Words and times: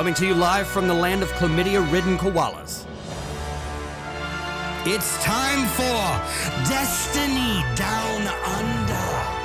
coming 0.00 0.14
to 0.14 0.26
you 0.26 0.34
live 0.34 0.66
from 0.66 0.88
the 0.88 0.94
land 0.94 1.22
of 1.22 1.28
chlamydia 1.32 1.82
ridden 1.92 2.16
koalas. 2.16 2.86
It's 4.86 5.22
time 5.22 5.68
for 5.76 6.64
Destiny 6.66 7.62
Down 7.76 8.26
Under. 8.46 9.39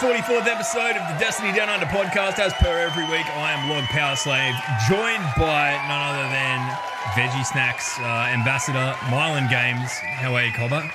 144th 0.00 0.46
episode 0.46 0.96
of 0.96 1.06
the 1.12 1.18
Destiny 1.18 1.52
Down 1.52 1.68
Under 1.68 1.84
podcast. 1.84 2.38
As 2.38 2.54
per 2.54 2.78
every 2.78 3.04
week, 3.04 3.26
I 3.36 3.52
am 3.52 3.68
Lord 3.68 3.84
Power 3.84 4.16
Slave, 4.16 4.54
joined 4.88 5.22
by 5.36 5.72
none 5.88 6.00
other 6.00 6.26
than 6.30 6.58
Veggie 7.12 7.44
Snacks 7.44 7.98
uh, 7.98 8.28
ambassador 8.32 8.94
Mylan 9.10 9.50
Games. 9.50 9.92
How 9.92 10.34
are 10.34 10.42
you, 10.42 10.52
Cobber? 10.52 10.90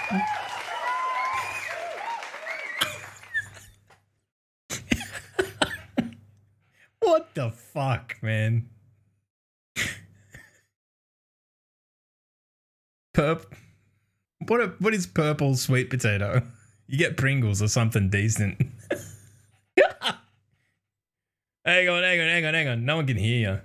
what 6.99 7.31
the 7.35 7.51
fuck, 7.51 8.15
man? 8.23 8.69
Purp. 13.13 13.53
What, 14.47 14.61
a, 14.61 14.67
what 14.79 14.95
is 14.95 15.05
purple 15.05 15.55
sweet 15.55 15.91
potato? 15.91 16.41
You 16.87 16.97
get 16.97 17.17
Pringles 17.17 17.61
or 17.61 17.67
something 17.67 18.09
decent. 18.09 18.57
hang 21.65 21.89
on, 21.89 22.03
hang 22.03 22.21
on, 22.21 22.27
hang 22.27 22.45
on, 22.45 22.53
hang 22.53 22.67
on. 22.67 22.85
No 22.85 22.97
one 22.97 23.07
can 23.07 23.17
hear 23.17 23.61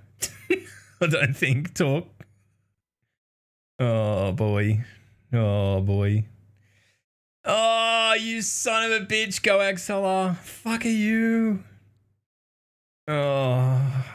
you. 0.51 0.57
I 1.01 1.07
don't 1.07 1.37
think. 1.37 1.75
Talk. 1.75 2.07
Oh 3.79 4.33
boy. 4.33 4.85
Oh 5.33 5.81
boy. 5.81 6.25
Oh, 7.45 8.15
you 8.19 8.43
son 8.43 8.91
of 8.91 9.03
a 9.03 9.05
bitch. 9.05 9.41
GoXLR. 9.41 10.37
Fuck 10.37 10.85
are 10.85 10.89
you? 10.89 11.65
Oh. 13.09 14.07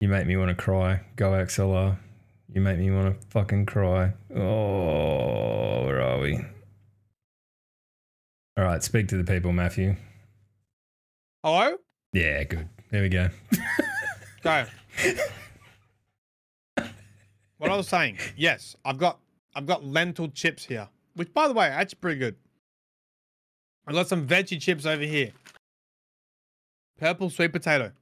You 0.00 0.08
make 0.08 0.26
me 0.26 0.36
want 0.36 0.50
to 0.50 0.54
cry. 0.54 1.00
GoXLR. 1.16 1.98
You 2.52 2.62
make 2.62 2.78
me 2.78 2.90
want 2.90 3.20
to 3.20 3.26
fucking 3.28 3.66
cry. 3.66 4.12
Oh, 4.34 5.84
where 5.84 6.00
are 6.00 6.18
we? 6.18 6.38
All 8.56 8.64
right, 8.64 8.82
speak 8.82 9.08
to 9.08 9.22
the 9.22 9.24
people, 9.24 9.52
Matthew. 9.52 9.96
Hello? 11.44 11.76
Yeah, 12.12 12.42
good. 12.44 12.68
There 12.90 13.02
we 13.02 13.10
go. 13.10 13.28
Go. 14.42 14.64
what 17.58 17.70
I 17.70 17.76
was 17.76 17.88
saying, 17.88 18.18
yes, 18.36 18.76
I've 18.84 18.98
got 18.98 19.18
I've 19.54 19.66
got 19.66 19.84
lentil 19.84 20.28
chips 20.28 20.64
here. 20.64 20.88
Which 21.14 21.34
by 21.34 21.48
the 21.48 21.54
way, 21.54 21.66
actually 21.66 21.98
pretty 22.00 22.18
good. 22.18 22.36
I've 23.86 23.94
got 23.94 24.08
some 24.08 24.26
veggie 24.26 24.60
chips 24.60 24.86
over 24.86 25.02
here. 25.02 25.32
Purple 26.98 27.30
sweet 27.30 27.52
potato. 27.52 27.92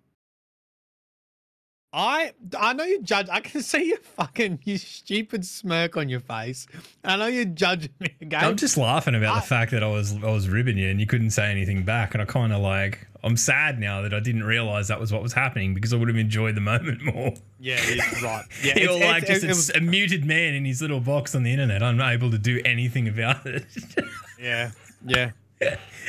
I 1.99 2.33
I 2.57 2.75
know 2.75 2.85
you 2.85 3.01
judge. 3.01 3.27
I 3.31 3.41
can 3.41 3.63
see 3.73 3.89
your 3.89 3.99
fucking 3.99 4.59
you 4.65 4.77
stupid 4.77 5.47
smirk 5.47 5.97
on 5.97 6.11
your 6.11 6.21
face. 6.21 6.67
I 7.03 7.17
know 7.17 7.27
you're 7.27 7.47
judging 7.47 7.91
me 8.01 8.15
again. 8.21 8.45
I'm 8.45 8.57
just 8.57 8.77
laughing 8.77 9.15
about 9.15 9.37
I- 9.37 9.41
the 9.41 9.47
fact 9.47 9.71
that 9.73 9.83
I 9.83 9.89
was 9.89 10.13
I 10.23 10.31
was 10.31 10.49
ribbing 10.49 10.77
you 10.77 10.91
and 10.91 11.01
you 11.01 11.07
couldn't 11.07 11.31
say 11.31 11.51
anything 11.51 11.85
back, 11.85 12.13
and 12.15 12.21
I 12.23 12.27
kind 12.27 12.53
of 12.53 12.61
like 12.61 13.07
I'm 13.25 13.37
sad 13.39 13.81
now 13.81 14.03
that 14.03 14.13
I 14.13 14.21
didn't 14.21 14.45
realize 14.45 14.89
that 14.89 15.01
was 15.01 15.11
what 15.13 15.23
was 15.23 15.33
happening 15.33 15.73
because 15.75 15.93
I 15.95 15.97
would 15.97 16.09
have 16.09 16.19
enjoyed 16.19 16.55
the 16.55 16.61
moment 16.61 17.03
more. 17.15 17.33
yeah, 17.59 17.81
right. 18.23 18.45
Yeah, 18.63 18.79
You're 18.79 18.93
like 19.01 19.23
it's- 19.23 19.41
just 19.41 19.45
it 19.45 19.49
was- 19.49 19.71
a 19.71 19.81
muted 19.81 20.25
man 20.27 20.53
in 20.55 20.67
his 20.67 20.83
little 20.83 21.01
box 21.01 21.35
on 21.35 21.45
the 21.45 21.51
internet, 21.51 21.83
unable 21.83 22.31
to 22.31 22.39
do 22.39 22.61
anything 22.67 23.09
about 23.09 23.47
it. 23.47 23.65
yeah, 24.39 24.71
yeah. 25.07 25.31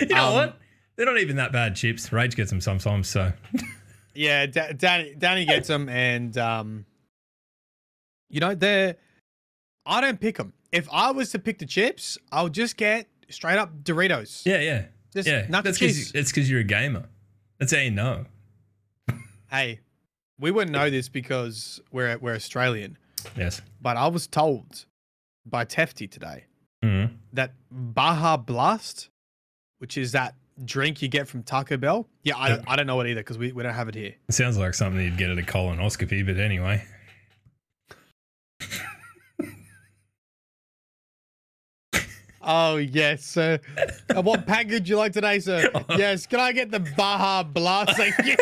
you 0.02 0.08
know 0.08 0.28
Um, 0.28 0.34
what? 0.34 0.58
They're 0.98 1.06
not 1.06 1.18
even 1.19 1.38
that 1.38 1.52
bad 1.54 1.75
chips. 1.75 2.12
Rage 2.12 2.36
gets 2.36 2.50
them 2.50 2.59
sometimes, 2.59 3.08
so 3.08 3.31
Yeah, 4.17 4.45
Da- 4.47 4.72
Danny 4.73 5.13
Danny 5.16 5.45
gets 5.45 5.67
them, 5.67 5.88
and 5.89 6.35
um, 6.38 6.85
you 8.29 8.39
know 8.39 8.55
they're. 8.55 8.95
I 9.85 10.01
don't 10.01 10.19
pick 10.19 10.38
them. 10.38 10.53
If 10.72 10.88
I 10.91 11.11
was 11.11 11.31
to 11.31 11.39
pick 11.39 11.59
the 11.59 11.66
chips, 11.66 12.17
I'll 12.31 12.50
just 12.50 12.75
get 12.77 13.07
straight 13.29 13.57
up 13.57 13.83
Doritos. 13.83 14.45
yeah, 14.45 14.59
yeah, 14.59 14.85
Just 15.13 15.27
yeah. 15.27 15.45
nacho 15.47 15.63
That's 15.63 15.79
because 15.79 16.11
it's 16.13 16.31
because 16.31 16.50
you're 16.50 16.59
a 16.61 16.66
gamer. 16.66 17.07
That's 17.59 17.72
how 17.73 17.79
you 17.79 17.91
know. 17.91 18.25
Hey, 19.50 19.79
we 20.39 20.51
wouldn't 20.51 20.72
know 20.73 20.89
this 20.89 21.07
because 21.09 21.79
we're 21.91 22.17
we're 22.17 22.35
Australian, 22.35 22.97
Yes. 23.38 23.61
but 23.81 23.95
I 23.97 24.07
was 24.07 24.27
told 24.27 24.85
by 25.45 25.63
Tefty 25.63 26.07
today 26.09 26.45
Mhm. 26.83 27.11
that 27.33 27.53
Baja 27.72 28.35
Blast, 28.38 29.09
which 29.77 29.97
is 29.97 30.11
that 30.11 30.35
drink 30.66 31.01
you 31.01 31.07
get 31.07 31.28
from 31.28 31.44
Taco 31.44 31.78
Bell. 31.78 32.07
Yeah, 32.23 32.38
I 32.38 32.50
don't, 32.50 32.63
I 32.68 32.75
don't 32.75 32.88
know 32.88 33.00
it 33.01 33.07
either 33.07 33.22
because 33.22 33.38
we, 33.38 33.51
we 33.51 33.63
don't 33.63 33.73
have 33.73 33.90
it 33.90 33.95
here. 33.95 34.16
It 34.28 34.34
sounds 34.34 34.57
like 34.57 34.73
something 34.73 35.01
you'd 35.01 35.18
get 35.18 35.29
at 35.29 35.38
a 35.38 35.41
colonoscopy, 35.41 36.25
but 36.25 36.38
anyway. 36.38 36.84
Oh 42.47 42.78
yes, 42.78 43.25
sir. 43.25 43.59
Uh, 44.09 44.22
what 44.22 44.47
package 44.47 44.72
would 44.72 44.90
you 44.90 44.95
like 44.95 45.12
today, 45.12 45.40
sir? 45.40 45.69
yes. 45.90 46.25
Can 46.25 46.40
I 46.40 46.53
get 46.53 46.72
the 46.72 46.79
Baja 46.79 47.44
Blast? 47.44 48.00
You. 48.25 48.38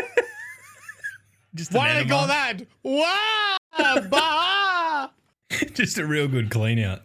Just 1.55 1.73
Why 1.73 1.93
do 1.93 2.03
they 2.03 2.09
call 2.09 2.27
that? 2.27 2.59
Wow, 2.83 3.57
Baja. 4.09 5.09
Just 5.73 5.97
a 5.97 6.05
real 6.05 6.27
good 6.27 6.51
clean 6.51 6.77
out. 6.79 7.01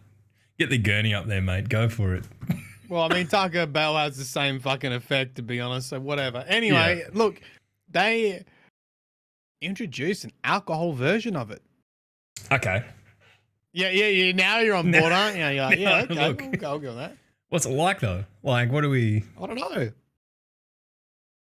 Get 0.58 0.68
the 0.68 0.76
gurney 0.76 1.14
up 1.14 1.26
there, 1.26 1.40
mate. 1.40 1.70
Go 1.70 1.88
for 1.88 2.14
it. 2.14 2.24
Well, 2.90 3.02
I 3.10 3.14
mean, 3.14 3.28
Taco 3.28 3.66
Bell 3.66 3.96
has 3.96 4.16
the 4.16 4.24
same 4.24 4.58
fucking 4.58 4.92
effect, 4.92 5.36
to 5.36 5.42
be 5.42 5.60
honest. 5.60 5.88
So 5.90 6.00
whatever. 6.00 6.44
Anyway, 6.48 7.04
look, 7.12 7.40
they 7.88 8.44
introduced 9.62 10.24
an 10.24 10.32
alcohol 10.42 10.92
version 10.92 11.36
of 11.36 11.52
it. 11.52 11.62
Okay. 12.50 12.84
Yeah, 13.72 13.90
yeah, 13.90 14.08
yeah. 14.08 14.32
Now 14.32 14.58
you're 14.58 14.74
on 14.74 14.90
board, 14.90 15.12
aren't 15.12 15.36
you? 15.36 15.46
You're 15.46 15.64
like, 15.64 15.78
yeah, 15.78 16.02
okay, 16.02 16.14
look. 16.14 16.42
I'll 16.42 16.50
go, 16.50 16.68
I'll 16.68 16.78
go 16.80 16.88
with 16.88 16.96
that. 16.96 17.16
What's 17.48 17.64
it 17.66 17.70
like 17.72 18.00
though? 18.00 18.24
Like, 18.42 18.72
what 18.72 18.80
do 18.80 18.90
we 18.90 19.22
I 19.40 19.46
don't 19.46 19.56
know. 19.56 19.90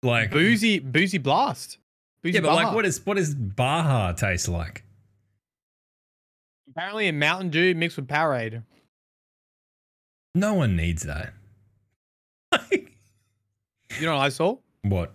like? 0.04 0.30
Boozy, 0.32 0.78
boozy 0.78 1.18
blast. 1.18 1.80
Boozy 2.22 2.36
Yeah, 2.36 2.42
but 2.42 2.54
like, 2.54 2.66
Baja. 2.66 2.76
what 2.76 2.86
is 2.86 3.04
what 3.06 3.18
does 3.18 3.34
Baja 3.34 4.12
taste 4.12 4.48
like? 4.48 4.84
Apparently, 6.70 7.08
a 7.08 7.14
Mountain 7.14 7.50
Dew 7.50 7.74
mixed 7.74 7.98
with 7.98 8.08
Powerade. 8.08 8.62
No 10.36 10.54
one 10.54 10.76
needs 10.76 11.02
that. 11.04 11.34
You 14.00 14.06
know 14.06 14.16
what 14.16 14.22
I 14.22 14.30
saw? 14.30 14.56
what? 14.84 15.14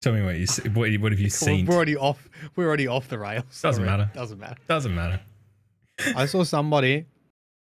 Tell 0.00 0.12
me 0.12 0.22
what 0.22 0.36
you 0.36 0.46
see. 0.46 0.68
What, 0.68 0.88
what 1.00 1.12
have 1.12 1.18
you 1.18 1.24
We're- 1.24 1.28
seen? 1.30 1.66
We're 1.66 1.74
already 1.74 1.96
off. 1.96 2.28
We're 2.56 2.66
already 2.68 2.86
off 2.86 3.08
the 3.08 3.18
rails. 3.18 3.60
Doesn't 3.60 3.84
Sorry. 3.84 3.98
matter. 3.98 4.10
Doesn't 4.14 4.38
matter. 4.38 4.56
Doesn't 4.68 4.94
matter. 4.94 5.20
I 6.16 6.26
saw 6.26 6.44
somebody, 6.44 7.06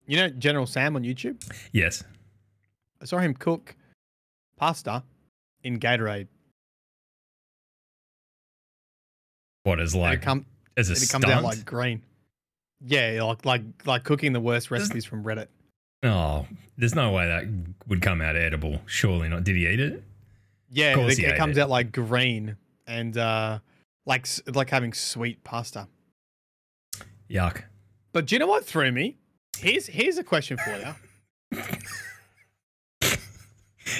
you 0.08 0.18
know, 0.18 0.30
General 0.30 0.66
Sam 0.66 0.96
on 0.96 1.04
YouTube. 1.04 1.40
Yes. 1.72 2.04
I 3.02 3.06
saw 3.06 3.20
him 3.20 3.36
cook 3.36 3.76
pasta 4.58 5.04
in 5.64 5.80
Gatorade. 5.80 6.28
What 9.64 9.80
is 9.80 9.94
and 9.94 10.02
like 10.02 10.20
it, 10.20 10.22
come, 10.24 10.46
as 10.76 10.90
a 10.90 10.94
it 10.94 10.96
comes 11.10 11.24
stunt? 11.24 11.26
out 11.28 11.44
like 11.44 11.64
green. 11.64 12.02
Yeah, 12.86 13.22
like 13.24 13.46
like 13.46 13.62
like 13.86 14.04
cooking 14.04 14.34
the 14.34 14.42
worst 14.42 14.72
recipes 14.72 15.06
from 15.06 15.24
Reddit. 15.24 15.48
Oh, 16.04 16.48
there's 16.78 16.96
no 16.96 17.12
way 17.12 17.28
that 17.28 17.46
would 17.88 18.02
come 18.02 18.22
out 18.22 18.36
edible. 18.36 18.82
Surely 18.86 19.30
not. 19.30 19.44
Did 19.44 19.56
he 19.56 19.68
eat 19.68 19.80
it? 19.80 20.04
Yeah, 20.70 20.98
it, 21.00 21.20
it 21.20 21.38
comes 21.38 21.58
it. 21.58 21.62
out 21.62 21.70
like 21.70 21.92
green 21.92 22.58
and 22.88 23.18
uh 23.18 23.60
like 24.06 24.28
like 24.48 24.70
having 24.70 24.94
sweet 24.94 25.44
pasta. 25.44 25.88
Yuck. 27.30 27.64
But 28.12 28.28
do 28.28 28.36
you 28.36 28.40
know 28.40 28.48
what 28.48 28.66
threw 28.66 28.92
me? 28.92 29.18
Here's 29.58 29.88
here's 29.88 30.18
a 30.18 30.24
question 30.24 30.58
for 30.58 30.96
you. 31.52 31.62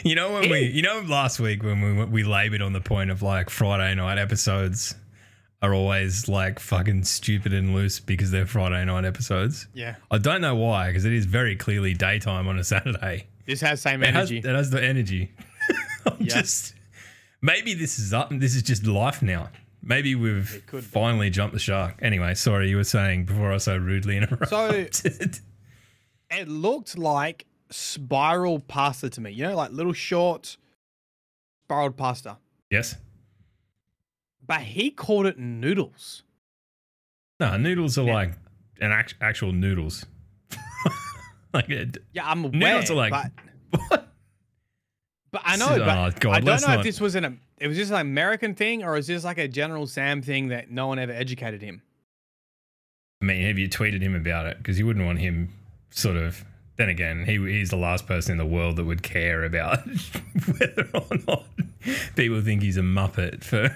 You 0.04 0.16
know 0.16 0.34
when 0.34 0.50
we, 0.50 0.62
you 0.68 0.82
know, 0.82 1.02
last 1.08 1.40
week 1.40 1.64
when 1.64 1.82
we 1.82 2.06
we 2.06 2.24
labored 2.24 2.62
on 2.62 2.74
the 2.74 2.82
point 2.82 3.12
of 3.12 3.22
like 3.22 3.50
Friday 3.50 3.94
night 3.96 4.18
episodes 4.18 4.96
are 5.64 5.74
always 5.74 6.28
like 6.28 6.60
fucking 6.60 7.06
stupid 7.06 7.54
and 7.54 7.74
loose 7.74 8.00
because 8.00 8.30
they're 8.30 8.46
Friday 8.46 8.86
night 8.86 9.06
episodes. 9.06 9.66
Yeah, 9.74 9.96
I 10.12 10.20
don't 10.20 10.42
know 10.42 10.56
why 10.56 10.88
because 10.90 11.06
it 11.06 11.14
is 11.14 11.26
very 11.26 11.56
clearly 11.56 11.96
daytime 11.96 12.48
on 12.48 12.60
a 12.60 12.64
Saturday. 12.64 13.28
this 13.48 13.62
has 13.62 13.82
same 13.82 14.04
It 14.04 14.14
has, 14.14 14.30
energy. 14.30 14.38
it 14.48 14.56
has 14.56 14.70
the 14.70 14.84
energy. 14.84 15.32
I'm 16.06 16.18
Yeah. 16.20 16.42
just 16.42 16.76
Maybe 17.42 17.74
this 17.74 17.98
is 18.00 18.14
up. 18.14 18.30
This 18.32 18.56
is 18.56 18.62
just 18.64 18.86
life 18.86 19.22
now. 19.22 19.50
Maybe 19.82 20.16
we've 20.16 20.54
It 20.56 20.66
could 20.68 20.82
be. 20.82 20.88
finally 20.88 21.30
jumped 21.30 21.54
the 21.54 21.60
shark. 21.60 21.96
Anyway, 22.02 22.36
sorry, 22.36 22.70
you 22.70 22.78
were 22.78 22.86
saying 22.86 23.26
before 23.26 23.52
I 23.52 23.58
so 23.58 23.76
rudely 23.78 24.16
interrupted. 24.22 24.96
So 24.96 25.42
it 26.32 26.48
looked 26.48 26.98
like 26.98 27.46
spiral 27.70 28.60
pasta 28.60 29.10
to 29.10 29.20
me. 29.22 29.32
You 29.32 29.44
know, 29.44 29.56
like 29.58 29.72
little 29.72 29.92
short 29.94 30.56
spiraled 31.66 31.98
pasta. 31.98 32.38
yes. 32.70 32.96
But 34.46 34.62
he 34.62 34.92
called 34.92 35.26
it 35.26 35.38
noodles. 35.40 36.24
No, 37.40 37.58
noodles 37.58 37.98
are 37.98 38.06
Yeah. 38.06 38.14
like 38.14 38.32
an 38.82 38.92
act- 38.92 39.16
actual 39.22 39.52
noodles. 39.54 40.06
like 41.54 41.70
Yeah, 41.70 42.30
I'm 42.30 42.46
aware. 42.46 42.52
Noodles 42.54 42.92
are 42.92 42.96
like- 42.96 43.12
but, 43.12 43.32
what? 43.90 44.08
but 45.32 45.42
I 45.46 45.56
know, 45.58 45.68
Oh, 45.72 45.80
but 45.80 46.20
God, 46.20 46.32
I 46.36 46.40
don't 46.42 46.62
know 46.62 46.68
not- 46.68 46.78
if 46.80 46.84
this 46.84 47.00
was 47.02 47.16
an 47.16 47.40
it 47.60 47.68
was 47.68 47.78
just 47.78 47.92
an 47.92 48.00
American 48.00 48.56
thing 48.56 48.84
or 48.84 48.98
is 48.98 49.08
this 49.08 49.24
like 49.24 49.38
a 49.38 49.48
general 49.48 49.88
Sam 49.88 50.22
thing 50.22 50.50
that 50.50 50.70
no 50.70 50.88
one 50.88 51.00
ever 51.00 51.14
educated 51.14 51.62
him. 51.62 51.82
I 53.22 53.26
mean, 53.26 53.42
have 53.48 53.58
you 53.58 53.70
tweeted 53.70 54.02
him 54.02 54.16
about 54.16 54.48
it? 54.48 54.58
Because 54.58 54.78
you 54.78 54.86
wouldn't 54.86 55.06
want 55.06 55.20
him 55.20 55.50
sort 55.92 56.18
of. 56.18 56.44
Then 56.76 56.90
again, 56.90 57.24
he 57.26 57.38
he's 57.38 57.70
the 57.70 57.78
last 57.78 58.06
person 58.08 58.34
in 58.34 58.38
the 58.40 58.46
world 58.46 58.76
that 58.78 58.84
would 58.86 59.02
care 59.04 59.44
about 59.46 59.88
whether 60.58 60.90
or 60.94 61.18
not 61.28 61.46
people 62.16 62.42
think 62.42 62.64
he's 62.64 62.78
a 62.78 62.82
muppet 62.82 63.44
for. 63.44 63.74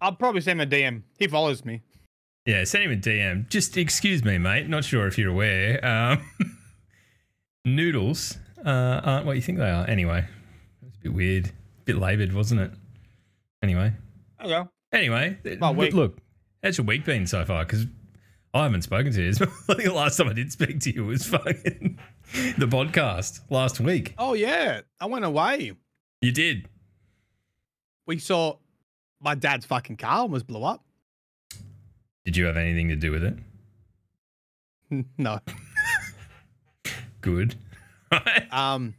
I'll 0.00 0.12
probably 0.14 0.40
send 0.40 0.60
him 0.60 0.68
a 0.68 0.70
DM. 0.70 1.02
He 1.18 1.26
follows 1.26 1.64
me. 1.64 1.82
Yeah, 2.46 2.64
send 2.64 2.84
him 2.84 2.92
a 2.92 2.96
DM. 2.96 3.48
Just 3.48 3.76
excuse 3.76 4.24
me, 4.24 4.38
mate. 4.38 4.68
Not 4.68 4.84
sure 4.84 5.06
if 5.06 5.18
you're 5.18 5.30
aware. 5.30 5.84
Um, 5.84 6.24
noodles 7.64 8.38
uh, 8.64 9.00
aren't 9.04 9.26
what 9.26 9.36
you 9.36 9.42
think 9.42 9.58
they 9.58 9.70
are. 9.70 9.86
Anyway, 9.88 10.24
it's 10.86 10.96
a 10.96 11.00
bit 11.02 11.12
weird, 11.14 11.46
a 11.48 11.52
bit 11.84 11.98
laboured, 11.98 12.32
wasn't 12.32 12.60
it? 12.60 12.70
Anyway, 13.62 13.92
Okay. 14.42 14.62
anyway, 14.92 15.36
My 15.58 15.68
look, 15.70 15.76
week. 15.78 15.94
look, 15.94 16.18
how's 16.62 16.78
your 16.78 16.86
week 16.86 17.04
been 17.04 17.26
so 17.26 17.44
far? 17.44 17.64
Because 17.64 17.86
I 18.54 18.62
haven't 18.62 18.82
spoken 18.82 19.12
to 19.12 19.22
you. 19.22 19.28
I 19.68 19.74
think 19.74 19.82
the 19.88 19.92
last 19.92 20.16
time 20.16 20.28
I 20.28 20.32
did 20.32 20.52
speak 20.52 20.80
to 20.80 20.94
you 20.94 21.04
was 21.06 21.26
fucking 21.28 21.98
the 22.56 22.66
podcast 22.66 23.40
last 23.50 23.80
week. 23.80 24.14
Oh 24.16 24.34
yeah, 24.34 24.82
I 25.00 25.06
went 25.06 25.24
away. 25.24 25.72
You 26.20 26.32
did. 26.32 26.68
We 28.06 28.18
saw 28.18 28.56
my 29.20 29.34
dad's 29.34 29.66
fucking 29.66 29.96
car 29.96 30.18
almost 30.20 30.46
blew 30.46 30.62
up. 30.64 30.82
Did 32.24 32.36
you 32.36 32.44
have 32.46 32.56
anything 32.56 32.88
to 32.88 32.96
do 32.96 33.10
with 33.10 33.24
it? 33.24 33.34
no. 35.18 35.40
Good. 37.20 37.56
Um, 38.50 38.94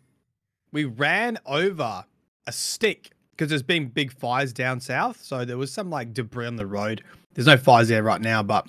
we 0.71 0.85
ran 0.85 1.39
over 1.47 2.05
a 2.45 2.51
stick 2.51 3.09
because 3.31 3.49
there's 3.49 3.63
been 3.63 3.87
big 3.87 4.11
fires 4.13 4.53
down 4.53 4.79
south. 4.79 5.23
So 5.23 5.43
there 5.43 5.57
was 5.57 5.71
some 5.73 5.89
like 5.89 6.13
debris 6.13 6.45
on 6.45 6.57
the 6.57 6.67
road. 6.67 7.03
There's 7.33 7.47
no 7.47 7.57
fires 7.57 7.87
there 7.87 8.03
right 8.03 8.21
now, 8.21 8.43
but 8.43 8.67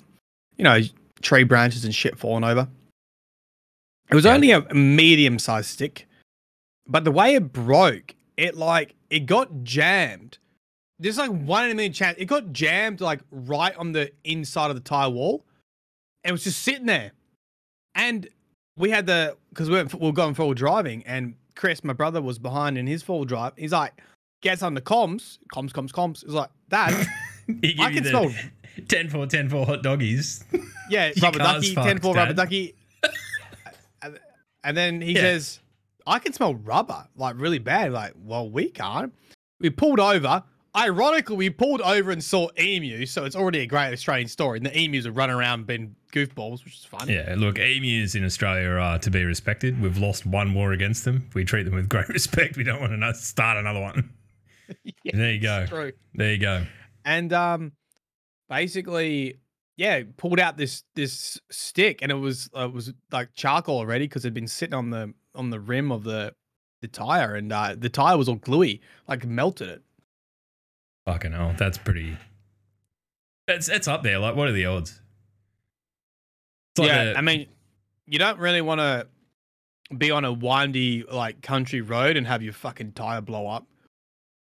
you 0.57 0.63
know, 0.63 0.79
tree 1.21 1.43
branches 1.43 1.85
and 1.85 1.93
shit 1.93 2.17
falling 2.17 2.43
over. 2.43 2.67
It 4.09 4.15
was 4.15 4.25
Yeah. 4.25 4.33
only 4.33 4.49
a 4.49 4.61
medium 4.73 5.37
sized 5.37 5.69
stick, 5.69 6.07
but 6.87 7.03
the 7.03 7.11
way 7.11 7.35
it 7.35 7.53
broke, 7.53 8.15
it 8.37 8.55
like 8.57 8.95
it 9.11 9.27
got 9.27 9.63
jammed. 9.63 10.39
There's 11.01 11.17
like 11.17 11.31
one 11.31 11.65
in 11.65 11.71
a 11.71 11.75
million 11.75 11.93
chance. 11.93 12.15
It 12.19 12.25
got 12.25 12.53
jammed 12.53 13.01
like 13.01 13.19
right 13.31 13.75
on 13.75 13.91
the 13.91 14.11
inside 14.23 14.69
of 14.69 14.75
the 14.75 14.81
tire 14.81 15.09
wall. 15.09 15.43
And 16.23 16.29
it 16.29 16.31
was 16.33 16.43
just 16.43 16.59
sitting 16.61 16.85
there. 16.85 17.11
And 17.95 18.29
we 18.77 18.91
had 18.91 19.07
the 19.07 19.35
because 19.49 19.69
we, 19.69 19.81
we 19.83 20.07
were 20.07 20.13
going 20.13 20.35
forward 20.35 20.57
driving, 20.57 21.03
and 21.05 21.33
Chris, 21.55 21.83
my 21.83 21.93
brother, 21.93 22.21
was 22.21 22.37
behind 22.39 22.77
in 22.77 22.85
his 22.87 23.01
full 23.03 23.25
drive. 23.25 23.53
He's 23.57 23.71
like, 23.73 23.93
gets 24.41 24.61
on 24.63 24.75
the 24.75 24.81
comms, 24.81 25.39
comms, 25.53 25.71
comms, 25.71 25.91
comms. 25.91 26.23
He's 26.23 26.33
like, 26.33 26.49
Dad, 26.69 26.93
I 27.79 27.91
can 27.91 28.05
smell. 28.05 28.31
10 28.87 29.09
for 29.09 29.25
10 29.27 29.49
for 29.49 29.65
hot 29.65 29.83
doggies. 29.83 30.43
Yeah, 30.89 31.11
rubber 31.21 31.39
ducky, 31.39 31.73
ten 31.73 31.85
fucked, 31.85 32.01
four 32.01 32.13
rubber 32.15 32.33
ducky. 32.33 32.75
and, 34.01 34.19
and 34.61 34.75
then 34.75 34.99
he 34.99 35.13
Yeah. 35.13 35.21
says, 35.21 35.59
I 36.05 36.19
can 36.19 36.33
smell 36.33 36.55
rubber 36.55 37.07
like 37.15 37.35
really 37.39 37.59
bad. 37.59 37.93
Like, 37.93 38.11
well, 38.21 38.49
we 38.49 38.69
can't. 38.69 39.13
We 39.61 39.69
pulled 39.69 40.01
over. 40.01 40.43
Ironically, 40.75 41.35
we 41.35 41.49
pulled 41.49 41.81
over 41.81 42.11
and 42.11 42.23
saw 42.23 42.47
emu, 42.57 43.05
so 43.05 43.25
it's 43.25 43.35
already 43.35 43.59
a 43.59 43.65
great 43.65 43.91
Australian 43.91 44.29
story. 44.29 44.57
And 44.57 44.65
the 44.65 44.77
emus 44.77 45.05
are 45.05 45.11
running 45.11 45.35
around 45.35 45.67
being 45.67 45.95
goofballs, 46.13 46.63
which 46.63 46.75
is 46.77 46.85
fun. 46.85 47.09
Yeah, 47.09 47.35
look, 47.37 47.59
emus 47.59 48.15
in 48.15 48.23
Australia 48.23 48.69
are 48.69 48.97
to 48.99 49.11
be 49.11 49.25
respected. 49.25 49.81
We've 49.81 49.97
lost 49.97 50.25
one 50.25 50.53
war 50.53 50.71
against 50.71 51.03
them. 51.03 51.27
We 51.33 51.43
treat 51.43 51.63
them 51.63 51.75
with 51.75 51.89
great 51.89 52.07
respect. 52.19 52.55
We 52.55 52.63
don't 52.63 52.79
want 52.79 52.93
to 53.01 53.13
start 53.15 53.57
another 53.57 53.81
one. 53.81 54.09
Yeah, 55.03 55.17
There 55.17 55.31
you 55.33 55.41
go. 55.41 55.65
True. 55.67 55.91
There 56.13 56.31
you 56.31 56.37
go. 56.37 56.63
and 57.03 57.33
um 57.33 57.73
basically 58.49 59.37
yeah 59.75 60.01
pulled 60.17 60.39
out 60.39 60.55
this 60.57 60.83
this 60.95 61.39
stick 61.49 61.99
and 62.01 62.09
it 62.11 62.15
was 62.15 62.49
uh, 62.55 62.65
it 62.65 62.73
was 62.73 62.93
like 63.11 63.33
charcoal 63.33 63.77
already 63.79 64.05
because 64.05 64.23
it'd 64.23 64.33
been 64.33 64.47
sitting 64.47 64.73
on 64.73 64.89
the 64.89 65.13
on 65.35 65.49
the 65.49 65.59
rim 65.59 65.91
of 65.91 66.03
the 66.05 66.33
the 66.81 66.87
tire 66.87 67.35
and 67.35 67.51
uh 67.51 67.75
the 67.77 67.89
tire 67.89 68.17
was 68.17 68.29
all 68.29 68.35
gluey 68.35 68.79
like 69.09 69.25
melted 69.25 69.67
it 69.69 69.81
Fucking 71.05 71.31
hell. 71.31 71.53
That's 71.57 71.77
pretty. 71.77 72.17
It's, 73.47 73.69
it's 73.69 73.87
up 73.87 74.03
there. 74.03 74.19
Like, 74.19 74.35
what 74.35 74.47
are 74.47 74.51
the 74.53 74.65
odds? 74.65 75.01
Like 76.77 76.87
yeah 76.87 77.01
a- 77.11 77.15
i 77.15 77.21
mean 77.21 77.47
you 78.07 78.17
don't 78.17 78.39
really 78.39 78.61
want 78.61 78.79
to 78.79 79.05
be 79.97 80.09
on 80.09 80.23
a 80.23 80.31
windy 80.31 81.03
like 81.11 81.41
country 81.41 81.81
road 81.81 82.15
and 82.15 82.25
have 82.25 82.41
your 82.41 82.53
fucking 82.53 82.93
tire 82.93 83.19
blow 83.19 83.45
up 83.47 83.67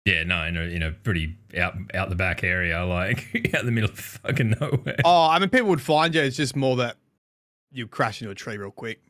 yeah, 0.05 0.22
no, 0.25 0.44
in 0.44 0.56
a, 0.56 0.60
in 0.60 0.82
a 0.82 0.90
pretty 0.93 1.37
out 1.58 1.75
out 1.94 2.08
the 2.10 2.14
back 2.16 2.43
area, 2.44 2.84
like 2.87 3.50
out 3.55 3.64
the 3.64 3.70
middle 3.70 3.88
of 3.90 3.99
fucking 3.99 4.56
nowhere. 4.60 4.96
oh 5.06 5.28
i 5.28 5.38
mean 5.38 5.49
people 5.49 5.69
would 5.69 5.81
find 5.81 6.14
you 6.14 6.20
it's 6.20 6.37
just 6.37 6.55
more 6.55 6.76
that 6.76 6.96
you 7.72 7.87
crash 7.87 8.20
into 8.20 8.31
a 8.31 8.34
tree 8.34 8.58
real 8.58 8.70
quick 8.70 9.00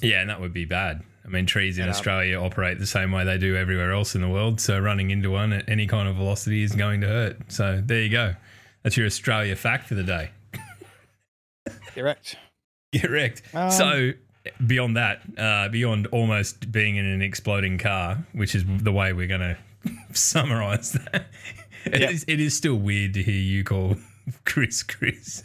Yeah, 0.00 0.22
and 0.22 0.30
that 0.30 0.40
would 0.40 0.54
be 0.54 0.64
bad. 0.64 1.02
I 1.26 1.28
mean, 1.28 1.44
trees 1.46 1.76
in. 1.78 1.88
Australia 1.88 2.40
operate 2.40 2.78
the 2.78 2.86
same 2.86 3.10
way 3.10 3.24
they 3.24 3.36
do 3.36 3.56
everywhere 3.56 3.92
else 3.92 4.14
in 4.14 4.20
the 4.20 4.28
world. 4.28 4.60
So 4.60 4.78
running 4.78 5.10
into 5.10 5.30
one 5.30 5.52
at 5.52 5.68
any 5.68 5.86
kind 5.88 6.08
of 6.08 6.14
velocity 6.16 6.62
is 6.62 6.72
going 6.76 7.00
to 7.00 7.08
hurt. 7.08 7.36
So 7.48 7.82
there 7.84 8.00
you 8.02 8.10
go. 8.10 8.34
That's 8.84 8.96
your 8.96 9.06
Australia 9.06 9.56
fact 9.56 9.88
for 9.88 9.94
the 9.96 10.04
day. 10.04 10.30
correct 11.94 12.36
Get 12.92 13.10
wrecked. 13.10 13.42
Um, 13.54 13.70
so 13.72 14.10
beyond 14.64 14.96
that, 14.96 15.22
uh, 15.36 15.68
beyond 15.68 16.06
almost 16.08 16.70
being 16.70 16.94
in 16.96 17.04
an 17.04 17.20
exploding 17.20 17.78
car, 17.78 18.18
which 18.32 18.54
is 18.54 18.64
the 18.66 18.92
way 18.92 19.12
we're 19.12 19.26
going 19.26 19.40
to 19.40 19.56
summarize 20.12 20.92
that, 20.92 21.26
it, 21.84 22.00
Yeah. 22.00 22.10
is, 22.10 22.24
it 22.28 22.38
is 22.38 22.56
still 22.56 22.76
weird 22.76 23.14
to 23.14 23.22
hear 23.24 23.34
you 23.34 23.64
call 23.64 23.96
Chris 24.44 24.82
Chris. 24.84 25.42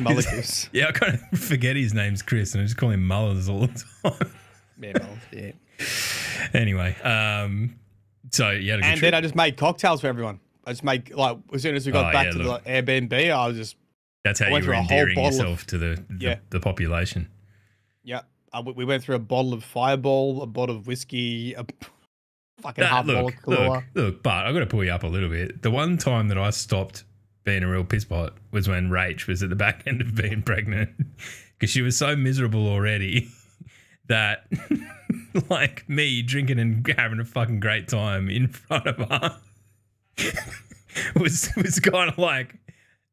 Molecules. 0.00 0.68
Yeah, 0.72 0.88
I 0.88 0.92
kind 0.92 1.20
of 1.32 1.38
forget 1.38 1.76
his 1.76 1.92
name's 1.94 2.22
Chris 2.22 2.54
and 2.54 2.62
I 2.62 2.64
just 2.64 2.76
call 2.78 2.90
him 2.90 3.06
Mullers 3.06 3.48
all 3.48 3.60
the 3.60 3.84
time. 4.02 4.32
Yeah, 4.80 4.92
yeah. 5.32 5.52
anyway, 6.54 6.94
um, 7.02 7.78
so 8.30 8.50
you 8.50 8.70
had 8.70 8.80
a 8.80 8.82
good 8.82 8.88
And 8.90 8.98
trip. 8.98 9.12
then 9.12 9.14
I 9.14 9.20
just 9.20 9.34
made 9.34 9.56
cocktails 9.56 10.00
for 10.00 10.06
everyone. 10.06 10.40
I 10.66 10.72
just 10.72 10.84
made 10.84 11.10
like 11.12 11.38
as 11.52 11.62
soon 11.62 11.74
as 11.76 11.86
we 11.86 11.92
got 11.92 12.10
Oh, 12.10 12.12
back 12.12 12.26
yeah, 12.26 12.32
to 12.32 12.38
look. 12.38 12.64
the 12.64 12.70
Airbnb, 12.70 13.32
I 13.32 13.46
was 13.48 13.56
just 13.56 13.76
That's 14.24 14.40
how 14.40 14.48
you 14.48 14.54
were 14.54 14.60
through 14.62 14.72
a 14.74 14.76
whole 14.76 14.82
endearing 14.84 15.14
bottle 15.14 15.28
of- 15.28 15.34
yourself 15.34 15.66
to 15.68 15.78
the 15.78 16.04
the, 16.10 16.16
Yeah. 16.24 16.36
the 16.50 16.60
population. 16.60 17.28
yeah. 18.02 18.20
I 18.52 18.60
we 18.60 18.84
went 18.86 19.02
through 19.02 19.16
a 19.16 19.18
bottle 19.20 19.52
of 19.52 19.62
Fireball, 19.62 20.42
a 20.42 20.46
bottle 20.46 20.76
of 20.76 20.86
whiskey, 20.86 21.52
a 21.54 21.66
fucking 22.62 22.82
Nah, 22.82 22.88
half 22.88 23.06
bottle 23.06 23.24
look, 23.26 23.34
of 23.34 23.46
look, 23.46 23.84
look, 23.94 24.22
but 24.22 24.46
I've 24.46 24.54
got 24.54 24.60
to 24.60 24.66
pull 24.66 24.82
you 24.84 24.90
up 24.90 25.02
a 25.02 25.06
little 25.06 25.28
bit. 25.28 25.60
The 25.62 25.70
one 25.70 25.98
time 25.98 26.28
that 26.28 26.38
I 26.38 26.48
stopped 26.50 27.04
being 27.44 27.62
a 27.62 27.68
real 27.68 27.84
piss 27.84 28.04
pot 28.06 28.34
was 28.50 28.66
when 28.68 28.88
Rach 28.88 29.26
was 29.26 29.42
at 29.42 29.50
the 29.50 29.56
back 29.56 29.82
end 29.86 30.00
of 30.00 30.14
being 30.14 30.42
pregnant 30.42 30.90
because 31.58 31.70
she 31.70 31.82
was 31.82 31.96
so 31.98 32.16
miserable 32.16 32.66
already 32.68 33.28
that, 34.08 34.46
like 35.50 35.88
me, 35.88 36.22
drinking 36.22 36.58
and 36.58 36.86
having 36.96 37.20
a 37.20 37.24
fucking 37.24 37.60
great 37.60 37.88
time 37.88 38.28
in 38.28 38.48
front 38.48 38.86
of 38.86 38.96
her 38.96 39.38
was 41.20 41.50
was 41.56 41.80
kind 41.80 42.10
of 42.10 42.18
like. 42.18 42.54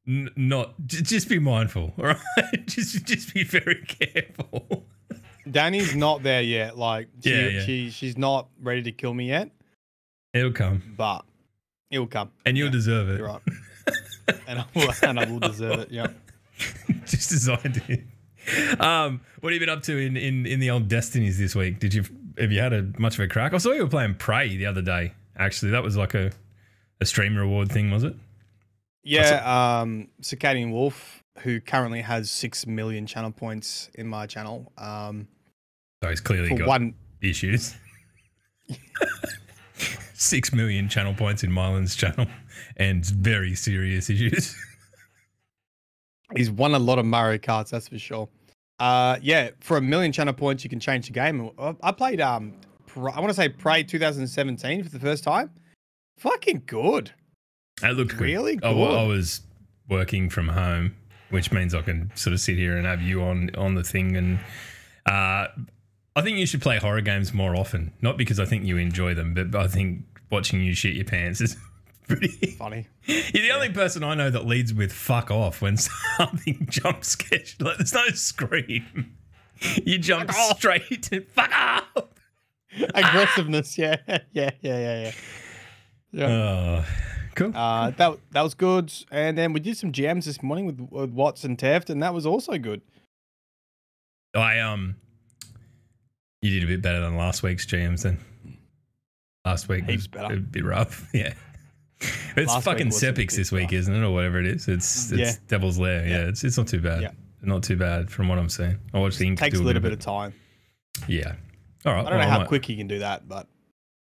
N- 0.08 0.30
not 0.36 0.76
j- 0.86 1.02
just 1.02 1.28
be 1.30 1.40
mindful, 1.40 1.92
all 1.98 2.06
right? 2.06 2.68
just 2.68 3.06
just 3.06 3.34
be 3.34 3.44
very 3.44 3.84
careful. 3.88 4.86
Danny's 5.50 5.96
not 5.96 6.22
there 6.22 6.44
yet. 6.44 6.78
Like 6.78 7.08
she, 7.24 7.32
Yeah, 7.32 7.48
yeah. 7.48 7.60
she 7.62 7.90
she's 7.90 8.16
not 8.16 8.48
ready 8.62 8.84
to 8.84 8.92
kill 8.92 9.16
me 9.16 9.30
yet, 9.30 9.50
It'll 10.32 10.52
come, 10.52 10.84
but 10.96 11.26
it 11.90 11.98
will 11.98 12.06
come. 12.06 12.30
and 12.46 12.56
you'll 12.56 12.68
Yeah, 12.68 12.72
deserve 12.74 13.10
it. 13.10 13.18
You're 13.18 13.28
right. 13.30 13.42
and 14.48 14.60
I 14.60 14.66
will, 14.76 14.92
and 15.02 15.20
I 15.20 15.26
will 15.26 15.40
deserve 15.40 15.80
it. 15.80 15.92
Yeah. 15.92 16.08
just 17.06 17.32
as 17.32 17.50
I 17.50 17.56
did. 17.68 18.08
Um, 18.80 19.22
what 19.40 19.52
have 19.52 19.60
you 19.62 19.66
been 19.66 19.76
up 19.76 19.84
to 19.84 19.98
in, 19.98 20.16
in, 20.18 20.46
in 20.46 20.60
the 20.60 20.70
old 20.70 20.88
Destinies 20.88 21.38
this 21.38 21.56
week? 21.56 21.80
Did 21.80 21.94
you 21.94 22.04
have 22.38 22.52
you 22.52 22.60
had 22.60 22.74
a 22.74 22.92
much 22.98 23.16
of 23.16 23.22
a 23.22 23.28
crack? 23.28 23.54
I 23.54 23.58
saw 23.58 23.72
you 23.72 23.84
were 23.84 23.90
playing 23.90 24.16
Prey 24.16 24.56
the 24.58 24.66
other 24.66 24.82
day. 24.82 25.14
Actually, 25.38 25.72
that 25.72 25.84
was 25.84 25.98
like 25.98 26.14
a 26.14 26.32
a 27.02 27.06
stream 27.06 27.36
reward 27.36 27.72
thing, 27.72 27.92
was 27.92 28.04
it? 28.04 28.16
Yeah, 29.04 29.82
um, 29.82 30.08
Circadian 30.22 30.72
Wolf, 30.72 31.24
who 31.40 31.62
currently 31.62 32.02
has 32.02 32.32
six 32.32 32.66
million 32.66 33.06
channel 33.06 33.32
points 33.32 33.90
in 33.96 34.08
my 34.08 34.26
channel, 34.26 34.72
um, 34.78 35.28
So 36.04 36.10
he's 36.10 36.22
clearly 36.22 36.56
got 36.56 36.68
one 36.68 36.96
issues. 37.22 37.76
Six 40.14 40.54
million 40.54 40.88
channel 40.88 41.14
points 41.14 41.44
in 41.44 41.52
Mylan's 41.52 41.94
channel 41.94 42.28
and 42.78 43.06
very 43.06 43.54
serious 43.54 44.10
issues. 44.10 44.56
He's 46.36 46.50
won 46.50 46.74
a 46.74 46.80
lot 46.80 46.98
of 47.00 47.06
Mario 47.06 47.38
Karts, 47.38 47.70
that's 47.70 47.88
for 47.88 48.00
sure. 48.00 48.28
Uh, 48.80 49.18
yeah, 49.22 49.52
for 49.60 49.78
a 49.78 49.82
million 49.82 50.12
channel 50.12 50.34
points, 50.34 50.64
you 50.64 50.70
can 50.70 50.80
change 50.80 51.08
the 51.08 51.14
game. 51.14 51.50
I- 51.60 51.76
I 51.84 51.92
played 51.92 52.20
um, 52.20 52.54
I 52.96 53.20
want 53.20 53.28
to 53.28 53.34
say 53.34 53.50
Prey 53.50 53.84
2017 53.84 54.84
for 54.84 54.90
the 54.90 55.00
first 55.00 55.24
time. 55.24 55.50
Fucking 56.18 56.64
good. 56.66 57.12
It 57.84 57.96
looked 57.96 58.12
good. 58.12 58.22
Really 58.22 58.54
I, 58.64 58.74
good. 58.74 58.96
I 58.98 59.06
was 59.06 59.42
working 59.90 60.30
from 60.30 60.48
home, 60.50 60.96
which 61.30 61.52
means 61.52 61.74
I 61.76 61.82
can 61.82 62.12
sort 62.16 62.34
of 62.34 62.40
sit 62.40 62.58
here 62.58 62.78
and 62.78 62.86
have 62.86 63.02
you 63.02 63.22
on 63.22 63.52
on 63.56 63.76
the 63.76 63.84
thing. 63.84 64.16
And 64.16 64.40
uh, 65.06 65.48
I 66.16 66.22
think 66.22 66.38
you 66.38 66.46
should 66.46 66.62
play 66.62 66.78
horror 66.78 67.02
games 67.02 67.34
more 67.34 67.56
often. 67.56 67.92
Not 68.02 68.18
because 68.18 68.40
I 68.40 68.46
think 68.46 68.64
you 68.66 68.78
enjoy 68.78 69.14
them, 69.14 69.34
but 69.34 69.54
I 69.56 69.68
think 69.68 70.04
watching 70.32 70.62
you 70.62 70.74
shit 70.74 70.96
your 70.96 71.06
pants 71.06 71.42
is 71.42 71.58
pretty. 72.08 72.52
Funny. 72.58 72.88
You're 73.06 73.44
the 73.44 73.52
only 73.54 73.70
person 73.70 74.04
I 74.04 74.16
know 74.16 74.30
that 74.30 74.46
leads 74.46 74.74
with 74.74 74.92
"fuck 74.92 75.32
off" 75.32 75.62
when 75.62 75.78
something 76.18 76.68
jump 76.70 77.04
scares. 77.04 77.56
Like 77.60 77.78
there's 77.78 77.94
no 77.94 78.08
scream. 78.10 79.18
You 79.86 79.98
jump 80.00 80.32
straight 80.34 81.04
to 81.04 81.22
"fuck 81.22 81.50
off." 81.58 81.88
Aggressiveness. 82.94 83.78
Yeah, 83.78 83.96
yeah, 84.08 84.20
yeah, 84.34 84.52
yeah, 84.62 85.02
yeah. 85.04 85.12
Yeah. 86.12 86.28
Oh, 86.28 86.86
cool. 87.36 87.56
Uh, 87.56 87.92
that 87.92 88.18
that 88.32 88.42
was 88.42 88.54
good. 88.54 88.92
And 89.12 89.38
then 89.38 89.54
we 89.54 89.62
did 89.62 89.78
some 89.78 89.94
jams 89.94 90.26
this 90.26 90.44
morning 90.44 90.66
with, 90.66 90.80
with 90.92 91.10
Watts 91.12 91.46
and 91.46 91.58
Teft, 91.58 91.90
and 91.90 92.04
that 92.04 92.14
was 92.14 92.26
also 92.26 92.58
good. 92.58 92.82
I 94.36 94.60
um, 94.60 94.98
you 96.42 96.52
did 96.52 96.64
a 96.64 96.68
bit 96.68 96.82
better 96.82 97.00
than 97.00 97.16
last 97.16 97.42
week's 97.44 97.66
GMs. 97.66 98.02
Then 98.04 98.20
last 99.46 99.70
week 99.70 99.86
Heaps 99.86 100.00
was 100.04 100.08
better. 100.08 100.34
a 100.34 100.38
bit 100.38 100.66
rough. 100.66 101.10
Yeah, 101.14 101.34
it's 102.38 102.52
Last 102.52 102.64
fucking 102.64 102.88
Sepix 102.88 103.36
this 103.36 103.52
week, 103.52 103.74
isn't 103.74 103.94
it, 103.94 104.04
or 104.04 104.12
whatever 104.12 104.40
it 104.40 104.48
is? 104.48 104.68
It's 104.68 105.12
it's 105.12 105.20
Yeah. 105.20 105.32
Devil's 105.48 105.78
Lair. 105.78 106.06
Yeah, 106.06 106.18
Yeah. 106.18 106.28
it's 106.30 106.44
it's 106.44 106.58
not 106.58 106.68
too 106.68 106.82
bad. 106.82 107.02
Yeah. 107.02 107.12
Not 107.42 107.64
too 107.64 107.78
bad 107.78 108.10
from 108.10 108.28
what 108.28 108.40
I'm 108.40 108.50
seeing. 108.50 108.80
I 108.94 109.00
watched 109.00 109.20
the 109.20 109.28
ink 109.28 109.40
Takes 109.40 109.60
a 109.60 109.64
little 109.64 109.82
bit 109.82 109.94
of 109.94 110.00
time. 110.00 110.34
Yeah. 111.08 111.36
All 111.86 111.94
right. 111.94 112.06
I 112.06 112.10
don't 112.10 112.20
know 112.20 112.28
how 112.28 112.40
might- 112.40 112.48
quick 112.48 112.68
you 112.70 112.76
can 112.78 112.88
do 112.88 113.00
that, 113.00 113.28
but 113.28 113.48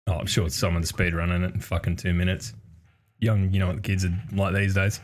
Oh, 0.10 0.14
I'm 0.14 0.26
sure 0.28 0.50
someone's 0.50 0.88
speed 0.88 1.14
running 1.14 1.44
it 1.44 1.54
in 1.54 1.60
fucking 1.60 1.98
two 1.98 2.14
minutes. 2.14 2.54
Young, 3.20 3.52
you 3.52 3.60
know 3.60 3.68
what 3.68 3.76
the 3.76 3.82
kids 3.82 4.06
are 4.06 4.18
like 4.32 4.56
these 4.56 4.74
days. 4.76 5.02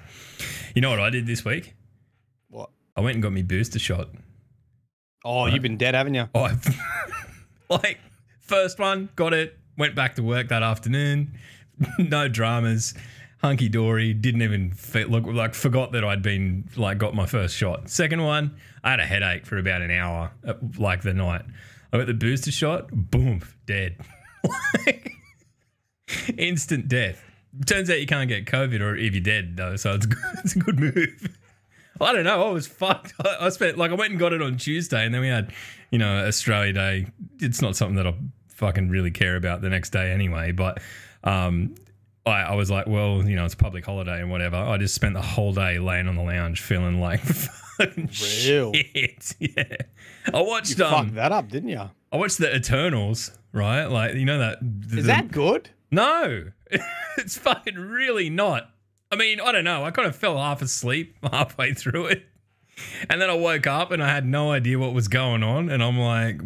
You 0.75 0.81
know 0.81 0.89
what 0.91 1.01
I 1.01 1.09
did 1.09 1.25
this 1.27 1.43
week? 1.43 1.73
what? 2.47 2.69
I 2.95 3.01
went 3.01 3.15
and 3.15 3.23
got 3.23 3.33
me 3.33 3.41
booster 3.41 3.79
shot. 3.79 4.07
Oh, 5.25 5.47
you've 5.47 5.61
been 5.63 5.77
dead, 5.77 5.93
haven't 5.95 6.13
you? 6.13 6.29
Oh, 6.35 6.49
like 7.69 7.99
first 8.41 8.79
one, 8.79 9.09
got 9.15 9.33
it. 9.33 9.57
Went 9.77 9.95
back 9.95 10.15
to 10.15 10.23
work 10.23 10.49
that 10.49 10.63
afternoon. 10.63 11.33
no 11.97 12.27
dramas, 12.27 12.93
hunky 13.41 13.69
dory. 13.69 14.13
Didn't 14.13 14.41
even 14.41 14.71
fe 14.71 15.05
look 15.05 15.25
like 15.25 15.53
forgot 15.53 15.91
that 15.93 16.03
I'd 16.03 16.21
been 16.21 16.69
like 16.75 16.97
got 16.97 17.15
my 17.15 17.25
first 17.25 17.55
shot. 17.55 17.89
Second 17.89 18.23
one, 18.23 18.55
I 18.83 18.91
had 18.91 18.99
a 18.99 19.05
headache 19.05 19.45
for 19.45 19.57
about 19.57 19.81
an 19.81 19.91
hour, 19.91 20.31
uh, 20.47 20.53
like 20.77 21.01
the 21.01 21.13
night. 21.13 21.43
I 21.91 21.97
got 21.97 22.07
the 22.07 22.13
booster 22.13 22.51
shot. 22.51 22.89
Boom, 22.91 23.41
dead. 23.65 23.97
Instant 26.37 26.87
death. 26.87 27.23
Turns 27.65 27.89
out 27.89 27.99
you 27.99 28.07
can't 28.07 28.27
get 28.27 28.45
COVID, 28.45 28.81
or 28.81 28.95
if 28.95 29.13
you're 29.13 29.21
dead 29.21 29.55
though, 29.55 29.75
so 29.75 29.93
it's 29.93 30.05
good, 30.05 30.23
it's 30.43 30.55
a 30.55 30.59
good 30.59 30.79
move. 30.79 31.37
I 32.01 32.11
don't 32.11 32.23
know. 32.23 32.47
I 32.47 32.51
was 32.51 32.65
fucked. 32.67 33.13
I, 33.23 33.37
I 33.41 33.49
spent 33.49 33.77
like 33.77 33.91
I 33.91 33.93
went 33.93 34.11
and 34.11 34.19
got 34.19 34.33
it 34.33 34.41
on 34.41 34.57
Tuesday, 34.57 35.05
and 35.05 35.13
then 35.13 35.21
we 35.21 35.27
had, 35.27 35.53
you 35.91 35.99
know, 35.99 36.25
Australia 36.25 36.73
Day. 36.73 37.07
It's 37.39 37.61
not 37.61 37.75
something 37.75 37.95
that 37.97 38.07
I 38.07 38.15
fucking 38.49 38.89
really 38.89 39.11
care 39.11 39.35
about 39.35 39.61
the 39.61 39.69
next 39.69 39.91
day 39.91 40.11
anyway. 40.11 40.51
But 40.51 40.81
um, 41.23 41.75
I, 42.25 42.41
I 42.43 42.55
was 42.55 42.71
like, 42.71 42.87
well, 42.87 43.23
you 43.27 43.35
know, 43.35 43.45
it's 43.45 43.55
public 43.55 43.85
holiday 43.85 44.21
and 44.21 44.31
whatever. 44.31 44.55
I 44.55 44.77
just 44.77 44.95
spent 44.95 45.13
the 45.13 45.21
whole 45.21 45.53
day 45.53 45.79
laying 45.79 46.07
on 46.07 46.15
the 46.15 46.21
lounge, 46.23 46.61
feeling 46.61 46.99
like 46.99 47.19
fucking 47.77 48.09
Real. 48.45 48.73
shit. 48.73 49.33
Yeah. 49.39 49.63
I 50.33 50.41
watched 50.41 50.77
You 50.77 50.85
um, 50.85 50.91
fucked 51.05 51.15
that 51.15 51.31
up, 51.31 51.49
didn't 51.49 51.69
you? 51.69 51.89
I 52.11 52.17
watched 52.17 52.37
the 52.37 52.55
Eternals. 52.55 53.31
Right, 53.51 53.85
like 53.85 54.15
you 54.15 54.25
know 54.25 54.39
that. 54.39 54.59
Is 54.91 55.05
that 55.05 55.31
good? 55.31 55.69
no? 55.91 56.45
it's 57.17 57.37
fucking 57.37 57.75
really 57.75 58.29
not. 58.29 58.69
I 59.11 59.15
mean, 59.15 59.39
I 59.39 59.51
don't 59.51 59.63
know. 59.63 59.83
I 59.83 59.91
kind 59.91 60.07
of 60.07 60.15
fell 60.15 60.37
half 60.37 60.61
asleep 60.63 61.15
halfway 61.31 61.73
through 61.73 62.07
it. 62.07 62.23
And 63.09 63.21
then 63.21 63.29
I 63.29 63.35
woke 63.35 63.67
up 63.67 63.91
and 63.91 64.01
I 64.01 64.09
had 64.09 64.25
no 64.25 64.51
idea 64.51 64.79
what 64.79 64.93
was 64.93 65.07
going 65.07 65.43
on. 65.43 65.69
And 65.69 65.83
I'm 65.83 65.99
like, 65.99 66.41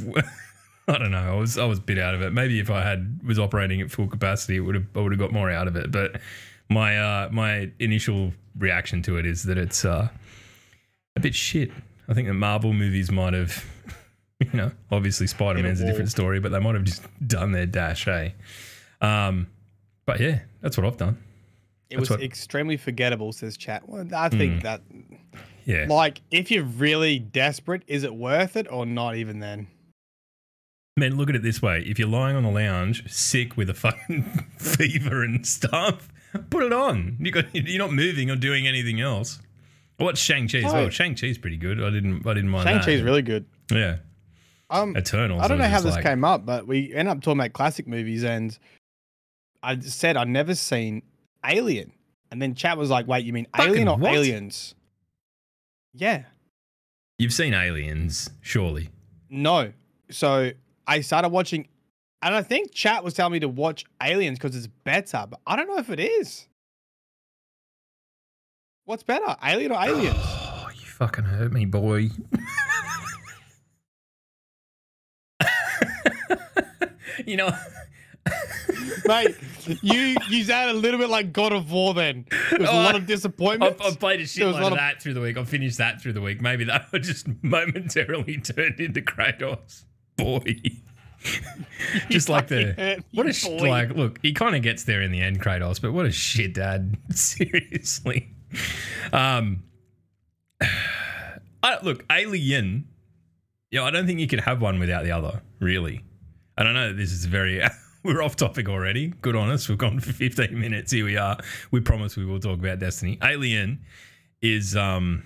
I 0.93 0.97
don't 0.97 1.11
know. 1.11 1.33
I 1.33 1.35
was 1.35 1.57
I 1.57 1.65
was 1.65 1.79
a 1.79 1.81
bit 1.81 1.99
out 1.99 2.15
of 2.15 2.21
it. 2.21 2.31
Maybe 2.33 2.59
if 2.59 2.69
I 2.69 2.81
had 2.83 3.19
was 3.25 3.37
operating 3.39 3.81
at 3.81 3.91
full 3.91 4.07
capacity, 4.07 4.55
it 4.57 4.61
would 4.61 4.75
have 4.75 4.85
I 4.95 4.99
would 5.01 5.11
have 5.11 5.19
got 5.19 5.31
more 5.33 5.49
out 5.51 5.67
of 5.67 5.75
it. 5.75 5.91
But 5.91 6.21
my 6.69 6.97
uh 6.97 7.29
my 7.31 7.71
initial 7.79 8.33
reaction 8.57 9.01
to 9.03 9.17
it 9.17 9.25
is 9.25 9.43
that 9.43 9.57
it's 9.57 9.83
uh 9.85 10.09
a 11.15 11.19
bit 11.19 11.35
shit. 11.35 11.71
I 12.09 12.13
think 12.13 12.27
the 12.27 12.33
Marvel 12.33 12.73
movies 12.73 13.11
might 13.11 13.33
have 13.33 13.65
you 14.39 14.49
know, 14.53 14.71
obviously 14.91 15.27
Spider 15.27 15.61
Man's 15.61 15.81
a 15.81 15.85
different 15.85 16.09
story, 16.11 16.39
but 16.39 16.51
they 16.51 16.59
might 16.59 16.75
have 16.75 16.83
just 16.83 17.03
done 17.27 17.51
their 17.51 17.65
dash, 17.65 18.07
eh? 18.07 18.29
Um 19.01 19.47
but 20.05 20.19
yeah, 20.21 20.39
that's 20.61 20.77
what 20.77 20.85
I've 20.85 20.97
done. 20.97 21.17
It 21.89 21.95
That's 21.97 22.01
was 22.01 22.09
what- 22.11 22.23
extremely 22.23 22.77
forgettable, 22.77 23.31
says 23.33 23.57
chat. 23.57 23.87
Well, 23.87 24.05
I 24.13 24.27
think 24.29 24.63
that, 24.63 24.81
Yeah. 25.65 25.85
like, 25.89 26.19
if 26.31 26.51
you're 26.51 26.63
really 26.65 27.17
desperate, 27.19 27.83
is 27.87 28.03
it 28.03 28.13
worth 28.13 28.57
it 28.57 28.67
or 28.69 28.85
not 28.85 29.15
even 29.15 29.39
then? 29.39 29.67
Man, 30.97 31.15
look 31.15 31.29
at 31.29 31.35
it 31.35 31.43
this 31.43 31.61
way. 31.61 31.83
If 31.85 31.99
you're 31.99 32.07
lying 32.07 32.35
on 32.35 32.43
the 32.43 32.49
lounge, 32.49 33.09
sick 33.11 33.55
with 33.55 33.69
a 33.69 33.73
fucking 33.73 34.23
fever 34.57 35.23
and 35.23 35.45
stuff, 35.45 36.09
put 36.49 36.63
it 36.63 36.73
on. 36.73 37.17
You 37.19 37.31
got 37.31 37.45
you're 37.53 37.77
not 37.77 37.93
moving 37.93 38.31
or 38.31 38.35
doing 38.35 38.67
anything 38.67 38.99
else. 38.99 39.39
I 39.99 40.03
watched 40.03 40.23
Shang-Chi 40.23 40.57
as 40.59 40.63
well. 40.65 40.75
Oh. 40.85 40.89
Shang-Chi's 40.89 41.37
pretty 41.37 41.57
good. 41.57 41.81
I 41.83 41.89
didn't 41.91 42.25
I 42.27 42.33
didn't 42.33 42.49
mind 42.49 42.67
Shang-Chi's 42.67 42.99
that. 42.99 43.05
really 43.05 43.21
good. 43.21 43.45
Yeah. 43.71 43.97
Um, 44.69 44.97
Eternals. 44.97 45.41
I 45.43 45.47
don't 45.47 45.59
know 45.59 45.67
how 45.67 45.79
this 45.79 45.93
like- 45.95 46.03
came 46.03 46.25
up, 46.25 46.45
but 46.45 46.67
we 46.67 46.93
ended 46.93 47.07
up 47.15 47.21
talking 47.21 47.39
about 47.39 47.53
classic 47.53 47.87
movies, 47.87 48.23
and 48.23 48.57
I 49.63 49.79
said 49.79 50.17
I'd 50.17 50.27
never 50.27 50.55
seen 50.55 51.03
Alien, 51.45 51.91
and 52.31 52.41
then 52.41 52.53
chat 52.55 52.77
was 52.77 52.89
like, 52.89 53.07
"Wait, 53.07 53.23
you 53.23 53.33
mean 53.33 53.47
Alien 53.57 53.87
or 53.87 53.97
what? 53.97 54.13
Aliens?" 54.13 54.75
Yeah, 55.93 56.23
You've 57.17 57.33
seen 57.33 57.53
Aliens, 57.53 58.29
surely. 58.41 58.89
no. 59.29 59.73
So 60.09 60.51
I 60.87 61.01
started 61.01 61.29
watching, 61.29 61.67
and 62.21 62.33
I 62.33 62.41
think 62.41 62.71
chat 62.73 63.03
was 63.03 63.13
telling 63.13 63.33
me 63.33 63.39
to 63.41 63.49
watch 63.49 63.83
Aliens 64.01 64.39
because 64.39 64.55
it's 64.55 64.67
better, 64.67 65.25
but 65.29 65.39
I 65.45 65.55
don't 65.55 65.67
know 65.67 65.77
if 65.77 65.89
it 65.89 65.99
is. 65.99 66.47
What's 68.85 69.03
better, 69.03 69.35
Alien 69.43 69.71
or 69.73 69.83
Aliens? 69.83 70.15
Oh, 70.17 70.69
you 70.73 70.85
fucking 70.85 71.25
hurt 71.25 71.51
me, 71.51 71.65
boy. 71.65 72.07
you 77.25 77.35
know, 77.37 77.51
Mate, 79.07 79.35
you 79.81 80.15
you 80.29 80.43
sound 80.43 80.71
a 80.71 80.73
little 80.73 80.99
bit 80.99 81.09
like 81.09 81.31
God 81.33 81.53
of 81.53 81.71
War. 81.71 81.93
Then 81.93 82.25
there 82.51 82.59
was 82.59 82.69
a 82.69 82.73
Oh, 82.73 82.75
lot 82.77 82.95
of 82.95 83.05
disappointment. 83.05 83.77
I've, 83.79 83.93
I've 83.93 83.99
played 83.99 84.19
a 84.19 84.23
shitload 84.23 84.61
a 84.61 84.67
of 84.67 84.73
that 84.75 85.01
through 85.01 85.13
the 85.13 85.21
week. 85.21 85.37
I've 85.37 85.47
finished 85.49 85.77
that 85.77 86.01
through 86.01 86.13
the 86.13 86.21
week. 86.21 86.41
Maybe 86.41 86.65
that 86.65 86.87
just 87.01 87.27
momentarily 87.41 88.37
turned 88.37 88.79
into 88.79 89.01
Kratos. 89.01 89.85
Boy. 90.17 90.55
just 92.09 92.29
like 92.29 92.47
the 92.47 92.73
hurt 92.73 93.03
what 93.11 93.27
a 93.27 93.33
sh- 93.33 93.47
like 93.47 93.89
look 93.95 94.19
he 94.21 94.33
kind 94.33 94.55
of 94.55 94.61
gets 94.61 94.83
there 94.83 95.01
in 95.01 95.11
the 95.11 95.19
end 95.19 95.41
kratos 95.41 95.81
but 95.81 95.91
what 95.91 96.05
a 96.05 96.11
shit 96.11 96.53
dad. 96.53 96.95
Seriously. 97.11 98.29
Um 99.11 99.63
I, 101.63 101.77
look 101.83 102.05
alien 102.11 102.87
yeah 103.71 103.83
i 103.83 103.89
don't 103.91 104.05
think 104.05 104.19
you 104.19 104.27
could 104.27 104.39
have 104.41 104.61
one 104.61 104.79
without 104.79 105.03
the 105.03 105.11
other 105.11 105.41
really. 105.59 106.03
I 106.57 106.63
don't 106.63 106.73
know 106.73 106.87
that 106.89 106.97
this 106.97 107.11
is 107.11 107.25
very 107.25 107.61
we're 108.03 108.21
off 108.21 108.35
topic 108.35 108.69
already. 108.69 109.07
Good 109.21 109.35
on 109.35 109.49
us 109.49 109.67
we've 109.67 109.77
gone 109.77 109.99
for 109.99 110.13
15 110.13 110.57
minutes 110.57 110.91
here 110.91 111.05
we 111.05 111.17
are. 111.17 111.37
We 111.71 111.81
promise 111.81 112.15
we 112.15 112.25
will 112.25 112.39
talk 112.39 112.59
about 112.59 112.79
destiny. 112.79 113.17
Alien 113.23 113.79
is 114.41 114.75
um 114.75 115.23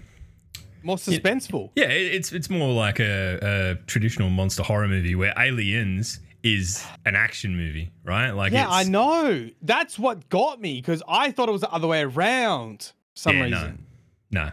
More 0.83 0.97
suspenseful. 0.97 1.71
yeah, 1.75 1.85
it's 1.85 2.31
it's 2.31 2.49
more 2.49 2.73
like 2.73 2.99
a, 2.99 3.39
a 3.79 3.85
traditional 3.87 4.29
monster 4.29 4.63
horror 4.63 4.87
movie 4.87 5.15
where 5.15 5.33
Aliens 5.37 6.19
is 6.43 6.85
an 7.05 7.15
action 7.15 7.55
movie, 7.55 7.91
right? 8.03 8.31
Like 8.31 8.51
Yeah, 8.51 8.67
I 8.69 8.83
know. 8.83 9.49
That's 9.61 9.99
what 9.99 10.27
got 10.29 10.59
me 10.59 10.81
because 10.81 11.03
I 11.07 11.31
thought 11.31 11.49
it 11.49 11.51
was 11.51 11.61
the 11.61 11.71
other 11.71 11.87
way 11.87 12.01
around. 12.01 12.79
for 13.13 13.19
Some 13.19 13.37
Yeah, 13.37 13.43
reason. 13.43 13.85
No, 14.31 14.45
no, 14.45 14.51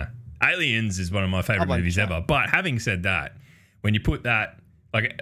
no. 0.00 0.06
Aliens 0.42 0.98
is 0.98 1.10
one 1.12 1.22
of 1.24 1.30
my 1.30 1.42
favorite 1.42 1.68
like 1.68 1.78
movies 1.78 1.94
that. 1.94 2.10
ever. 2.10 2.24
But 2.26 2.50
having 2.50 2.78
said 2.80 3.04
that, 3.04 3.36
when 3.82 3.94
you 3.94 4.00
put 4.00 4.24
that, 4.24 4.58
like, 4.92 5.20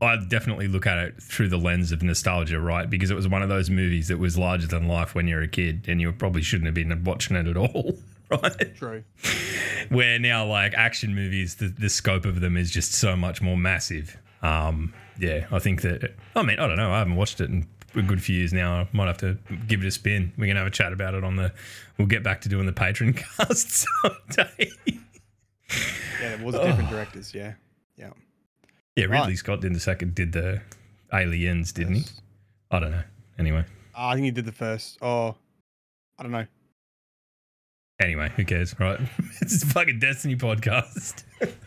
I 0.00 0.16
definitely 0.28 0.68
look 0.68 0.86
at 0.86 0.98
it 0.98 1.22
through 1.22 1.48
the 1.48 1.56
lens 1.56 1.92
of 1.92 2.02
nostalgia, 2.02 2.60
right? 2.60 2.88
Because 2.90 3.10
it 3.10 3.14
was 3.14 3.28
one 3.28 3.42
of 3.42 3.48
those 3.48 3.70
movies 3.70 4.08
that 4.08 4.18
was 4.18 4.36
larger 4.36 4.66
than 4.66 4.88
life 4.88 5.14
when 5.14 5.26
you're 5.28 5.40
a 5.42 5.48
kid, 5.48 5.84
and 5.88 6.00
you 6.00 6.12
probably 6.12 6.42
shouldn't 6.42 6.66
have 6.66 6.74
been 6.74 7.04
watching 7.04 7.36
it 7.36 7.46
at 7.46 7.56
all, 7.56 7.94
right? 8.42 8.76
True. 8.76 9.04
where 9.88 10.18
now 10.18 10.44
like 10.46 10.74
action 10.74 11.14
movies 11.14 11.56
the, 11.56 11.68
the 11.68 11.88
scope 11.88 12.24
of 12.24 12.40
them 12.40 12.56
is 12.56 12.70
just 12.70 12.92
so 12.92 13.14
much 13.16 13.40
more 13.40 13.56
massive 13.56 14.16
Um, 14.42 14.92
yeah, 15.18 15.46
I 15.50 15.58
think 15.60 15.80
that. 15.82 16.14
I 16.34 16.42
mean, 16.42 16.58
I 16.58 16.66
don't 16.66 16.76
know. 16.76 16.92
I 16.92 16.98
haven't 16.98 17.16
watched 17.16 17.40
it 17.40 17.48
in 17.48 17.66
a 17.94 18.02
good 18.02 18.22
few 18.22 18.36
years 18.36 18.52
now. 18.52 18.74
I 18.82 18.88
might 18.92 19.06
have 19.06 19.16
to 19.18 19.38
give 19.66 19.82
it 19.82 19.86
a 19.86 19.90
spin. 19.90 20.32
We 20.36 20.46
can 20.46 20.56
have 20.58 20.66
a 20.66 20.70
chat 20.70 20.92
about 20.92 21.14
it 21.14 21.24
on 21.24 21.36
the. 21.36 21.52
We'll 21.96 22.06
get 22.06 22.22
back 22.22 22.42
to 22.42 22.48
doing 22.50 22.66
the 22.66 22.72
patron 22.72 23.12
cast 23.38 23.70
someday. 24.02 24.70
Yeah, 26.20 26.34
it 26.34 26.40
was 26.40 26.54
different 26.54 26.90
directors. 26.90 27.34
Yeah, 27.34 27.54
yeah. 27.96 28.10
yeah, 28.94 29.04
Ridley 29.04 29.18
Right. 29.18 29.38
Scott 29.38 29.60
did 29.62 29.74
the 29.74 29.80
second. 29.80 30.14
Did 30.14 30.32
the 30.32 30.60
Aliens, 31.14 31.72
didn't 31.72 31.94
he? 31.94 32.04
I 32.70 32.78
don't 32.78 32.90
know. 32.90 33.02
Anyway, 33.38 33.64
Uh, 33.96 34.06
I 34.08 34.14
think 34.14 34.24
he 34.26 34.30
did 34.30 34.44
the 34.44 34.52
first. 34.52 34.98
Oh, 35.00 35.34
I 36.18 36.22
don't 36.22 36.32
know. 36.32 36.46
Anyway, 38.00 38.30
who 38.36 38.44
cares, 38.44 38.78
right? 38.78 38.98
it's 39.40 39.62
a 39.62 39.66
fucking 39.66 39.98
Destiny 39.98 40.36
podcast. 40.36 41.24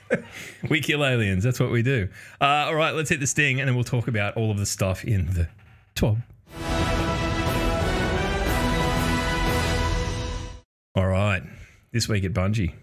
we 0.69 0.81
kill 0.81 1.05
aliens. 1.05 1.43
That's 1.43 1.59
what 1.59 1.71
we 1.71 1.81
do. 1.81 2.09
Uh, 2.41 2.45
all 2.45 2.75
right, 2.75 2.93
let's 2.93 3.09
hit 3.09 3.19
the 3.19 3.27
sting, 3.27 3.59
and 3.59 3.67
then 3.67 3.75
we'll 3.75 3.83
talk 3.83 4.07
about 4.07 4.35
all 4.37 4.51
of 4.51 4.57
the 4.57 4.65
stuff 4.65 5.03
in 5.05 5.27
the 5.27 5.47
top. 5.95 6.17
All 10.95 11.07
right, 11.07 11.43
this 11.91 12.09
week 12.09 12.23
at 12.23 12.33
Bungie. 12.33 12.73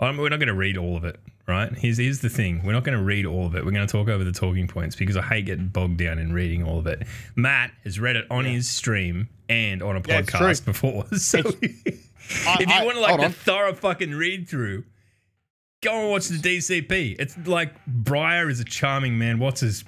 Um, 0.00 0.16
we're 0.16 0.28
not 0.28 0.38
going 0.38 0.48
to 0.48 0.54
read 0.54 0.76
all 0.76 0.96
of 0.96 1.04
it, 1.04 1.18
right? 1.46 1.72
Here's, 1.72 1.98
here's 1.98 2.20
the 2.20 2.28
thing. 2.28 2.62
We're 2.64 2.72
not 2.72 2.84
going 2.84 2.96
to 2.96 3.02
read 3.02 3.26
all 3.26 3.46
of 3.46 3.54
it. 3.56 3.64
We're 3.64 3.72
going 3.72 3.86
to 3.86 3.90
talk 3.90 4.08
over 4.08 4.22
the 4.22 4.32
talking 4.32 4.68
points 4.68 4.94
because 4.94 5.16
I 5.16 5.22
hate 5.22 5.46
getting 5.46 5.68
bogged 5.68 5.96
down 5.96 6.18
in 6.18 6.32
reading 6.32 6.62
all 6.62 6.78
of 6.78 6.86
it. 6.86 7.02
Matt 7.34 7.72
has 7.84 7.98
read 7.98 8.16
it 8.16 8.26
on 8.30 8.44
his 8.44 8.68
stream 8.68 9.28
and 9.48 9.82
on 9.82 9.96
a 9.96 10.02
Yeah, 10.06 10.22
podcast 10.22 10.64
before. 10.64 11.06
So 11.16 11.42
if 12.28 12.60
you 12.60 12.84
want 12.84 12.96
to 12.96 13.00
like 13.00 13.20
on. 13.20 13.32
thorough 13.32 13.74
fucking 13.74 14.12
read 14.12 14.48
through, 14.48 14.84
go 15.82 16.00
and 16.00 16.10
watch 16.10 16.28
the 16.28 16.36
DCP. 16.36 17.16
It's 17.18 17.36
like 17.46 17.84
Briar 17.86 18.48
is 18.48 18.60
a 18.60 18.64
charming 18.64 19.18
man. 19.18 19.38
Watts 19.38 19.62
is 19.62 19.84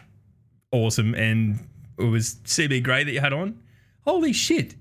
awesome, 0.73 1.15
and 1.15 1.59
it 1.99 2.05
was 2.05 2.37
CB 2.45 2.83
Gray 2.83 3.05
that 3.05 3.13
you 3.13 3.21
had 3.21 3.33
on. 3.33 3.61
Holy 4.05 4.33
shit, 4.33 4.75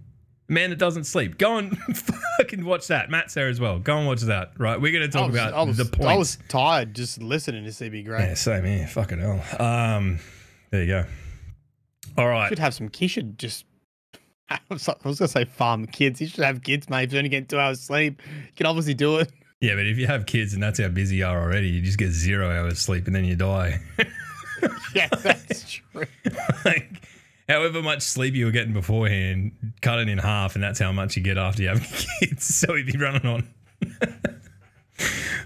man 0.47 0.69
that 0.71 0.79
doesn't 0.79 1.05
sleep. 1.05 1.37
Go 1.37 1.57
and 1.57 1.77
fucking 2.37 2.65
watch 2.65 2.87
that. 2.87 3.09
Matt's 3.09 3.33
there 3.33 3.49
as 3.49 3.59
well. 3.59 3.79
Go 3.79 3.97
and 3.97 4.07
watch 4.07 4.21
that. 4.21 4.51
Right, 4.57 4.79
we're 4.79 4.91
going 4.91 5.09
to 5.09 5.11
talk 5.11 5.31
was, 5.31 5.41
about 5.41 5.67
was, 5.67 5.77
the 5.77 5.85
points. 5.85 6.05
I 6.07 6.15
was 6.17 6.37
tired 6.47 6.93
just 6.93 7.21
listening 7.21 7.63
to 7.65 7.69
CB 7.71 8.05
Gray. 8.05 8.19
yeah, 8.19 8.33
same 8.33 8.65
here. 8.65 8.87
Fucking 8.87 9.19
hell. 9.19 9.43
Um, 9.59 10.19
there 10.71 10.81
you 10.81 10.87
go. 10.87 11.05
All 12.17 12.27
right. 12.27 12.49
Should 12.49 12.59
have 12.59 12.73
some. 12.73 12.89
Should 12.91 13.37
just. 13.37 13.65
I 14.51 14.59
was, 14.69 14.87
I 14.89 14.95
was 15.03 15.19
gonna 15.19 15.27
say 15.29 15.45
farm 15.45 15.85
kids. 15.87 16.19
You 16.21 16.27
should 16.27 16.43
have 16.43 16.63
kids, 16.63 16.89
mate. 16.89 17.03
If 17.03 17.13
you 17.13 17.19
only 17.19 17.29
get 17.29 17.49
two 17.49 17.59
hours 17.59 17.79
sleep, 17.81 18.21
you 18.25 18.51
can 18.55 18.65
obviously 18.65 18.93
do 18.93 19.17
it. 19.17 19.31
Yeah, 19.61 19.75
but 19.75 19.85
if 19.85 19.97
you 19.97 20.07
have 20.07 20.25
kids 20.25 20.53
and 20.53 20.63
that's 20.63 20.79
how 20.79 20.87
busy 20.87 21.17
you 21.17 21.25
are 21.25 21.41
already, 21.41 21.67
you 21.67 21.81
just 21.81 21.97
get 21.97 22.11
zero 22.11 22.49
hours 22.49 22.79
sleep 22.79 23.07
and 23.07 23.15
then 23.15 23.25
you 23.25 23.35
die. 23.35 23.79
Yeah, 24.93 25.07
that's 25.07 25.71
true. 25.93 26.05
like 26.65 26.91
however 27.47 27.81
much 27.81 28.01
sleep 28.01 28.33
you 28.35 28.43
were 28.45 28.51
getting 28.51 28.73
beforehand, 28.73 29.53
cut 29.81 29.99
it 29.99 30.09
in 30.09 30.17
half, 30.17 30.55
and 30.55 30.61
that's 30.63 30.79
how 30.79 30.91
much 30.91 31.15
you 31.15 31.23
get 31.23 31.37
after 31.37 31.61
you 31.63 31.69
have 31.69 31.81
kids. 32.19 32.55
So 32.55 32.75
if 32.75 32.93
you're 32.93 33.01
running 33.01 33.25
on. 33.25 33.47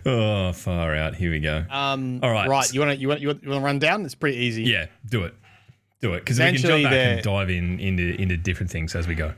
oh, 0.06 0.52
far 0.54 0.96
out. 0.96 1.16
Here 1.16 1.30
we 1.30 1.40
go. 1.40 1.64
Um, 1.70 2.22
All 2.24 2.32
right. 2.32 2.48
right. 2.50 2.74
You 2.74 2.80
want 2.80 2.94
to 2.94 2.98
you 2.98 3.08
want 3.08 3.22
you 3.22 3.28
want 3.28 3.44
to 3.44 3.60
run 3.60 3.78
down? 3.80 4.04
It's 4.04 4.16
pretty 4.16 4.38
easy. 4.38 4.64
Yeah, 4.64 4.88
do 5.08 5.24
it. 5.26 5.36
Do 6.04 6.14
it. 6.16 6.20
Because 6.20 6.38
we 6.38 6.46
can 6.46 6.56
jump 6.58 6.84
back 6.84 6.94
and 6.94 7.24
dive 7.24 7.50
in 7.50 7.80
into 7.80 8.22
into 8.22 8.36
different 8.36 8.70
things 8.70 8.94
as 8.94 9.08
we 9.08 9.16
go. 9.16 9.32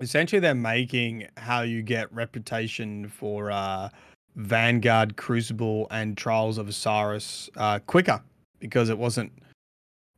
Essentially, 0.00 0.40
they're 0.40 0.52
making 0.52 1.28
how 1.36 1.60
you 1.62 1.80
get 1.80 2.12
reputation 2.12 3.08
for 3.08 3.52
uh, 3.52 3.88
Vanguard, 4.34 5.16
Crucible, 5.16 5.86
and 5.92 6.16
Trials 6.16 6.58
of 6.58 6.66
Osiris 6.66 7.50
uh, 7.56 7.78
quicker 7.78 8.20
because 8.58 8.88
it 8.88 8.98
wasn't. 8.98 9.30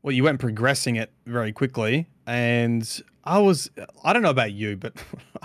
Well, 0.02 0.12
you 0.12 0.24
weren't 0.24 0.40
progressing 0.40 0.96
it 0.96 1.12
very 1.26 1.52
quickly, 1.52 2.08
and 2.26 3.02
I 3.22 3.40
was. 3.40 3.70
I 4.02 4.14
don't 4.14 4.22
know 4.22 4.30
about 4.30 4.52
you, 4.52 4.78
but 4.78 4.94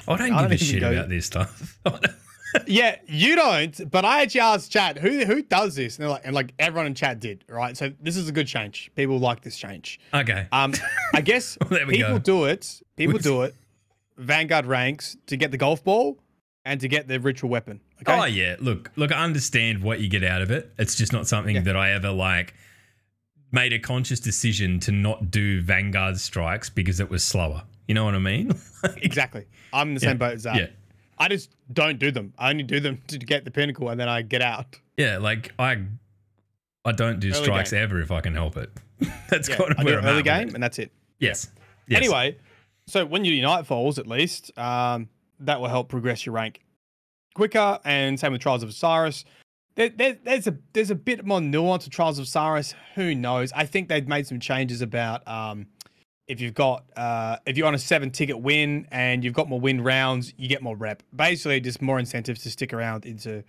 I 0.08 0.16
don't 0.16 0.32
I 0.34 0.44
give 0.44 0.54
a 0.54 0.58
shit 0.58 0.80
go- 0.80 0.94
about 0.94 1.10
this 1.10 1.26
stuff. 1.26 1.80
Yeah, 2.68 2.98
you 3.08 3.36
don't. 3.36 3.90
But 3.92 4.06
I 4.06 4.22
actually 4.22 4.42
asked 4.42 4.72
chat 4.72 4.98
who 4.98 5.26
who 5.26 5.42
does 5.42 5.76
this, 5.76 5.98
and 5.98 6.04
they're 6.04 6.10
like, 6.10 6.22
and 6.26 6.34
like 6.36 6.54
everyone 6.60 6.88
in 6.88 6.96
chat 6.96 7.20
did. 7.20 7.44
Right, 7.50 7.76
so 7.76 7.92
this 8.02 8.18
is 8.18 8.28
a 8.30 8.32
good 8.32 8.48
change. 8.48 8.92
People 8.96 9.20
like 9.20 9.42
this 9.42 9.58
change. 9.58 10.00
okay. 10.14 10.48
Um, 10.52 10.74
I 11.14 11.22
guess 11.22 11.58
There 11.70 11.86
we 11.86 11.98
people 11.98 12.14
go. 12.14 12.20
do 12.20 12.46
it. 12.46 12.82
People 12.96 13.20
do 13.20 13.42
it. 13.44 13.56
Vanguard 14.18 14.66
ranks 14.66 15.18
to 15.28 15.36
get 15.38 15.52
the 15.52 15.58
golf 15.58 15.84
ball 15.84 16.18
and 16.64 16.80
to 16.82 16.88
get 16.88 17.08
the 17.08 17.20
ritual 17.20 17.50
weapon. 17.50 17.82
Okay. 18.02 18.20
Oh 18.20 18.26
yeah, 18.26 18.56
look, 18.60 18.92
look, 18.96 19.12
I 19.12 19.24
understand 19.24 19.82
what 19.84 20.00
you 20.00 20.08
get 20.10 20.24
out 20.24 20.42
of 20.42 20.52
it. 20.52 20.72
It's 20.78 20.96
just 20.96 21.12
not 21.14 21.28
something 21.28 21.56
Yeah. 21.56 21.62
that 21.62 21.76
I 21.78 21.92
ever 21.92 22.12
like 22.12 22.54
made 23.52 23.74
a 23.74 23.80
conscious 23.80 24.20
decision 24.20 24.80
to 24.82 24.92
not 24.92 25.30
do 25.32 25.62
Vanguard 25.62 26.20
strikes 26.20 26.70
because 26.70 27.00
it 27.00 27.10
was 27.10 27.24
slower. 27.24 27.64
You 27.88 27.94
know 27.94 28.04
what 28.06 28.16
I 28.16 28.20
mean? 28.20 28.52
exactly. 28.98 29.46
I'm 29.72 29.90
in 29.90 29.94
the 29.94 30.00
same 30.00 30.18
boat 30.18 30.34
as 30.34 30.44
that. 30.44 30.56
yeah. 30.56 30.68
I 31.18 31.28
just 31.30 31.52
don't 31.72 31.98
do 32.00 32.12
them. 32.12 32.34
I 32.38 32.50
only 32.50 32.64
do 32.64 32.80
them 32.80 33.02
to 33.08 33.18
get 33.18 33.46
the 33.46 33.52
pinnacle 33.52 33.90
and 33.90 34.00
then 34.00 34.10
I 34.10 34.22
get 34.22 34.42
out. 34.42 34.80
Yeah, 34.98 35.18
like 35.18 35.54
I 35.60 35.84
I 36.84 36.92
don't 36.92 37.20
do 37.20 37.30
Early 37.30 37.44
strikes 37.44 37.72
game. 37.72 37.84
ever 37.84 38.00
if 38.02 38.12
I 38.12 38.22
can 38.22 38.34
help 38.34 38.58
it. 38.58 38.70
That's 39.30 39.50
Yeah, 39.50 39.58
kind 39.58 39.72
of 39.72 39.80
I 39.80 39.84
where 39.84 39.96
it 40.00 40.04
I'm 40.04 40.06
early 40.06 40.24
game 40.24 40.54
and 40.54 40.64
that's 40.64 40.80
it. 40.80 40.92
Yes. 41.20 41.50
yes. 41.88 41.98
Anyway, 41.98 42.38
so 42.88 43.06
when 43.06 43.26
you 43.26 43.36
do 43.36 43.46
Nightfalls, 43.46 43.98
at 43.98 44.08
least, 44.08 44.58
um, 44.58 45.10
that 45.42 45.60
will 45.60 45.68
help 45.68 45.90
progress 45.90 46.26
your 46.26 46.34
rank 46.34 46.62
quicker. 47.34 47.80
And 47.84 48.18
same 48.20 48.32
with 48.32 48.42
Trials 48.42 48.64
of 48.64 48.70
Osiris. 48.70 49.26
There, 49.76 49.90
there, 49.90 50.18
there's 50.24 50.48
a 50.48 50.58
there's 50.72 50.92
a 50.92 50.96
bit 50.96 51.26
more 51.26 51.42
nuance 51.42 51.84
to 51.84 51.90
Trials 51.90 52.20
of 52.20 52.24
Osiris. 52.24 52.74
Who 52.96 53.14
knows? 53.14 53.52
I 53.54 53.66
think 53.66 53.90
they've 53.90 54.08
made 54.08 54.28
some 54.28 54.40
changes 54.40 54.82
about 54.82 55.28
um, 55.28 55.68
if 56.28 56.42
you've 56.42 56.54
got 56.54 56.84
uh, 56.98 57.38
if 57.46 57.58
you're 57.58 57.68
on 57.68 57.76
a 57.76 57.80
seven 57.80 58.10
ticket 58.12 58.40
win 58.40 58.88
and 58.92 59.24
you've 59.24 59.34
got 59.34 59.48
more 59.48 59.60
win 59.60 59.82
rounds, 59.82 60.34
you 60.38 60.48
get 60.48 60.62
more 60.64 60.76
rep. 60.76 61.04
Basically, 61.16 61.60
just 61.60 61.82
more 61.82 62.00
incentives 62.00 62.42
to 62.44 62.52
stick 62.52 62.74
around 62.74 63.06
into 63.06 63.44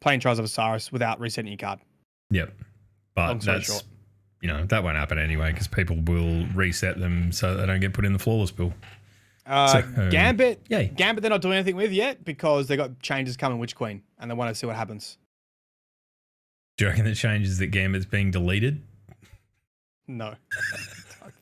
playing 0.00 0.20
Trials 0.20 0.38
of 0.38 0.44
Osiris 0.44 0.92
without 0.92 1.18
resetting 1.20 1.50
your 1.50 1.58
card. 1.58 1.80
Yep. 2.30 2.52
But 3.14 3.40
that's 3.40 3.66
short. 3.66 3.84
you 4.42 4.48
know 4.48 4.64
that 4.66 4.82
won't 4.84 4.96
happen 4.96 5.18
anyway 5.18 5.52
because 5.52 5.68
people 5.68 5.96
will 6.06 6.46
reset 6.54 6.98
them 6.98 7.32
so 7.32 7.56
they 7.56 7.64
don't 7.66 7.80
get 7.80 7.92
put 7.94 8.04
in 8.04 8.12
the 8.12 8.18
flawless 8.18 8.50
pool. 8.50 8.74
Uh, 9.46 9.68
So, 9.68 9.78
um, 10.02 10.10
Gambit, 10.10 10.60
yay. 10.68 10.88
Gambit, 10.88 11.22
they're 11.22 11.30
not 11.30 11.42
doing 11.42 11.54
anything 11.54 11.76
with 11.76 11.92
yet 11.92 12.24
because 12.24 12.66
they 12.66 12.76
got 12.76 12.98
changes 13.00 13.36
coming 13.36 13.58
Witch 13.58 13.74
Queen 13.76 14.02
and 14.18 14.30
they 14.30 14.34
want 14.34 14.48
to 14.50 14.54
see 14.54 14.66
what 14.66 14.74
happens. 14.76 15.18
Do 16.76 16.84
you 16.84 16.90
reckon 16.90 17.04
the 17.04 17.14
changes 17.14 17.58
that 17.58 17.68
Gambit's 17.68 18.06
being 18.06 18.30
deleted? 18.30 18.82
No. 20.08 20.34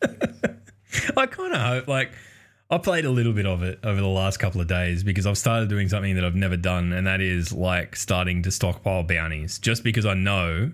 I 1.16 1.26
kind 1.26 1.52
of 1.52 1.60
hope, 1.60 1.88
like, 1.88 2.12
I 2.70 2.78
played 2.78 3.04
a 3.04 3.10
little 3.10 3.34
bit 3.34 3.44
of 3.44 3.62
it 3.62 3.80
over 3.84 4.00
the 4.00 4.06
last 4.06 4.38
couple 4.38 4.60
of 4.60 4.66
days 4.66 5.04
because 5.04 5.26
I've 5.26 5.36
started 5.36 5.68
doing 5.68 5.90
something 5.90 6.14
that 6.14 6.24
I've 6.24 6.34
never 6.34 6.56
done, 6.56 6.92
and 6.94 7.06
that 7.06 7.20
is 7.20 7.52
like 7.52 7.96
starting 7.96 8.42
to 8.44 8.50
stockpile 8.50 9.02
bounties 9.02 9.58
just 9.58 9.84
because 9.84 10.06
I 10.06 10.14
know 10.14 10.72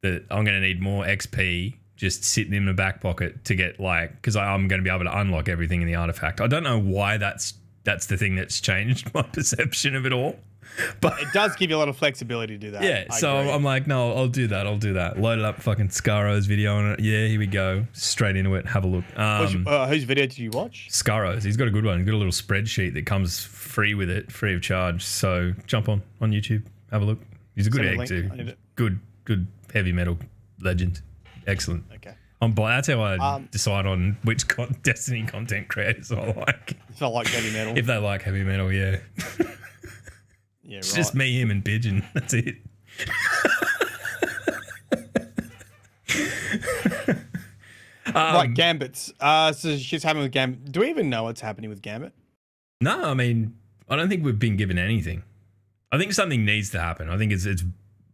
that 0.00 0.24
I'm 0.30 0.44
going 0.44 0.60
to 0.60 0.66
need 0.66 0.80
more 0.80 1.04
XP 1.04 1.74
just 1.96 2.24
sitting 2.24 2.54
in 2.54 2.64
the 2.64 2.72
back 2.72 3.00
pocket 3.02 3.44
to 3.44 3.54
get 3.54 3.80
like 3.80 4.14
because 4.14 4.36
I'm 4.36 4.68
going 4.68 4.80
to 4.80 4.84
be 4.84 4.94
able 4.94 5.04
to 5.04 5.18
unlock 5.18 5.48
everything 5.48 5.82
in 5.82 5.86
the 5.86 5.96
artifact. 5.96 6.40
I 6.40 6.46
don't 6.46 6.62
know 6.62 6.80
why 6.80 7.18
that's 7.18 7.54
that's 7.84 8.06
the 8.06 8.16
thing 8.16 8.36
that's 8.36 8.60
changed 8.60 9.12
my 9.14 9.22
perception 9.22 9.94
of 9.96 10.06
it 10.06 10.14
all, 10.14 10.36
but 11.00 11.20
It 11.20 11.28
does 11.32 11.56
give 11.56 11.70
you 11.70 11.76
a 11.76 11.78
lot 11.78 11.88
of 11.88 11.96
flexibility 11.96 12.54
to 12.54 12.58
do 12.58 12.70
that. 12.72 12.82
yeah, 12.82 13.04
I 13.10 13.18
so 13.18 13.38
agree. 13.38 13.52
I'm 13.52 13.64
like, 13.64 13.86
no, 13.86 14.12
I'll 14.14 14.28
do 14.28 14.46
that. 14.48 14.66
I'll 14.66 14.78
do 14.78 14.92
that. 14.94 15.18
Load 15.20 15.38
it 15.38 15.44
up, 15.44 15.60
fucking 15.62 15.90
Scaro's 15.90 16.46
video 16.46 16.76
on 16.76 16.92
it. 16.92 17.00
Yeah, 17.00 17.26
here 17.26 17.38
we 17.38 17.46
go. 17.46 17.86
Straight 17.92 18.36
into 18.36 18.54
it. 18.54 18.66
Have 18.66 18.84
a 18.84 18.88
look. 18.88 19.04
Um, 19.18 19.64
uh, 19.66 19.86
whose 19.88 20.04
video 20.04 20.26
did 20.26 20.38
you 20.38 20.50
watch? 20.50 20.86
Scaro's. 20.90 21.42
He's 21.44 21.56
got 21.56 21.68
a 21.68 21.70
good 21.70 21.84
one. 21.84 21.98
He's 21.98 22.06
got 22.06 22.14
a 22.14 22.18
little 22.18 22.32
spreadsheet 22.32 22.94
that 22.94 23.06
comes 23.06 23.44
free 23.44 23.94
with 23.94 24.10
it, 24.10 24.30
free 24.30 24.54
of 24.54 24.62
charge. 24.62 25.04
So 25.04 25.52
jump 25.66 25.88
on 25.88 26.02
on 26.20 26.30
YouTube. 26.30 26.64
Have 26.90 27.02
a 27.02 27.04
look. 27.04 27.18
He's 27.54 27.66
a 27.66 27.70
good 27.70 27.84
Send 27.84 28.00
egg 28.00 28.06
too. 28.08 28.28
I 28.32 28.36
need 28.36 28.48
it. 28.48 28.58
Good, 28.76 29.00
good 29.24 29.46
heavy 29.74 29.92
metal 29.92 30.18
legend. 30.60 31.02
Excellent. 31.46 31.84
Okay. 31.96 32.14
I'm 32.40 32.54
That's 32.54 32.86
how 32.86 33.00
I 33.00 33.16
Um, 33.16 33.48
decide 33.50 33.84
on 33.86 34.16
which 34.22 34.46
con- 34.46 34.76
Destiny 34.84 35.24
content 35.24 35.66
creators 35.68 36.12
I 36.12 36.32
like. 36.32 36.76
It's 36.88 37.00
not 37.00 37.12
like 37.12 37.26
heavy 37.26 37.52
metal. 37.52 37.76
If 37.76 37.86
they 37.86 37.96
like 37.96 38.22
heavy 38.22 38.44
metal, 38.44 38.72
yeah. 38.72 38.98
yeah, 40.68 40.78
It's 40.78 40.90
right. 40.92 40.96
just 40.96 41.14
me, 41.16 41.40
him, 41.40 41.50
and 41.50 41.64
Pigeon. 41.64 42.04
That's 42.14 42.34
it. 42.34 42.56
Like 48.14 48.54
Gambits. 48.54 49.12
Uh, 49.20 49.52
so 49.52 49.76
shit's 49.76 50.02
happening 50.04 50.24
with 50.24 50.32
Gambit. 50.32 50.72
Do 50.72 50.80
we 50.80 50.88
even 50.90 51.10
know 51.10 51.24
what's 51.24 51.40
happening 51.40 51.70
with 51.70 51.82
Gambit? 51.82 52.12
No, 52.80 53.04
I 53.04 53.14
mean, 53.14 53.54
I 53.88 53.96
don't 53.96 54.08
think 54.08 54.24
we've 54.24 54.38
been 54.38 54.56
given 54.56 54.78
anything. 54.78 55.22
I 55.92 55.98
think 55.98 56.12
something 56.12 56.44
needs 56.44 56.70
to 56.70 56.80
happen. 56.80 57.08
I 57.10 57.18
think 57.18 57.32
it's 57.32 57.44
it's. 57.44 57.64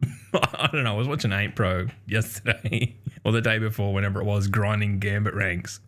I 0.35 0.69
don't 0.73 0.85
know. 0.85 0.95
I 0.95 0.97
was 0.97 1.09
watching 1.09 1.33
Eight 1.33 1.55
Pro 1.55 1.87
yesterday 2.07 2.97
or 3.25 3.33
the 3.33 3.41
day 3.41 3.59
before, 3.59 3.95
whenever 3.95 4.21
it 4.21 4.25
was, 4.25 4.49
grinding 4.49 4.99
Gambit 4.99 5.35
ranks, 5.35 5.81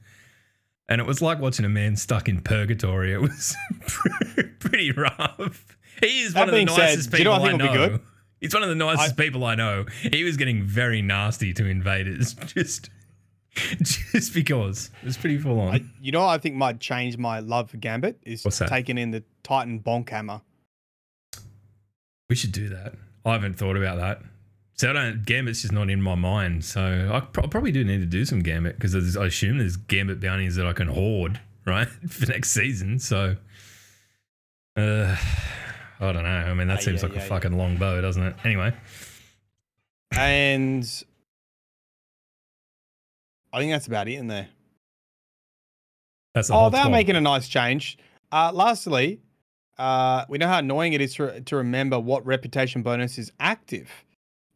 and 0.88 1.00
it 1.00 1.06
was 1.06 1.20
like 1.20 1.40
watching 1.40 1.64
a 1.64 1.68
man 1.68 1.96
stuck 1.96 2.28
in 2.28 2.40
purgatory. 2.40 3.12
It 3.12 3.20
was 3.20 3.56
pretty 4.60 4.92
rough. 4.92 5.76
He 6.00 6.22
is 6.22 6.34
That 6.34 6.40
one 6.40 6.48
of 6.48 6.52
the 6.54 6.58
being 6.58 6.68
said, 6.68 6.96
nicest 6.96 7.12
you 7.18 7.24
know 7.24 7.38
people 7.38 7.46
I 7.46 7.68
I 7.68 7.74
know. 7.74 7.98
He's 8.40 8.52
one 8.52 8.62
of 8.62 8.68
the 8.68 8.74
nicest 8.74 9.16
people 9.16 9.44
I 9.44 9.54
know. 9.54 9.86
He 10.02 10.24
was 10.24 10.36
getting 10.36 10.62
very 10.64 11.00
nasty 11.02 11.52
to 11.54 11.66
invaders, 11.66 12.34
just 12.46 12.90
just 13.80 14.34
because 14.34 14.90
it 15.02 15.06
was 15.06 15.16
pretty 15.16 15.38
full 15.38 15.58
on. 15.60 15.74
I, 15.74 15.84
you 16.00 16.12
know, 16.12 16.20
what 16.20 16.28
I 16.28 16.38
think 16.38 16.54
might 16.56 16.78
change 16.78 17.16
my 17.16 17.40
love 17.40 17.70
for 17.70 17.78
Gambit 17.78 18.20
is 18.24 18.42
taking 18.66 18.98
in 18.98 19.10
the 19.10 19.24
Titan 19.42 19.80
Bonk 19.80 20.10
Hammer. 20.10 20.42
we 22.28 22.36
should 22.36 22.52
do 22.52 22.68
that. 22.68 22.94
I 23.24 23.32
haven't 23.32 23.54
thought 23.54 23.76
about 23.76 23.96
that. 23.98 24.20
So 24.74 24.90
I 24.90 24.92
don't. 24.92 25.24
Gambit's 25.24 25.62
just 25.62 25.72
not 25.72 25.88
in 25.88 26.02
my 26.02 26.14
mind. 26.14 26.62
So 26.64 27.10
I 27.10 27.20
pro- 27.20 27.48
probably 27.48 27.72
do 27.72 27.82
need 27.82 27.98
to 28.00 28.06
do 28.06 28.26
some 28.26 28.40
Gambit 28.40 28.78
because 28.78 29.16
I 29.16 29.24
assume 29.24 29.56
there's 29.58 29.76
Gambit 29.76 30.20
bounties 30.20 30.56
that 30.56 30.66
I 30.66 30.74
can 30.74 30.88
hoard 30.88 31.40
right 31.64 31.88
for 32.08 32.26
next 32.26 32.50
season. 32.50 32.98
So. 32.98 33.36
Uh, 34.76 35.16
I 36.00 36.12
don't 36.12 36.22
know. 36.24 36.28
I 36.28 36.52
mean, 36.54 36.68
that 36.68 36.78
Ah, 36.78 36.80
seems 36.80 37.02
yeah, 37.02 37.08
like 37.08 37.16
yeah, 37.16 37.20
a 37.20 37.24
yeah. 37.24 37.28
fucking 37.28 37.56
long 37.56 37.76
bow, 37.76 38.00
doesn't 38.00 38.22
it? 38.22 38.34
Anyway, 38.44 38.72
And 40.18 40.84
I 43.52 43.58
think 43.60 43.72
that's 43.72 43.86
about 43.86 44.08
it 44.08 44.14
in 44.14 44.26
there. 44.28 44.48
that's 46.34 46.50
Oh, 46.50 46.68
they're 46.70 46.88
making 46.90 47.16
a 47.16 47.20
nice 47.20 47.48
change. 47.48 47.96
Uh, 48.30 48.50
lastly, 48.52 49.20
uh, 49.78 50.24
we 50.28 50.36
know 50.38 50.48
how 50.48 50.58
annoying 50.58 50.92
it 50.92 51.00
is 51.00 51.14
to, 51.14 51.40
to 51.40 51.56
remember 51.56 51.98
what 51.98 52.24
reputation 52.26 52.82
bonus 52.82 53.18
is 53.18 53.32
active. 53.40 53.90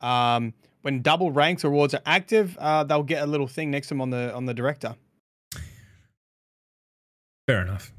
Um, 0.02 0.52
when 0.82 1.02
double 1.02 1.30
ranks 1.30 1.64
or 1.64 1.68
rewards 1.70 1.94
are 1.94 2.00
active, 2.06 2.56
uh, 2.58 2.84
they'll 2.84 3.02
get 3.02 3.22
a 3.22 3.26
little 3.26 3.46
thing 3.46 3.70
next 3.70 3.88
to 3.88 3.94
them 3.94 4.00
on 4.00 4.10
the 4.10 4.34
on 4.34 4.46
the 4.46 4.54
director. 4.54 4.96
Fair 7.46 7.62
enough. 7.62 7.92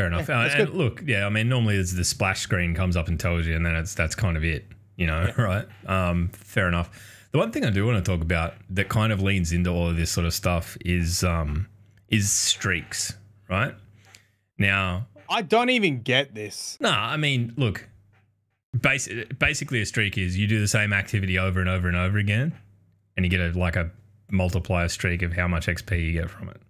Fair 0.00 0.06
enough. 0.06 0.28
Yeah, 0.28 0.40
Uh, 0.40 0.62
and 0.62 0.74
look, 0.74 1.02
yeah, 1.06 1.26
I 1.26 1.28
mean, 1.30 1.48
normally 1.48 1.74
there's 1.76 1.92
the 1.92 2.04
splash 2.04 2.40
screen 2.40 2.74
comes 2.74 2.96
up 2.96 3.08
and 3.08 3.18
tells 3.18 3.46
you, 3.46 3.54
and 3.54 3.64
then 3.64 3.74
it's 3.76 3.94
that's 3.94 4.14
kind 4.14 4.36
of 4.36 4.44
it, 4.44 4.66
you 4.96 5.06
know, 5.06 5.30
right? 5.38 5.66
Um, 5.86 6.28
fair 6.32 6.68
enough. 6.68 6.90
The 7.32 7.38
one 7.38 7.52
thing 7.52 7.64
I 7.64 7.70
do 7.70 7.86
want 7.86 8.04
to 8.04 8.10
talk 8.10 8.22
about 8.22 8.54
that 8.70 8.88
kind 8.88 9.12
of 9.12 9.22
leans 9.22 9.52
into 9.52 9.70
all 9.70 9.88
of 9.88 9.96
this 9.96 10.10
sort 10.10 10.26
of 10.26 10.34
stuff 10.34 10.76
is 10.84 11.22
um, 11.22 11.68
is 12.08 12.30
streaks, 12.32 13.14
right? 13.48 13.74
Now, 14.58 15.06
I 15.28 15.42
don't 15.42 15.70
even 15.70 16.02
get 16.02 16.34
this. 16.34 16.76
no, 16.80 16.90
I 16.90 17.16
mean, 17.16 17.52
look, 17.56 17.88
basi- 18.76 19.38
basically 19.38 19.80
a 19.80 19.86
streak 19.86 20.18
is 20.18 20.36
you 20.36 20.46
do 20.46 20.60
the 20.60 20.68
same 20.68 20.92
activity 20.92 21.38
over 21.38 21.60
and 21.60 21.68
over 21.68 21.86
and 21.88 21.96
over 21.96 22.18
again, 22.18 22.52
and 23.16 23.24
you 23.24 23.30
get 23.30 23.40
a 23.40 23.56
like 23.58 23.76
a 23.76 23.90
multiplier 24.30 24.88
streak 24.88 25.22
of 25.22 25.32
how 25.32 25.46
much 25.48 25.66
XP 25.66 26.04
you 26.04 26.12
get 26.12 26.30
from 26.30 26.48
it. 26.48 26.60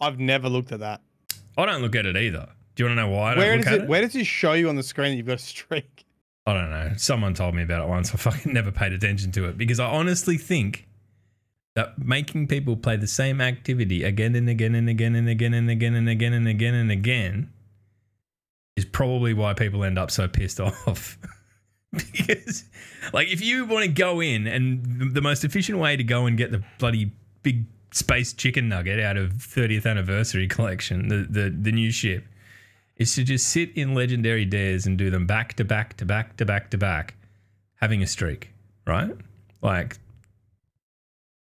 I've 0.00 0.18
never 0.18 0.48
looked 0.48 0.72
at 0.72 0.80
that. 0.80 1.00
I 1.56 1.66
don't 1.66 1.82
look 1.82 1.96
at 1.96 2.06
it 2.06 2.16
either. 2.16 2.48
Do 2.78 2.84
you 2.84 2.90
want 2.90 2.98
to 2.98 3.02
know 3.02 3.08
why 3.08 3.32
I 3.32 3.36
Where 3.38 3.56
does 3.56 3.66
it, 3.66 3.82
it? 3.82 3.88
Where 3.88 4.00
does 4.02 4.14
it 4.14 4.24
show 4.24 4.52
you 4.52 4.68
on 4.68 4.76
the 4.76 4.84
screen 4.84 5.10
that 5.10 5.16
you've 5.16 5.26
got 5.26 5.40
a 5.40 5.42
streak? 5.42 6.04
I 6.46 6.52
don't 6.52 6.70
know. 6.70 6.92
Someone 6.96 7.34
told 7.34 7.56
me 7.56 7.64
about 7.64 7.82
it 7.82 7.88
once. 7.88 8.10
I 8.14 8.18
fucking 8.18 8.52
never 8.52 8.70
paid 8.70 8.92
attention 8.92 9.32
to 9.32 9.46
it 9.46 9.58
because 9.58 9.80
I 9.80 9.86
honestly 9.86 10.38
think 10.38 10.86
that 11.74 11.98
making 11.98 12.46
people 12.46 12.76
play 12.76 12.94
the 12.94 13.08
same 13.08 13.40
activity 13.40 14.04
again 14.04 14.36
and 14.36 14.48
again 14.48 14.76
and 14.76 14.88
again 14.88 15.16
and 15.16 15.28
again 15.28 15.54
and 15.54 15.68
again 15.68 15.94
and 15.94 16.08
again 16.08 16.32
and 16.32 16.46
again 16.46 16.74
and 16.74 16.92
again 16.92 17.52
is 18.76 18.84
probably 18.84 19.34
why 19.34 19.54
people 19.54 19.82
end 19.82 19.98
up 19.98 20.12
so 20.12 20.28
pissed 20.28 20.60
off. 20.86 21.18
because, 21.90 22.62
like, 23.12 23.26
if 23.26 23.40
you 23.40 23.66
want 23.66 23.84
to 23.86 23.90
go 23.90 24.20
in 24.20 24.46
and 24.46 25.14
the- 25.16 25.20
most 25.20 25.42
efficient 25.42 25.78
way 25.78 25.96
to 25.96 26.04
go 26.04 26.26
and 26.26 26.38
get 26.38 26.52
the 26.52 26.62
bloody 26.78 27.10
big 27.42 27.64
space 27.90 28.32
chicken 28.32 28.68
nugget 28.68 29.00
out 29.00 29.16
of 29.16 29.32
30th 29.32 29.84
anniversary 29.84 30.46
collection, 30.56 31.08
the 31.08 31.26
the, 31.28 31.50
the 31.50 31.72
new 31.72 31.90
ship, 31.90 32.24
is 32.98 33.14
to 33.14 33.24
just 33.24 33.48
sit 33.48 33.70
in 33.76 33.94
legendary 33.94 34.44
dares 34.44 34.86
and 34.86 34.98
do 34.98 35.08
them 35.10 35.26
back 35.26 35.54
to 35.54 35.64
back 35.64 35.96
to 35.96 36.04
back 36.04 36.36
to 36.36 36.44
back 36.44 36.70
to 36.70 36.78
back, 36.78 37.14
having 37.76 38.02
a 38.02 38.06
streak, 38.06 38.50
right? 38.86 39.10
Like, 39.62 39.96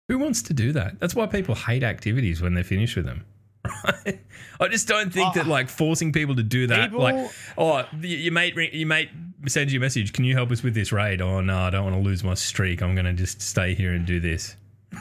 who 0.08 0.18
wants 0.18 0.42
to 0.42 0.54
do 0.54 0.72
that? 0.72 0.98
That's 1.00 1.14
why 1.14 1.26
people 1.26 1.54
hate 1.54 1.82
activities 1.82 2.40
when 2.40 2.54
they're 2.54 2.64
finished 2.64 2.96
with 2.96 3.04
them. 3.06 3.24
Right? 3.84 4.20
I 4.60 4.68
just 4.68 4.88
don't 4.88 5.12
think 5.12 5.34
that 5.34 5.46
Uh, 5.46 5.50
like 5.50 5.68
forcing 5.68 6.10
people 6.12 6.34
to 6.36 6.42
do 6.42 6.66
that, 6.68 6.90
people- 6.90 7.02
like, 7.02 7.30
oh, 7.58 7.84
your 8.00 8.32
mate, 8.32 8.54
your 8.56 8.86
mate 8.88 9.10
sends 9.46 9.72
you 9.72 9.78
a 9.78 9.82
message. 9.82 10.12
Can 10.12 10.24
you 10.24 10.34
help 10.34 10.50
us 10.50 10.62
with 10.62 10.74
this 10.74 10.90
raid? 10.90 11.20
Oh 11.20 11.40
no, 11.42 11.58
I 11.58 11.70
don't 11.70 11.84
want 11.84 11.96
to 11.96 12.00
lose 12.02 12.24
my 12.24 12.34
streak. 12.34 12.82
I'm 12.82 12.94
gonna 12.94 13.12
just 13.12 13.42
stay 13.42 13.74
here 13.74 13.92
and 13.92 14.06
do 14.06 14.20
this. 14.20 14.56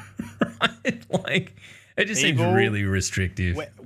right? 0.62 1.06
Like, 1.10 1.56
it 1.98 2.06
just 2.06 2.22
People- 2.22 2.44
seems 2.46 2.56
really 2.56 2.84
restrictive. 2.84 3.56
Wh- 3.58 3.77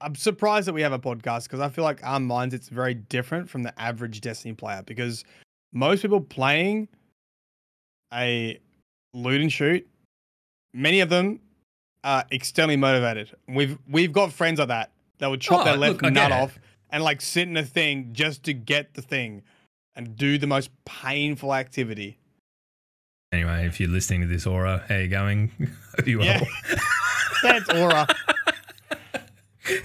I'm 0.00 0.14
surprised 0.14 0.68
that 0.68 0.72
we 0.74 0.82
have 0.82 0.92
a 0.92 0.98
podcast 0.98 1.44
because 1.44 1.60
I 1.60 1.68
feel 1.68 1.84
like 1.84 2.04
our 2.04 2.20
minds 2.20 2.54
it's 2.54 2.68
very 2.68 2.94
different 2.94 3.50
from 3.50 3.62
the 3.62 3.78
average 3.80 4.20
Destiny 4.20 4.54
player 4.54 4.82
because 4.86 5.24
most 5.72 6.02
people 6.02 6.20
playing 6.20 6.88
a 8.14 8.58
loot 9.14 9.40
and 9.40 9.52
shoot, 9.52 9.86
many 10.72 11.00
of 11.00 11.08
them 11.08 11.40
are 12.04 12.24
externally 12.30 12.76
motivated. 12.76 13.30
We've 13.48 13.76
we've 13.90 14.12
got 14.12 14.32
friends 14.32 14.58
like 14.60 14.68
that 14.68 14.92
that 15.18 15.28
would 15.28 15.40
chop 15.40 15.62
Oh, 15.62 15.64
their 15.64 15.76
left 15.76 16.02
look, 16.02 16.12
nut 16.12 16.30
off 16.32 16.58
and 16.90 17.02
like 17.02 17.20
sit 17.20 17.48
in 17.48 17.56
a 17.56 17.64
thing 17.64 18.10
just 18.12 18.44
to 18.44 18.52
get 18.54 18.94
the 18.94 19.02
thing 19.02 19.42
and 19.96 20.16
do 20.16 20.38
the 20.38 20.46
most 20.46 20.70
painful 20.84 21.52
activity. 21.54 22.18
Anyway, 23.32 23.66
if 23.66 23.78
you're 23.78 23.90
listening 23.90 24.22
to 24.22 24.26
this, 24.26 24.46
Aura, 24.46 24.84
how 24.88 24.94
you 24.96 25.08
going? 25.08 25.50
Hope 25.96 26.06
you 26.06 26.18
well. 26.18 26.26
Yeah. 26.26 26.44
That's 27.42 27.68
aura. 27.70 28.06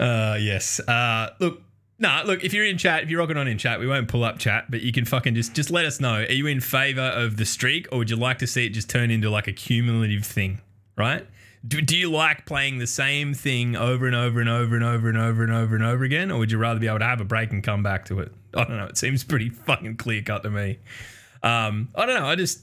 Uh, 0.00 0.36
yes. 0.40 0.80
Uh, 0.80 1.30
look, 1.38 1.62
nah, 1.98 2.22
look, 2.22 2.42
if 2.42 2.52
you're 2.52 2.64
in 2.64 2.76
chat, 2.76 3.04
if 3.04 3.10
you're 3.10 3.20
rocking 3.20 3.36
on 3.36 3.46
in 3.46 3.56
chat, 3.56 3.78
we 3.78 3.86
won't 3.86 4.08
pull 4.08 4.24
up 4.24 4.38
chat, 4.38 4.68
but 4.68 4.80
you 4.80 4.90
can 4.90 5.04
fucking 5.04 5.34
just 5.36 5.54
just 5.54 5.70
let 5.70 5.84
us 5.84 6.00
know. 6.00 6.14
Are 6.14 6.32
you 6.32 6.48
in 6.48 6.60
favor 6.60 7.02
of 7.02 7.36
the 7.36 7.44
streak 7.44 7.86
or 7.92 7.98
would 7.98 8.10
you 8.10 8.16
like 8.16 8.38
to 8.38 8.46
see 8.48 8.66
it 8.66 8.70
just 8.70 8.90
turn 8.90 9.12
into 9.12 9.30
like 9.30 9.46
a 9.46 9.52
cumulative 9.52 10.24
thing, 10.24 10.60
right? 10.96 11.24
Do, 11.68 11.80
do 11.80 11.96
you 11.96 12.10
like 12.10 12.46
playing 12.46 12.78
the 12.78 12.86
same 12.88 13.32
thing 13.34 13.76
over 13.76 14.06
and 14.06 14.16
over 14.16 14.40
and 14.40 14.48
over 14.48 14.74
and 14.74 14.84
over 14.84 15.08
and 15.08 15.16
over 15.18 15.44
and 15.44 15.52
over 15.52 15.76
and 15.76 15.84
over 15.84 16.02
again, 16.02 16.32
or 16.32 16.38
would 16.40 16.50
you 16.50 16.58
rather 16.58 16.80
be 16.80 16.88
able 16.88 16.98
to 16.98 17.04
have 17.04 17.20
a 17.20 17.24
break 17.24 17.52
and 17.52 17.62
come 17.62 17.84
back 17.84 18.04
to 18.06 18.18
it? 18.18 18.32
I 18.54 18.64
don't 18.64 18.78
know. 18.78 18.86
It 18.86 18.98
seems 18.98 19.22
pretty 19.22 19.50
fucking 19.50 19.98
clear 19.98 20.22
cut 20.22 20.42
to 20.42 20.50
me. 20.50 20.80
Um, 21.44 21.90
I 21.94 22.06
don't 22.06 22.16
know. 22.20 22.26
I 22.26 22.34
just, 22.34 22.62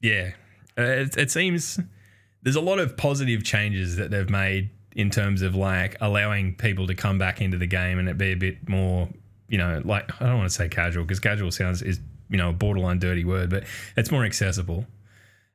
yeah, 0.00 0.32
Uh, 0.76 0.82
it, 0.82 1.16
it 1.16 1.30
seems 1.30 1.78
there's 2.44 2.56
a 2.56 2.60
lot 2.60 2.78
of 2.78 2.96
positive 2.96 3.42
changes 3.42 3.96
that 3.96 4.10
they've 4.10 4.30
made 4.30 4.70
in 4.94 5.10
terms 5.10 5.42
of 5.42 5.56
like 5.56 5.96
allowing 6.00 6.54
people 6.54 6.86
to 6.86 6.94
come 6.94 7.18
back 7.18 7.40
into 7.40 7.58
the 7.58 7.66
game 7.66 7.98
and 7.98 8.08
it 8.08 8.16
be 8.16 8.32
a 8.32 8.36
bit 8.36 8.68
more, 8.68 9.08
you 9.48 9.58
know, 9.58 9.82
like 9.84 10.10
I 10.20 10.26
don't 10.26 10.38
want 10.38 10.50
to 10.50 10.54
say 10.54 10.68
casual 10.68 11.04
because 11.04 11.18
casual 11.18 11.50
sounds 11.50 11.82
is 11.82 11.98
you 12.28 12.36
know 12.36 12.50
a 12.50 12.52
borderline 12.52 12.98
dirty 12.98 13.24
word, 13.24 13.50
but 13.50 13.64
it's 13.96 14.10
more 14.10 14.24
accessible. 14.24 14.86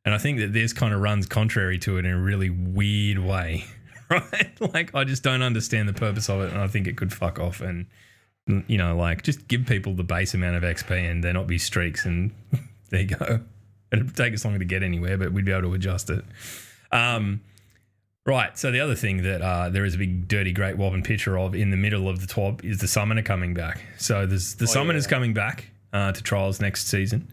And 0.05 0.13
I 0.13 0.17
think 0.17 0.39
that 0.39 0.53
this 0.53 0.73
kind 0.73 0.93
of 0.93 1.01
runs 1.01 1.25
contrary 1.25 1.77
to 1.79 1.97
it 1.97 2.05
in 2.05 2.11
a 2.11 2.19
really 2.19 2.49
weird 2.49 3.19
way, 3.19 3.65
right? 4.09 4.51
Like 4.59 4.93
I 4.95 5.03
just 5.03 5.23
don't 5.23 5.41
understand 5.41 5.87
the 5.87 5.93
purpose 5.93 6.29
of 6.29 6.41
it, 6.41 6.51
and 6.51 6.59
I 6.59 6.67
think 6.67 6.87
it 6.87 6.97
could 6.97 7.13
fuck 7.13 7.39
off 7.39 7.61
and 7.61 7.85
you 8.67 8.79
know 8.79 8.95
like 8.95 9.21
just 9.21 9.47
give 9.47 9.67
people 9.67 9.93
the 9.93 10.03
base 10.03 10.33
amount 10.33 10.55
of 10.55 10.63
XP 10.63 10.89
and 10.91 11.23
there 11.23 11.33
not 11.33 11.47
be 11.47 11.57
streaks, 11.57 12.05
and 12.05 12.31
there 12.89 13.01
you 13.01 13.07
go. 13.07 13.41
It'd 13.91 14.15
take 14.15 14.33
us 14.33 14.45
longer 14.45 14.59
to 14.59 14.65
get 14.65 14.83
anywhere, 14.83 15.17
but 15.17 15.31
we'd 15.33 15.45
be 15.45 15.51
able 15.51 15.69
to 15.69 15.73
adjust 15.73 16.09
it. 16.09 16.23
Um, 16.91 17.41
right. 18.25 18.57
So 18.57 18.71
the 18.71 18.79
other 18.79 18.95
thing 18.95 19.23
that 19.23 19.41
uh, 19.41 19.69
there 19.69 19.85
is 19.85 19.95
a 19.95 19.97
big 19.97 20.27
dirty 20.27 20.51
great 20.51 20.77
wobbin 20.77 21.03
picture 21.03 21.37
of 21.37 21.55
in 21.55 21.69
the 21.71 21.77
middle 21.77 22.07
of 22.09 22.21
the 22.21 22.27
TWAB 22.27 22.63
is 22.63 22.79
the 22.79 22.87
summoner 22.87 23.21
coming 23.21 23.53
back. 23.53 23.81
So 23.97 24.25
there's 24.25 24.55
the 24.55 24.63
Oh, 24.65 24.67
summoner's 24.67 25.05
yeah. 25.05 25.09
coming 25.09 25.33
back 25.33 25.69
uh, 25.93 26.11
to 26.11 26.21
trials 26.23 26.59
next 26.59 26.87
season. 26.87 27.31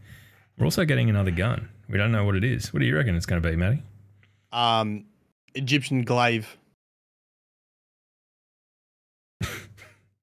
We're 0.59 0.67
also 0.67 0.85
getting 0.85 1.11
another 1.11 1.31
gun. 1.31 1.69
We 1.89 1.99
don't 1.99 2.13
know 2.13 2.25
what 2.25 2.35
it 2.35 2.45
is. 2.45 2.73
What 2.73 2.81
do 2.81 2.87
you 2.87 2.97
reckon 2.97 3.15
it's 3.15 3.27
going 3.27 3.43
to 3.43 3.49
be, 3.49 3.57
Matty? 3.57 3.83
Um, 4.53 5.05
Egyptian 5.55 6.03
glaive. 6.03 6.57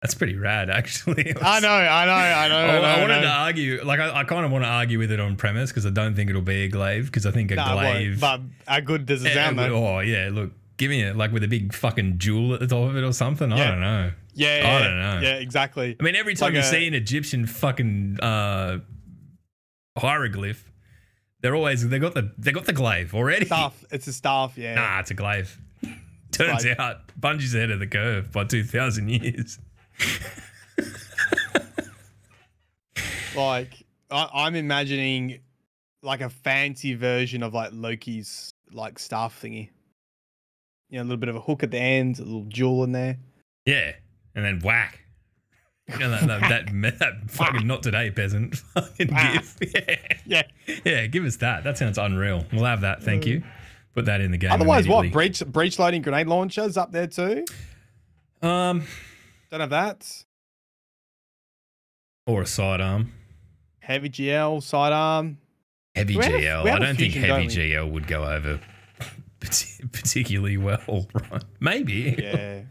That's 0.03 0.13
pretty 0.15 0.35
rad, 0.35 0.69
actually. 0.69 1.33
I 1.41 1.59
know, 1.61 1.69
I 1.69 2.05
know, 2.05 2.11
I 2.11 2.47
know. 2.49 2.55
Oh, 2.55 2.59
I, 2.59 2.67
know, 2.79 2.83
I 2.85 2.93
I 2.95 3.01
wanted 3.01 3.15
know. 3.15 3.21
to 3.21 3.27
argue, 3.29 3.83
like 3.83 3.99
I, 4.01 4.19
I 4.19 4.23
kind 4.25 4.45
of 4.45 4.51
want 4.51 4.65
to 4.65 4.69
argue 4.69 4.99
with 4.99 5.11
it 5.11 5.19
on 5.21 5.35
premise 5.37 5.71
because 5.71 5.85
I 5.85 5.91
don't 5.91 6.13
think 6.13 6.29
it'll 6.29 6.41
be 6.41 6.65
a 6.65 6.67
glaive 6.67 7.05
because 7.05 7.25
I 7.25 7.31
think 7.31 7.51
a 7.51 7.55
Nah, 7.55 7.73
glaive. 7.73 8.19
but 8.19 8.41
how 8.67 8.81
good 8.81 9.05
does 9.05 9.23
it 9.23 9.29
Yeah, 9.29 9.45
sound 9.45 9.59
though? 9.59 9.73
oh 9.73 9.99
yeah, 10.01 10.29
look, 10.31 10.51
give 10.75 10.89
me 10.91 11.01
it 11.03 11.15
like 11.15 11.31
with 11.31 11.43
a 11.43 11.47
big 11.47 11.73
fucking 11.73 12.17
jewel 12.19 12.53
at 12.53 12.59
the 12.59 12.67
top 12.67 12.89
of 12.89 12.97
it 12.97 13.03
or 13.03 13.13
something. 13.13 13.51
I 13.53 13.65
don't 13.69 13.79
know. 13.79 14.11
Yeah, 14.35 14.61
I 14.79 14.83
don't 14.83 14.99
know. 14.99 15.19
Yeah, 15.27 15.35
exactly. 15.35 15.95
I 15.97 16.03
mean, 16.03 16.15
every 16.15 16.35
time 16.35 16.47
Like 16.47 16.53
you 16.55 16.59
a- 16.59 16.63
see 16.63 16.85
an 16.85 16.93
Egyptian 16.95 17.45
fucking 17.45 18.19
uh, 18.21 18.79
hieroglyph, 19.97 20.71
they're 21.41 21.55
always 21.55 21.87
they 21.87 21.99
got 21.99 22.13
the 22.13 22.31
they 22.37 22.51
got 22.51 22.65
the 22.65 22.73
glaive 22.73 23.13
already. 23.13 23.45
Staff. 23.45 23.83
It's 23.91 24.07
a 24.07 24.13
staff. 24.13 24.57
Yeah. 24.57 24.75
Nah, 24.75 24.99
it's 24.99 25.11
a 25.11 25.13
glaive. 25.13 25.59
Turns 26.31 26.63
Glaive. 26.63 26.79
out 26.79 27.01
Bungie's 27.19 27.53
ahead 27.53 27.69
of 27.69 27.79
the 27.79 27.85
curve 27.87 28.31
by 28.31 28.43
two 28.45 28.63
thousand 28.63 29.09
years. 29.09 29.59
Like 33.35 33.85
I, 34.11 34.29
I'm 34.33 34.55
imagining 34.55 35.39
like 36.01 36.21
a 36.21 36.29
fancy 36.29 36.93
version 36.95 37.43
of 37.43 37.53
like 37.53 37.71
Loki's 37.73 38.53
like 38.71 38.99
staff 38.99 39.39
thingy. 39.41 39.69
You 40.89 40.97
know, 40.99 41.01
a 41.01 41.05
little 41.05 41.17
bit 41.17 41.29
of 41.29 41.35
a 41.35 41.39
hook 41.39 41.63
at 41.63 41.71
the 41.71 41.79
end, 41.79 42.19
a 42.19 42.23
little 42.23 42.45
jewel 42.45 42.83
in 42.83 42.91
there. 42.91 43.17
Yeah, 43.65 43.93
and 44.35 44.45
then 44.45 44.59
whack. 44.59 44.99
You 45.87 45.99
know, 45.99 46.11
that, 46.11 46.27
that, 46.27 46.69
that, 46.71 46.99
that 46.99 47.13
fucking 47.31 47.67
not 47.67 47.83
today 47.83 48.11
peasant 48.11 48.55
fucking. 48.73 49.09
Yeah. 49.09 49.41
Yeah. 50.25 50.43
yeah, 50.85 51.07
give 51.07 51.25
us 51.25 51.37
that. 51.37 51.63
That 51.63 51.77
sounds 51.77 51.97
unreal. 51.97 52.45
We'll 52.53 52.65
have 52.65 52.81
that. 52.81 53.03
Thank 53.03 53.25
you. 53.25 53.43
Put 53.93 54.05
that 54.05 54.21
in 54.21 54.31
the 54.31 54.37
game. 54.37 54.51
Otherwise, 54.51 54.87
what 54.87 55.11
breach 55.11 55.43
breach 55.45 55.79
loading 55.79 56.01
grenade 56.01 56.27
launchers 56.27 56.77
up 56.77 56.91
there 56.91 57.07
too? 57.07 57.45
Um, 58.41 58.83
Don't 59.53 59.59
have 59.59 59.69
that. 59.69 60.25
or 62.25 62.41
a 62.41 62.45
sidearm. 62.47 63.11
Heavy 63.81 64.09
GL 64.09 64.63
sidearm. 64.63 65.37
Heavy 65.93 66.17
We 66.17 66.23
GL. 66.23 66.65
I 66.65 66.69
have 66.69 66.81
a 66.81 66.85
don't 66.87 66.95
think 66.97 67.13
heavy 67.13 67.27
don't? 67.27 67.47
GL 67.49 67.91
would 67.91 68.07
go 68.07 68.23
over 68.25 68.59
particularly 69.91 70.57
well, 70.57 71.05
right? 71.31 71.43
Maybe. 71.59 72.15
Yeah. 72.17 72.61
I 72.61 72.65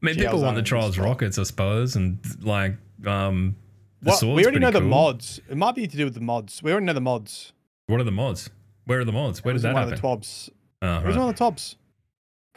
mean, 0.00 0.14
GL's 0.14 0.22
people 0.26 0.42
want 0.42 0.54
the 0.54 0.62
trials 0.62 0.96
rockets, 0.96 1.38
I 1.40 1.42
suppose, 1.42 1.96
and 1.96 2.20
like 2.40 2.76
um, 3.04 3.56
sword's 4.04 4.22
we 4.22 4.44
already 4.44 4.60
know 4.60 4.70
pretty 4.70 4.84
the 4.84 4.90
mods. 4.90 5.40
It 5.50 5.56
might 5.56 5.74
be 5.74 5.88
to 5.88 5.96
do 5.96 6.04
with 6.04 6.14
the 6.14 6.20
mods. 6.20 6.62
We 6.62 6.70
already 6.70 6.86
know 6.86 6.92
the 6.92 7.00
mods. 7.00 7.52
What 7.88 8.00
are 8.00 8.04
the 8.04 8.12
mods? 8.12 8.48
Where 8.84 9.00
are 9.00 9.04
the 9.04 9.10
mods? 9.10 9.42
Where 9.44 9.54
does 9.54 9.62
that 9.64 9.74
one 9.74 9.82
happen? 9.82 9.94
of 9.94 10.00
the 10.00 10.06
tops. 10.06 10.50
Oh, 10.82 10.98
It 10.98 11.04
was 11.04 11.16
right. 11.16 11.20
one 11.20 11.30
of 11.30 11.34
the 11.34 11.38
tops. 11.40 11.74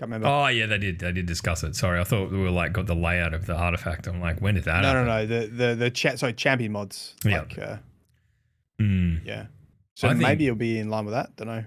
Can't 0.02 0.10
remember. 0.10 0.28
Oh 0.30 0.48
yeah, 0.48 0.66
they 0.66 0.80
did. 0.80 0.98
They 0.98 1.12
did 1.12 1.28
discuss 1.28 1.62
it. 1.64 1.76
Sorry, 1.76 2.00
I 2.00 2.04
thought 2.04 2.32
we 2.32 2.40
were 2.40 2.50
like 2.50 2.74
got 2.74 2.88
the 2.88 2.96
layout 2.96 3.36
of 3.36 3.46
the 3.46 3.54
artifact. 3.56 4.08
I'm 4.08 4.20
like, 4.20 4.40
when 4.42 4.56
did 4.56 4.64
that? 4.64 4.84
Happen? 4.84 5.06
No, 5.06 5.06
no, 5.06 5.18
no. 5.20 5.26
The 5.28 5.46
the 5.46 5.76
the 5.76 5.92
chat. 5.92 6.18
Sorry, 6.18 6.34
champion 6.34 6.72
mods. 6.72 7.14
Yeah. 7.24 7.42
Like, 7.42 7.60
uh, 7.60 7.76
Hmm. 8.80 9.18
yeah. 9.24 9.46
So 9.96 10.08
I 10.08 10.16
maybe 10.16 10.46
it'll 10.48 10.56
be 10.58 10.80
in 10.80 10.90
line 10.90 11.06
with 11.06 11.14
that. 11.14 11.36
Don't 11.36 11.50
know. 11.50 11.64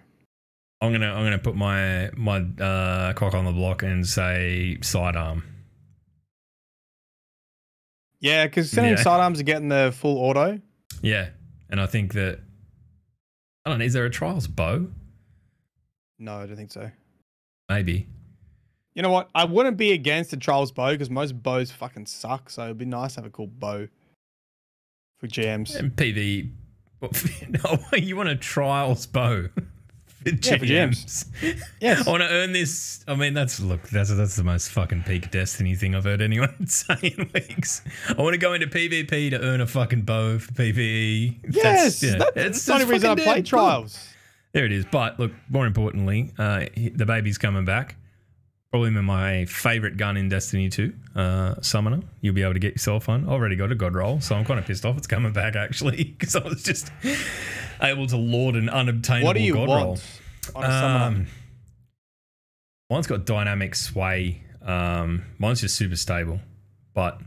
I'm 0.81 0.91
gonna 0.91 1.15
I'm 1.15 1.23
gonna 1.23 1.39
put 1.39 1.55
my 1.55 2.11
my 2.17 2.39
uh, 2.61 3.13
cock 3.13 3.35
on 3.35 3.45
the 3.45 3.53
block 3.53 3.85
and 3.85 4.05
say 4.05 4.79
sidearm. 4.83 5.45
Yeah, 8.19 8.47
because 8.47 8.75
Yeah. 8.75 8.97
sidearms 8.97 9.39
are 9.39 9.45
getting 9.45 9.69
the 9.69 9.95
full 9.97 10.19
auto. 10.19 10.61
Yeah, 11.03 11.29
and 11.71 11.81
I 11.81 11.87
think 11.87 12.15
that 12.15 12.41
I 13.65 13.71
don't 13.71 13.79
know. 13.79 13.85
Is 13.85 13.93
there 13.93 14.07
a 14.07 14.11
trials 14.11 14.49
bow? 14.49 14.89
No, 16.19 16.39
I 16.39 16.47
don't 16.47 16.57
think 16.57 16.73
so. 16.73 16.91
Maybe. 17.69 18.09
You 18.95 19.03
know 19.03 19.11
what? 19.11 19.29
I 19.35 19.45
wouldn't 19.45 19.77
be 19.77 19.93
against 19.93 20.31
the 20.31 20.37
trials 20.37 20.71
bow 20.71 20.93
because 20.93 21.11
most 21.11 21.43
bows 21.43 21.71
fucking 21.73 22.07
suck. 22.07 22.49
So 22.51 22.65
it'd 22.65 22.79
be 22.79 22.85
nice 22.85 23.15
to 23.15 23.21
have 23.21 23.27
a 23.27 23.31
cool 23.31 23.49
bow 23.49 23.89
for 25.19 25.27
GMs. 25.27 25.75
And 25.77 25.95
PV. 25.95 26.51
No, 27.49 27.79
you 27.99 28.17
want 28.17 28.29
a 28.31 28.37
trials 28.37 29.07
bow? 29.07 29.49
For 30.25 30.31
Yeah, 30.31 30.57
for 30.57 30.65
GMs. 30.65 31.27
Yes. 31.81 32.07
I 32.09 32.11
want 32.11 32.23
to 32.23 32.29
earn 32.31 32.53
this. 32.53 33.05
I 33.07 33.15
mean, 33.15 33.35
that's 33.35 33.61
look. 33.61 33.83
That's 33.91 34.09
that's 34.17 34.37
the 34.37 34.43
most 34.43 34.71
fucking 34.71 35.03
peak 35.03 35.31
Destiny 35.31 35.75
thing 35.75 35.95
I've 35.95 36.05
heard 36.05 36.23
anyone 36.23 36.67
say 36.67 36.97
in 37.03 37.29
weeks. 37.35 37.83
I 38.09 38.23
want 38.23 38.33
to 38.33 38.39
go 38.39 38.55
into 38.55 38.67
PvP 38.67 39.29
to 39.33 39.41
earn 39.43 39.61
a 39.61 39.67
fucking 39.67 40.03
bow 40.03 40.39
for 40.39 40.51
PVE. 40.53 41.41
Yes, 41.51 42.03
yeah, 42.03 42.13
that- 42.17 42.29
it's- 42.29 42.45
that's 42.45 42.65
the 42.65 42.73
only 42.73 42.87
reason 42.87 43.11
I 43.11 43.15
play 43.23 43.43
trials. 43.43 44.09
There 44.53 44.65
it 44.65 44.73
is. 44.73 44.87
But 44.91 45.21
look, 45.21 45.33
more 45.51 45.67
importantly, 45.67 46.33
uh, 46.39 46.65
the 46.95 47.05
baby's 47.05 47.37
coming 47.37 47.67
back. 47.67 47.97
Probably 48.75 48.91
my 48.91 49.45
favorite 49.45 49.97
gun 49.97 50.17
in 50.17 50.29
Destiny 50.29 50.69
2, 50.69 50.93
uh, 51.15 51.55
Summoner. 51.61 52.01
You'll 52.21 52.35
be 52.35 52.43
able 52.43 52.55
to 52.55 52.59
get 52.59 52.73
yourself 52.73 53.07
one. 53.07 53.25
I 53.29 53.31
already 53.31 53.55
got 53.55 53.71
a 53.71 53.77
God 53.77 53.95
roll, 53.95 54.21
so 54.21 54.35
I'm 54.35 54.45
kind 54.45 54.59
of 54.59 54.67
pissed 54.67 54.85
off 54.85 54.99
it's 54.99 55.07
coming 55.07 55.33
back 55.33 55.55
actually 55.55 56.03
because 56.19 56.35
I 56.35 56.43
was 56.43 56.65
just 56.65 56.91
able 57.81 58.09
to 58.09 58.17
lord 58.17 58.57
an 58.57 58.69
unobtainable 58.69 59.27
What 59.27 59.37
do 59.37 59.43
you 59.43 59.55
God 59.55 59.69
want 59.69 59.85
roll. 59.85 59.99
on 60.57 60.65
a 60.65 60.67
summoner? 60.67 61.05
Um, 61.05 61.27
mine's 62.91 63.07
got 63.07 63.25
dynamic 63.25 63.77
sway. 63.77 64.43
Um, 64.61 65.23
mine's 65.39 65.61
just 65.61 65.77
super 65.77 65.95
stable, 65.95 66.41
but 66.95 67.21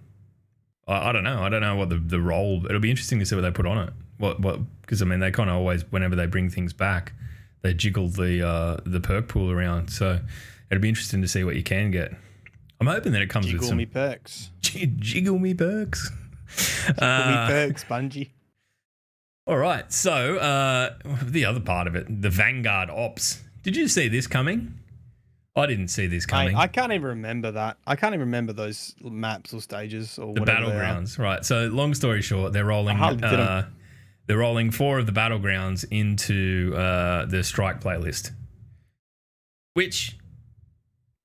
I, 0.85 1.07
I 1.07 1.11
don't 1.13 1.23
know. 1.23 1.43
I 1.43 1.47
don't 1.47 1.61
know 1.61 1.77
what 1.77 1.87
the 1.87 1.95
the 1.95 2.19
role. 2.19 2.65
It'll 2.65 2.81
be 2.81 2.89
interesting 2.89 3.19
to 3.19 3.25
see 3.25 3.35
what 3.35 3.43
they 3.43 3.51
put 3.51 3.65
on 3.65 3.87
it. 3.87 3.93
What 4.17 4.41
what? 4.41 4.59
Because 4.81 5.01
I 5.01 5.05
mean, 5.05 5.21
they 5.21 5.31
kind 5.31 5.49
of 5.49 5.55
always, 5.55 5.89
whenever 5.93 6.17
they 6.17 6.25
bring 6.25 6.49
things 6.49 6.73
back, 6.73 7.13
they 7.61 7.73
jiggle 7.73 8.09
the 8.09 8.45
uh, 8.45 8.77
the 8.85 8.99
perk 8.99 9.29
pool 9.29 9.49
around. 9.49 9.91
So 9.91 10.19
it'll 10.69 10.81
be 10.81 10.89
interesting 10.89 11.21
to 11.21 11.27
see 11.27 11.43
what 11.43 11.55
you 11.55 11.63
can 11.63 11.91
get. 11.91 12.13
I'm 12.79 12.87
hoping 12.87 13.11
that 13.13 13.21
it 13.21 13.29
comes 13.29 13.51
with 13.51 13.63
some 13.65 13.77
me 13.77 13.85
perks. 13.85 14.51
Jiggle 14.61 15.39
me 15.39 15.53
perks. 15.53 16.11
Jiggle 16.55 17.07
Uh, 17.07 17.47
me 17.47 17.53
perks, 17.53 17.83
Bungie. 17.83 18.29
all 19.47 19.57
right. 19.57 19.91
So 19.91 20.37
uh, 20.37 20.93
the 21.23 21.45
other 21.45 21.59
part 21.59 21.87
of 21.87 21.95
it, 21.95 22.21
the 22.21 22.29
Vanguard 22.29 22.89
Ops. 22.89 23.41
Did 23.63 23.75
you 23.75 23.87
see 23.87 24.07
this 24.07 24.27
coming? 24.27 24.73
I 25.55 25.65
didn't 25.65 25.87
see 25.87 26.05
this 26.05 26.27
coming. 26.27 26.55
I 26.55 26.67
can't 26.67 26.91
even 26.91 27.07
remember 27.07 27.51
that. 27.51 27.77
I 27.87 27.95
can't 27.95 28.13
even 28.13 28.27
remember 28.27 28.53
those 28.53 28.93
maps 29.01 29.55
or 29.55 29.61
stages 29.61 30.19
or 30.19 30.35
the 30.35 30.41
whatever 30.41 30.67
they 30.67 30.71
are. 30.73 30.79
battlegrounds, 30.83 31.17
right? 31.17 31.43
So 31.43 31.65
long 31.67 31.95
story 31.95 32.21
short, 32.21 32.53
they're 32.53 32.63
rolling. 32.63 32.97
Uh, 32.99 33.67
they're 34.27 34.37
rolling 34.37 34.69
four 34.69 34.99
of 34.99 35.07
the 35.07 35.11
battlegrounds 35.11 35.83
into 35.89 36.75
uh, 36.75 37.25
the 37.25 37.43
strike 37.43 37.81
playlist, 37.81 38.31
which 39.73 40.17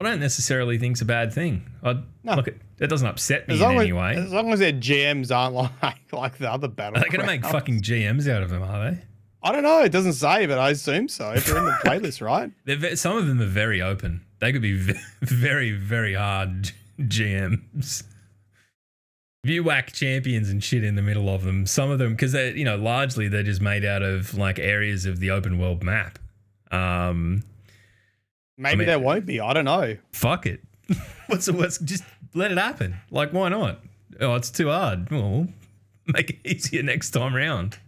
I 0.06 0.10
don't 0.10 0.20
necessarily 0.20 0.78
think's 0.78 1.00
a 1.00 1.04
bad 1.04 1.32
thing. 1.32 1.64
I 1.82 1.98
No. 2.24 2.34
look, 2.34 2.48
it, 2.48 2.60
it 2.78 2.88
doesn't 2.88 3.06
upset 3.06 3.48
me 3.48 3.54
As 3.54 3.60
in 3.60 3.66
long 3.66 3.76
as, 3.76 3.82
any 3.82 3.92
way. 3.92 4.14
as 4.16 4.32
long 4.32 4.52
as 4.52 4.58
their 4.60 4.72
GMs 4.72 5.34
aren't 5.34 5.54
like 5.82 5.96
like 6.12 6.38
the 6.38 6.50
other 6.50 6.68
battlegrounds. 6.68 6.96
Are 6.96 7.00
they 7.00 7.08
going 7.08 7.20
to 7.20 7.26
make 7.26 7.44
fucking 7.44 7.82
GMs 7.82 8.28
out 8.30 8.42
of 8.42 8.50
them? 8.50 8.62
Are 8.62 8.90
they? 8.90 8.98
I 9.44 9.50
don't 9.52 9.62
know. 9.64 9.80
It 9.82 9.90
doesn't 9.90 10.12
say, 10.12 10.46
but 10.46 10.58
I 10.58 10.70
assume 10.70 11.08
so. 11.08 11.30
If 11.32 11.46
they're 11.46 11.58
in 11.58 11.64
the 11.64 11.70
playlist, 11.84 12.20
right? 12.20 12.50
They're 12.64 12.94
some 12.96 13.16
of 13.16 13.26
them 13.26 13.40
are 13.40 13.46
very 13.46 13.82
open. 13.82 14.24
They 14.38 14.52
could 14.52 14.62
be 14.62 14.74
very, 15.22 15.72
very 15.72 16.14
hard 16.14 16.70
GMs. 17.00 18.04
If 19.44 19.50
you 19.50 19.64
whack 19.64 19.90
champions 19.92 20.48
and 20.50 20.62
shit 20.62 20.84
in 20.84 20.94
the 20.94 21.02
middle 21.02 21.28
of 21.28 21.42
them, 21.42 21.66
some 21.66 21.90
of 21.90 21.98
them, 21.98 22.12
because 22.12 22.30
they're, 22.30 22.56
you 22.56 22.64
know, 22.64 22.76
largely 22.76 23.26
they're 23.26 23.42
just 23.42 23.60
made 23.60 23.84
out 23.84 24.02
of 24.02 24.34
like 24.38 24.60
areas 24.60 25.04
of 25.04 25.18
the 25.18 25.30
open 25.32 25.58
world 25.58 25.82
map. 25.82 26.20
Um, 26.70 27.42
Maybe 28.58 28.78
mean- 28.78 28.86
there 28.86 28.98
won't 28.98 29.26
be. 29.26 29.40
I 29.40 29.52
don't 29.52 29.64
know. 29.64 29.96
fuck 30.12 30.46
it. 30.46 30.62
what's 31.26 31.50
what's 31.50 31.78
just 31.78 32.04
let 32.34 32.50
it 32.52 32.58
happen? 32.58 32.96
Like, 33.10 33.32
why 33.32 33.48
not? 33.48 33.80
Oh, 34.20 34.34
it's 34.34 34.50
too 34.50 34.68
hard. 34.68 35.10
Well, 35.10 35.48
make 36.06 36.30
it 36.30 36.38
easier 36.44 36.82
next 36.82 37.10
time 37.10 37.34
round. 37.34 37.78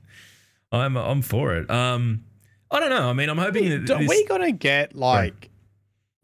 I'm 0.73 0.97
I'm 0.97 1.23
for 1.23 1.55
it. 1.57 1.71
Um, 1.71 2.25
I 2.71 2.81
don't 2.81 2.91
know. 2.91 3.09
I 3.09 3.13
mean, 3.13 3.29
I'm 3.29 3.39
hoping 3.39 3.69
that 3.71 3.91
Are 3.91 3.99
this, 3.99 4.09
we 4.09 4.25
gonna 4.27 4.53
get 4.53 4.95
like? 4.97 5.51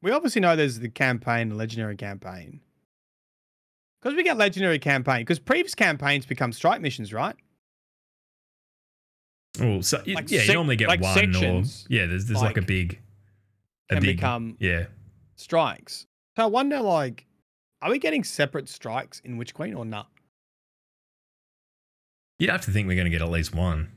We 0.03 0.11
obviously 0.13 0.41
know 0.41 0.57
there's 0.57 0.79
the 0.79 0.89
campaign, 0.89 1.51
the 1.51 1.55
legendary 1.55 1.97
campaign. 1.97 2.61
Because 4.01 4.17
we 4.17 4.23
get 4.23 4.39
legendary 4.39 4.79
campaign, 4.79 5.21
because 5.21 5.39
previous 5.39 5.75
campaigns 5.75 6.25
become 6.25 6.53
strike 6.53 6.81
missions, 6.81 7.13
right? 7.13 7.37
Oh, 9.61 9.81
so 9.83 10.03
you- 10.07 10.15
Like 10.15 10.31
yeah, 10.31 10.43
you 10.43 10.55
normally 10.55 10.77
get 10.77 10.89
like 10.89 11.03
one 11.03 11.15
sections, 11.15 11.87
or 11.91 11.95
yeah. 11.95 12.07
There's 12.07 12.27
there's 12.27 12.41
like, 12.41 12.57
a 12.57 12.63
big, 12.63 12.99
Can 13.97 14.03
big 14.03 14.17
become 14.17 14.57
yeah. 14.59 14.87
strikes. 15.37 16.07
So 16.37 16.45
I 16.45 16.47
wonder, 16.47 16.81
like, 16.81 17.27
are 17.83 17.91
we 17.91 17.99
getting 17.99 18.25
separate 18.25 18.69
strikes 18.69 19.21
in 19.21 19.37
Witch 19.37 19.55
Queen 19.55 19.75
or 19.75 19.85
not? 19.85 20.09
You'd 22.39 22.51
have 22.51 22.63
to 22.63 22.71
think 22.71 22.89
we're 22.89 22.95
going 22.95 23.05
to 23.07 23.11
get 23.11 23.21
at 23.23 23.29
least 23.29 23.55
one. 23.55 23.91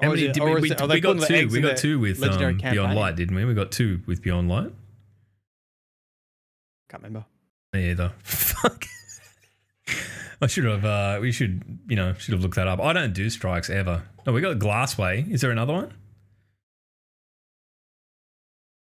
How 0.00 0.10
many 0.10 0.26
it- 0.26 0.34
did 0.34 0.42
we, 0.42 0.54
we, 0.60 0.70
it- 0.70 0.88
we 0.88 1.00
got 1.00 1.20
two. 1.26 1.48
We 1.48 1.60
got 1.60 1.76
two 1.76 1.98
with 1.98 2.22
um, 2.22 2.58
Beyond? 2.58 2.94
Light, 2.94 3.16
didn't 3.16 3.34
we? 3.34 3.44
We 3.44 3.54
got 3.54 3.72
two 3.72 4.02
with 4.06 4.22
Beyond 4.22 4.48
Light. 4.48 4.72
Can't 6.88 7.02
remember. 7.02 7.26
Me 7.72 7.90
either. 7.90 8.12
Fuck. 8.22 8.86
I 10.40 10.46
should 10.46 10.64
have. 10.64 10.84
Uh, 10.84 11.18
we 11.20 11.32
should, 11.32 11.80
you 11.88 11.96
know, 11.96 12.14
should 12.14 12.32
have 12.32 12.42
looked 12.42 12.54
that 12.54 12.68
up. 12.68 12.80
I 12.80 12.92
don't 12.92 13.12
do 13.12 13.28
strikes 13.28 13.68
ever. 13.68 14.04
No, 14.26 14.32
we 14.32 14.40
got 14.40 14.58
Glassway. 14.58 15.28
Is 15.30 15.40
there 15.40 15.50
another 15.50 15.72
one? 15.72 15.92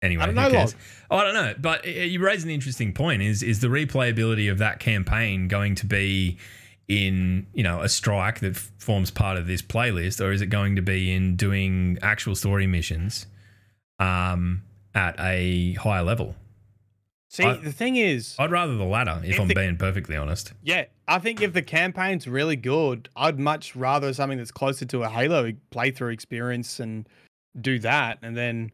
Anyway, 0.05 0.23
I 0.23 0.25
don't 0.27 0.35
who 0.37 0.41
know, 0.43 0.49
cares? 0.51 0.75
Oh, 1.11 1.17
I 1.17 1.23
don't 1.23 1.33
know, 1.33 1.53
but 1.59 1.85
you 1.85 2.19
raise 2.19 2.43
an 2.43 2.49
interesting 2.49 2.93
point. 2.93 3.21
Is 3.21 3.43
is 3.43 3.59
the 3.59 3.67
replayability 3.67 4.49
of 4.51 4.57
that 4.59 4.79
campaign 4.79 5.47
going 5.47 5.75
to 5.75 5.85
be 5.85 6.37
in 6.87 7.47
you 7.53 7.63
know 7.63 7.81
a 7.81 7.89
strike 7.89 8.39
that 8.41 8.55
f- 8.55 8.71
forms 8.77 9.09
part 9.11 9.37
of 9.37 9.47
this 9.47 9.61
playlist, 9.61 10.23
or 10.23 10.31
is 10.31 10.41
it 10.41 10.47
going 10.47 10.75
to 10.75 10.81
be 10.81 11.11
in 11.11 11.35
doing 11.35 11.97
actual 12.01 12.35
story 12.35 12.67
missions 12.67 13.25
um, 13.99 14.61
at 14.93 15.15
a 15.19 15.73
higher 15.73 16.03
level? 16.03 16.35
See, 17.29 17.43
I- 17.43 17.57
the 17.57 17.71
thing 17.71 17.95
is, 17.97 18.35
I'd 18.39 18.51
rather 18.51 18.75
the 18.77 18.83
latter, 18.85 19.19
if 19.23 19.31
If 19.31 19.39
I'm 19.39 19.47
the- 19.47 19.55
being 19.55 19.77
perfectly 19.77 20.15
honest. 20.15 20.53
yeah, 20.63 20.85
I 21.07 21.19
think 21.19 21.41
if 21.41 21.53
the 21.53 21.61
campaign's 21.61 22.27
really 22.27 22.55
good, 22.55 23.09
I'd 23.15 23.39
much 23.39 23.75
rather 23.75 24.13
something 24.13 24.37
that's 24.37 24.51
closer 24.51 24.85
to 24.85 25.03
a 25.03 25.09
Halo 25.09 25.51
playthrough 25.71 26.13
experience 26.13 26.79
and 26.79 27.07
do 27.59 27.77
that. 27.79 28.19
And 28.21 28.37
then 28.37 28.71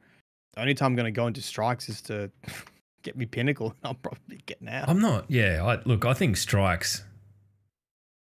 the 0.54 0.62
only 0.62 0.74
time 0.74 0.88
I'm 0.88 0.96
going 0.96 1.06
to 1.06 1.12
go 1.12 1.28
into 1.28 1.42
strikes 1.42 1.90
is 1.90 2.02
to 2.04 2.32
get 3.04 3.16
me 3.18 3.26
pinnacle. 3.26 3.76
I'll 3.84 3.94
probably 3.96 4.42
getting 4.46 4.70
out. 4.70 4.90
I'm 4.90 5.00
not. 5.00 5.26
Yeah, 5.30 5.64
I, 5.66 5.82
look, 5.86 6.06
I 6.06 6.14
think 6.14 6.38
strikes. 6.38 7.04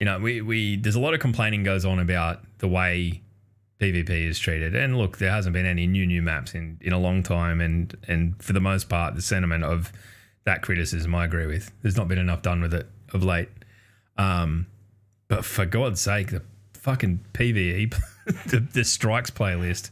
You 0.00 0.04
know, 0.04 0.18
we 0.18 0.40
we 0.40 0.76
there's 0.76 0.94
a 0.94 1.00
lot 1.00 1.14
of 1.14 1.20
complaining 1.20 1.64
goes 1.64 1.84
on 1.84 1.98
about 1.98 2.40
the 2.58 2.68
way 2.68 3.22
PvP 3.80 4.10
is 4.10 4.38
treated, 4.38 4.74
and 4.76 4.96
look, 4.96 5.18
there 5.18 5.30
hasn't 5.30 5.52
been 5.52 5.66
any 5.66 5.86
new 5.86 6.06
new 6.06 6.22
maps 6.22 6.54
in 6.54 6.78
in 6.80 6.92
a 6.92 6.98
long 6.98 7.22
time, 7.22 7.60
and 7.60 7.96
and 8.06 8.40
for 8.40 8.52
the 8.52 8.60
most 8.60 8.88
part, 8.88 9.16
the 9.16 9.22
sentiment 9.22 9.64
of 9.64 9.92
that 10.44 10.62
criticism 10.62 11.14
I 11.14 11.24
agree 11.24 11.46
with. 11.46 11.72
There's 11.82 11.96
not 11.96 12.08
been 12.08 12.18
enough 12.18 12.42
done 12.42 12.60
with 12.60 12.72
it 12.72 12.88
of 13.12 13.24
late. 13.24 13.48
Um, 14.16 14.66
but 15.28 15.44
for 15.44 15.66
God's 15.66 16.00
sake, 16.00 16.30
the 16.30 16.42
fucking 16.74 17.24
PVE, 17.34 17.94
the, 18.46 18.60
the 18.60 18.84
strikes 18.84 19.30
playlist. 19.30 19.90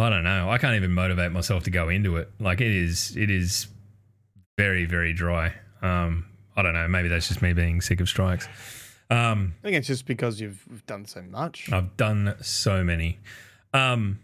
I 0.00 0.10
don't 0.10 0.24
know. 0.24 0.50
I 0.50 0.58
can't 0.58 0.76
even 0.76 0.92
motivate 0.92 1.32
myself 1.32 1.64
to 1.64 1.70
go 1.70 1.88
into 1.88 2.16
it. 2.16 2.30
Like 2.38 2.60
it 2.60 2.70
is, 2.70 3.16
it 3.16 3.30
is 3.30 3.68
very, 4.58 4.84
very 4.84 5.12
dry. 5.12 5.54
Um, 5.82 6.26
I 6.56 6.62
don't 6.62 6.74
know. 6.74 6.86
Maybe 6.88 7.08
that's 7.08 7.28
just 7.28 7.42
me 7.42 7.52
being 7.52 7.80
sick 7.80 8.00
of 8.00 8.08
strikes. 8.08 8.46
Um, 9.10 9.54
I 9.60 9.62
think 9.64 9.76
it's 9.76 9.86
just 9.88 10.06
because 10.06 10.40
you've 10.40 10.84
done 10.86 11.04
so 11.06 11.22
much. 11.22 11.72
I've 11.72 11.96
done 11.96 12.34
so 12.40 12.84
many. 12.84 13.18
Um, 13.74 14.20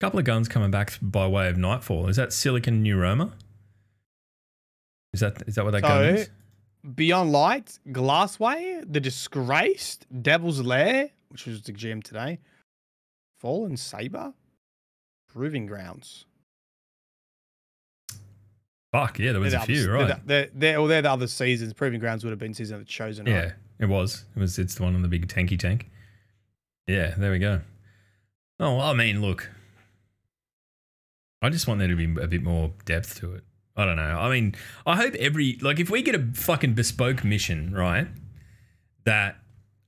couple 0.00 0.18
of 0.18 0.24
guns 0.24 0.48
coming 0.48 0.70
back 0.70 0.98
by 1.00 1.26
way 1.26 1.48
of 1.48 1.56
Nightfall. 1.56 2.08
Is 2.08 2.16
that 2.16 2.32
Silicon 2.32 2.84
Neuroma? 2.84 3.32
Is 5.12 5.20
that 5.20 5.42
is 5.46 5.54
that 5.54 5.64
what 5.64 5.70
that 5.72 5.82
gun 5.82 5.90
So, 6.16 6.20
is? 6.20 6.30
Beyond 6.94 7.32
Light, 7.32 7.78
Glassway, 7.88 8.84
The 8.90 9.00
Disgraced, 9.00 10.06
Devil's 10.22 10.60
Lair, 10.60 11.08
which 11.28 11.46
was 11.46 11.62
the 11.62 11.72
GM 11.72 12.02
today, 12.02 12.38
Fallen 13.38 13.76
Saber, 13.76 14.34
Proving 15.34 15.66
Grounds. 15.66 16.26
Fuck 18.92 19.18
yeah, 19.18 19.32
there 19.32 19.40
was 19.40 19.52
They're 19.52 19.62
a 19.62 19.66
the 19.66 19.74
few, 19.74 19.92
others- 19.94 20.08
right? 20.10 20.26
They're, 20.26 20.48
they're, 20.54 20.78
well, 20.80 20.86
they're 20.88 21.02
the 21.02 21.10
other 21.10 21.26
seasons. 21.26 21.72
Proving 21.72 21.98
Grounds 21.98 22.22
would 22.24 22.30
have 22.30 22.38
been 22.38 22.54
season 22.54 22.76
of 22.76 22.80
the 22.82 22.86
Chosen. 22.86 23.26
right? 23.26 23.32
Yeah, 23.32 23.52
it 23.80 23.86
was. 23.86 24.24
It 24.36 24.38
was. 24.38 24.58
It's 24.58 24.76
the 24.76 24.84
one 24.84 24.94
on 24.94 25.02
the 25.02 25.08
big 25.08 25.26
tanky 25.26 25.58
tank. 25.58 25.90
Yeah, 26.86 27.14
there 27.18 27.32
we 27.32 27.40
go. 27.40 27.60
Oh, 28.60 28.78
I 28.78 28.94
mean, 28.94 29.20
look, 29.20 29.50
I 31.42 31.48
just 31.50 31.66
want 31.66 31.80
there 31.80 31.88
to 31.88 31.96
be 31.96 32.04
a 32.22 32.28
bit 32.28 32.42
more 32.44 32.72
depth 32.84 33.18
to 33.20 33.34
it. 33.34 33.42
I 33.76 33.84
don't 33.84 33.96
know. 33.96 34.02
I 34.20 34.30
mean, 34.30 34.54
I 34.86 34.94
hope 34.96 35.14
every 35.16 35.58
like 35.60 35.80
if 35.80 35.90
we 35.90 36.02
get 36.02 36.14
a 36.14 36.24
fucking 36.34 36.74
bespoke 36.74 37.24
mission, 37.24 37.74
right, 37.74 38.06
that 39.04 39.38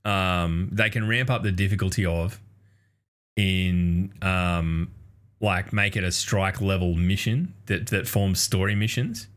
um 0.03 0.67
they 0.73 0.89
can 0.89 1.07
ramp 1.07 1.29
up 1.29 1.43
the 1.43 1.51
difficulty 1.53 2.05
of 2.05 2.41
in 3.37 4.11
um 4.21 4.91
like 5.39 5.71
make 5.71 5.95
it 5.95 6.03
a 6.03 6.11
strike 6.11 6.61
level 6.61 6.95
mission 6.95 7.53
that 7.67 7.87
that 7.87 8.07
forms 8.07 8.39
story 8.39 8.75
missions 8.75 9.27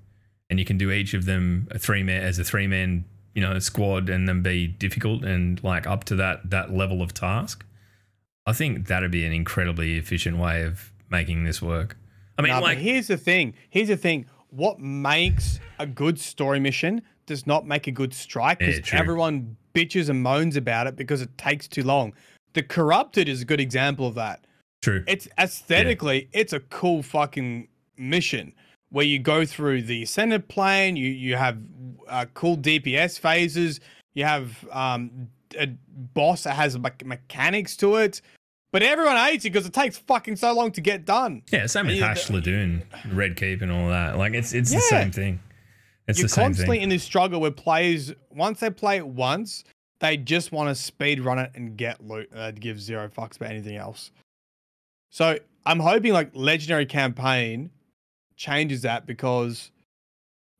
and 0.48 0.58
you 0.58 0.64
can 0.64 0.78
do 0.78 0.90
each 0.90 1.14
of 1.14 1.24
them 1.26 1.68
a 1.70 1.78
three 1.78 2.02
man 2.02 2.22
as 2.22 2.38
a 2.38 2.44
three 2.44 2.66
man 2.66 3.04
you 3.34 3.42
know 3.42 3.58
squad 3.58 4.08
and 4.08 4.28
then 4.28 4.42
be 4.42 4.66
difficult 4.66 5.24
and 5.24 5.62
like 5.62 5.86
up 5.86 6.04
to 6.04 6.14
that 6.16 6.48
that 6.48 6.72
level 6.72 7.02
of 7.02 7.12
task 7.12 7.64
i 8.46 8.52
think 8.52 8.86
that'd 8.88 9.10
be 9.10 9.24
an 9.24 9.32
incredibly 9.32 9.96
efficient 9.96 10.38
way 10.38 10.62
of 10.62 10.90
making 11.10 11.44
this 11.44 11.60
work 11.60 11.96
i 12.38 12.42
mean 12.42 12.52
but 12.52 12.62
like 12.62 12.78
here's 12.78 13.06
the 13.08 13.16
thing. 13.16 13.54
Here's 13.68 13.88
the 13.88 13.96
thing. 13.96 14.26
What 14.50 14.80
makes 14.80 15.60
a 15.78 15.86
good 15.86 16.18
story 16.18 16.58
mission 16.58 17.02
does 17.26 17.46
not 17.46 17.66
make 17.66 17.86
a 17.86 17.92
good 17.92 18.12
strike 18.12 18.58
because 18.58 18.92
Yeah, 18.92 18.98
everyone 18.98 19.56
bitches 19.74 20.08
and 20.08 20.22
moans 20.22 20.56
about 20.56 20.86
it 20.86 20.96
because 20.96 21.22
it 21.22 21.36
takes 21.38 21.68
too 21.68 21.84
long. 21.84 22.12
The 22.54 22.62
Corrupted 22.62 23.28
is 23.28 23.42
a 23.42 23.44
good 23.44 23.60
example 23.60 24.06
of 24.06 24.16
that. 24.16 24.44
True 24.82 25.04
It's 25.06 25.28
aesthetically, 25.38 26.28
it's 26.32 26.52
a 26.52 26.60
cool 26.60 27.02
fucking 27.02 27.68
mission 27.96 28.52
where 28.90 29.04
you 29.04 29.18
go 29.18 29.44
through 29.44 29.82
the 29.82 30.04
center 30.04 30.38
plane. 30.38 30.96
You 30.96 31.08
you 31.08 31.36
have 31.36 31.58
uh, 32.08 32.26
cool 32.34 32.56
DPS 32.56 33.18
phases. 33.18 33.80
You 34.14 34.24
have 34.24 34.66
um, 34.72 35.28
a 35.58 35.66
boss 36.14 36.44
that 36.44 36.54
has 36.56 36.78
me- 36.78 36.90
mechanics 37.04 37.76
to 37.78 37.96
it. 37.96 38.20
But 38.72 38.84
everyone 38.84 39.16
hates 39.16 39.44
it 39.44 39.52
because 39.52 39.66
it 39.66 39.72
takes 39.72 39.98
fucking 39.98 40.36
so 40.36 40.52
long 40.52 40.70
to 40.72 40.80
get 40.80 41.04
done. 41.04 41.42
yeah 41.52 41.66
same 41.66 41.86
with 41.86 41.98
hash 41.98 42.26
the- 42.26 42.34
ladoon 42.34 42.82
red 43.12 43.36
keep 43.36 43.62
and 43.62 43.72
all 43.72 43.88
that 43.88 44.16
like 44.16 44.32
it's 44.34 44.52
it's 44.52 44.70
the 44.70 44.80
same 44.80 45.10
thing 45.10 45.40
it's 46.10 46.20
the 46.22 46.28
same 46.28 46.34
thing. 46.36 46.42
You're 46.42 46.46
constantly 46.48 46.76
thing 46.78 46.82
in 46.82 46.88
this 46.88 47.02
struggle 47.04 47.40
where 47.40 47.50
players, 47.50 48.12
once 48.30 48.60
they 48.60 48.70
play 48.70 48.96
it 48.96 49.06
once, 49.06 49.64
they 50.00 50.16
just 50.16 50.50
want 50.50 50.68
to 50.68 50.74
speed 50.74 51.20
run 51.20 51.38
it 51.38 51.50
and 51.54 51.76
get 51.76 52.04
loot. 52.04 52.28
Uh, 52.34 52.50
give 52.52 52.80
zero 52.80 53.08
fucks 53.08 53.36
about 53.36 53.50
anything 53.50 53.76
else. 53.76 54.10
So 55.10 55.38
I'm 55.66 55.80
hoping 55.80 56.12
like 56.12 56.30
legendary 56.34 56.86
campaign 56.86 57.70
changes 58.36 58.82
that 58.82 59.06
because 59.06 59.70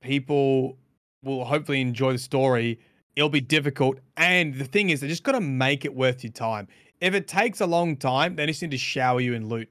people 0.03 0.77
will 1.23 1.45
hopefully 1.45 1.81
enjoy 1.81 2.13
the 2.13 2.19
story. 2.19 2.79
It'll 3.17 3.29
be 3.29 3.41
difficult, 3.41 3.99
and 4.17 4.55
the 4.55 4.65
thing 4.65 4.91
is, 4.91 5.01
they 5.01 5.09
just 5.09 5.25
got 5.25 5.33
to 5.33 5.41
make 5.41 5.85
it 5.85 5.95
worth 5.95 6.23
your 6.23 6.33
time. 6.33 6.69
If 7.01 7.15
it 7.15 7.27
takes 7.27 7.61
a 7.61 7.67
long 7.67 7.97
time, 7.97 8.37
they 8.37 8.47
just 8.47 8.63
need 8.63 8.71
to 8.71 8.79
shower 8.79 9.21
you 9.21 9.35
in 9.35 9.49
loot. 9.49 9.69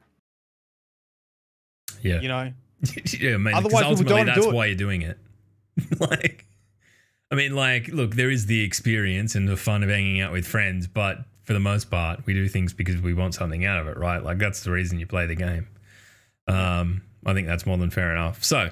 yeah 2.01 2.19
You 2.21 2.27
know, 2.27 2.53
yeah, 3.19 3.35
I 3.35 3.37
mean, 3.37 3.53
Otherwise, 3.53 3.83
because 3.83 4.01
ultimately 4.01 4.23
that's 4.23 4.45
do 4.45 4.51
why 4.51 4.65
you're 4.67 4.75
doing 4.75 5.01
it. 5.03 5.17
like, 5.99 6.45
I 7.31 7.35
mean, 7.35 7.55
like, 7.55 7.87
look, 7.87 8.15
there 8.15 8.29
is 8.29 8.47
the 8.47 8.63
experience 8.63 9.35
and 9.35 9.47
the 9.47 9.57
fun 9.57 9.83
of 9.83 9.89
hanging 9.89 10.19
out 10.21 10.31
with 10.31 10.45
friends, 10.45 10.87
but 10.87 11.19
for 11.49 11.53
the 11.53 11.59
most 11.59 11.89
part, 11.89 12.23
we 12.27 12.33
do 12.35 12.47
things 12.47 12.73
because 12.73 13.01
we 13.01 13.11
want 13.11 13.33
something 13.33 13.65
out 13.65 13.79
of 13.79 13.87
it, 13.87 13.97
right? 13.97 14.23
Like, 14.23 14.37
that's 14.37 14.61
the 14.63 14.69
reason 14.69 14.99
you 14.99 15.07
play 15.07 15.25
the 15.25 15.33
game. 15.33 15.67
Um, 16.47 17.01
I 17.25 17.33
think 17.33 17.47
that's 17.47 17.65
more 17.65 17.75
than 17.75 17.89
fair 17.89 18.11
enough. 18.11 18.43
So, 18.43 18.69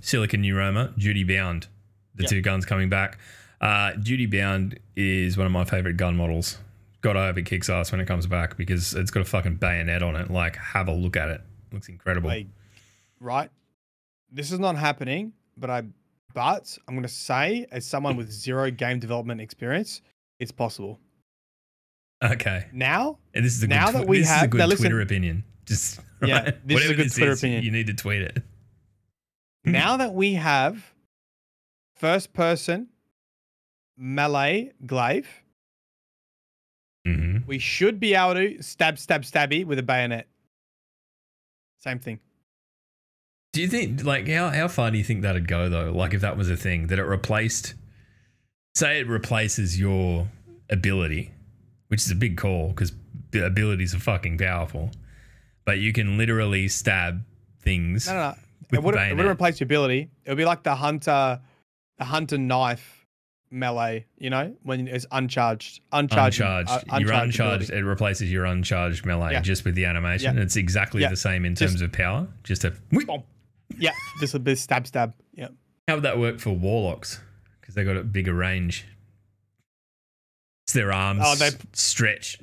Silicon 0.00 0.42
Neuroma, 0.42 0.98
Duty 0.98 1.22
Bound, 1.22 1.68
the 2.16 2.24
Yeah. 2.24 2.28
two 2.28 2.40
guns 2.42 2.66
coming 2.66 2.88
back. 2.88 3.18
Uh, 3.60 3.92
Duty 3.92 4.26
Bound 4.26 4.80
is 4.96 5.36
one 5.36 5.46
of 5.46 5.52
my 5.52 5.64
favorite 5.64 5.96
gun 5.96 6.16
models. 6.16 6.58
God, 7.02 7.16
I 7.16 7.26
hope 7.26 7.38
it 7.38 7.46
kicks 7.46 7.70
ass 7.70 7.92
when 7.92 8.00
it 8.00 8.06
comes 8.08 8.26
back 8.26 8.56
because 8.56 8.94
it's 8.94 9.12
got 9.12 9.20
a 9.20 9.24
fucking 9.24 9.58
bayonet 9.58 10.02
on 10.02 10.16
it. 10.16 10.28
Like, 10.28 10.56
have 10.56 10.88
a 10.88 10.92
look 10.92 11.16
at 11.16 11.28
it. 11.28 11.40
Looks 11.70 11.88
incredible. 11.88 12.30
like, 12.30 12.48
right? 13.20 13.48
This 14.28 14.50
is 14.50 14.58
not 14.58 14.74
happening, 14.76 15.34
but 15.56 15.70
I, 15.70 15.82
but 16.34 16.76
I'm 16.88 16.96
gonna 16.96 17.06
say, 17.06 17.64
as 17.70 17.86
someone 17.86 18.16
with 18.16 18.28
zero 18.32 18.72
game 18.72 18.98
development 18.98 19.40
experience, 19.40 20.02
it's 20.40 20.50
possible. 20.50 20.98
Okay. 22.22 22.66
Now, 22.72 23.18
And 23.34 23.44
this 23.44 23.54
is 23.56 23.62
a 23.62 23.66
Now 23.66 23.86
good, 23.86 24.02
that 24.02 24.08
we 24.08 24.18
this 24.20 24.30
is 24.30 24.42
a 24.42 24.48
good 24.48 24.58
now 24.58 24.66
listen- 24.66 24.82
Twitter 24.84 25.00
opinion. 25.00 25.44
Just 25.66 26.00
Yeah, 26.24 26.42
right? 26.44 26.66
this 26.66 26.82
is 26.84 26.90
a 26.90 26.94
good 26.94 27.12
Twitter 27.12 27.32
is, 27.32 27.40
opinion. 27.42 27.64
You 27.64 27.70
need 27.70 27.86
to 27.88 27.94
tweet 27.94 28.22
it. 28.22 28.42
now 29.64 29.96
that 29.96 30.14
we 30.14 30.34
have 30.34 30.92
first 31.96 32.32
person 32.32 32.88
melee 33.96 34.72
glaive, 34.86 35.28
hmm 37.06 37.38
we 37.46 37.58
should 37.58 37.98
be 37.98 38.14
able 38.14 38.34
to 38.34 38.62
stab, 38.62 38.98
stab, 38.98 39.22
stabby 39.22 39.64
with 39.64 39.78
a 39.78 39.82
bayonet. 39.82 40.28
Same 41.80 41.98
thing. 41.98 42.20
Do 43.52 43.60
you 43.60 43.68
think 43.68 44.04
like 44.04 44.28
how 44.28 44.48
how 44.50 44.68
far 44.68 44.90
do 44.92 44.98
you 44.98 45.04
think 45.04 45.22
that'd 45.22 45.48
go 45.48 45.68
though? 45.68 45.92
Like 45.92 46.14
if 46.14 46.20
that 46.20 46.36
was 46.36 46.48
a 46.48 46.56
thing 46.56 46.86
that 46.86 46.98
it 46.98 47.04
replaced, 47.04 47.74
say 48.76 49.00
it 49.00 49.08
replaces 49.08 49.78
your 49.78 50.28
ability, 50.70 51.32
which 51.92 52.00
is 52.00 52.10
a 52.10 52.14
big 52.14 52.38
call 52.38 52.68
because 52.68 52.90
the 53.32 53.44
abilities 53.44 53.94
are 53.94 53.98
fucking 53.98 54.38
powerful, 54.38 54.90
but 55.66 55.78
you 55.78 55.92
can 55.92 56.16
literally 56.16 56.66
stab 56.66 57.22
things. 57.60 58.06
No, 58.08 58.14
no, 58.14 58.20
no. 58.20 58.28
It 58.30 58.36
the 58.70 58.80
wouldn't, 58.80 58.94
it 58.94 59.04
bayonet. 59.04 59.16
wouldn't 59.18 59.32
replace 59.34 59.60
your 59.60 59.66
ability. 59.66 60.08
It 60.24 60.30
would 60.30 60.38
be 60.38 60.46
like 60.46 60.62
the 60.62 60.74
hunter, 60.74 61.38
the 61.98 62.04
hunter 62.06 62.38
knife 62.38 63.04
melee. 63.50 64.06
You 64.16 64.30
know, 64.30 64.56
when 64.62 64.88
it's 64.88 65.04
uncharged, 65.12 65.82
uncharged, 65.92 66.40
Uncharged, 66.40 66.70
uh, 66.70 66.80
you're 66.98 67.12
uncharged 67.12 67.24
uncharged. 67.40 67.64
ability. 67.68 67.76
It 67.86 67.86
replaces 67.90 68.32
your 68.32 68.46
uncharged 68.46 69.04
melee 69.04 69.32
Yeah. 69.32 69.42
just 69.42 69.66
with 69.66 69.74
the 69.74 69.84
animation. 69.84 70.34
Yeah. 70.38 70.42
It's 70.42 70.56
exactly 70.56 71.02
Yeah. 71.02 71.10
the 71.10 71.16
same 71.16 71.44
in 71.44 71.54
Just- 71.54 71.72
terms 71.74 71.82
of 71.82 71.92
power. 71.92 72.26
Just 72.42 72.64
a 72.64 72.70
Boom. 72.90 73.22
Yeah, 73.78 73.92
just 74.20 74.34
a 74.34 74.38
bit 74.38 74.58
stab, 74.58 74.86
stab. 74.86 75.12
Yeah. 75.34 75.48
How 75.88 75.96
would 75.96 76.04
that 76.04 76.18
work 76.18 76.38
for 76.40 76.52
warlocks? 76.52 77.20
Because 77.60 77.74
they 77.74 77.84
got 77.84 77.98
a 77.98 78.02
bigger 78.02 78.32
range. 78.32 78.86
It's 80.72 80.74
their 80.74 80.90
arms 80.92 81.20
Oh, 81.22 81.34
they- 81.34 81.50
stretch. 81.74 82.38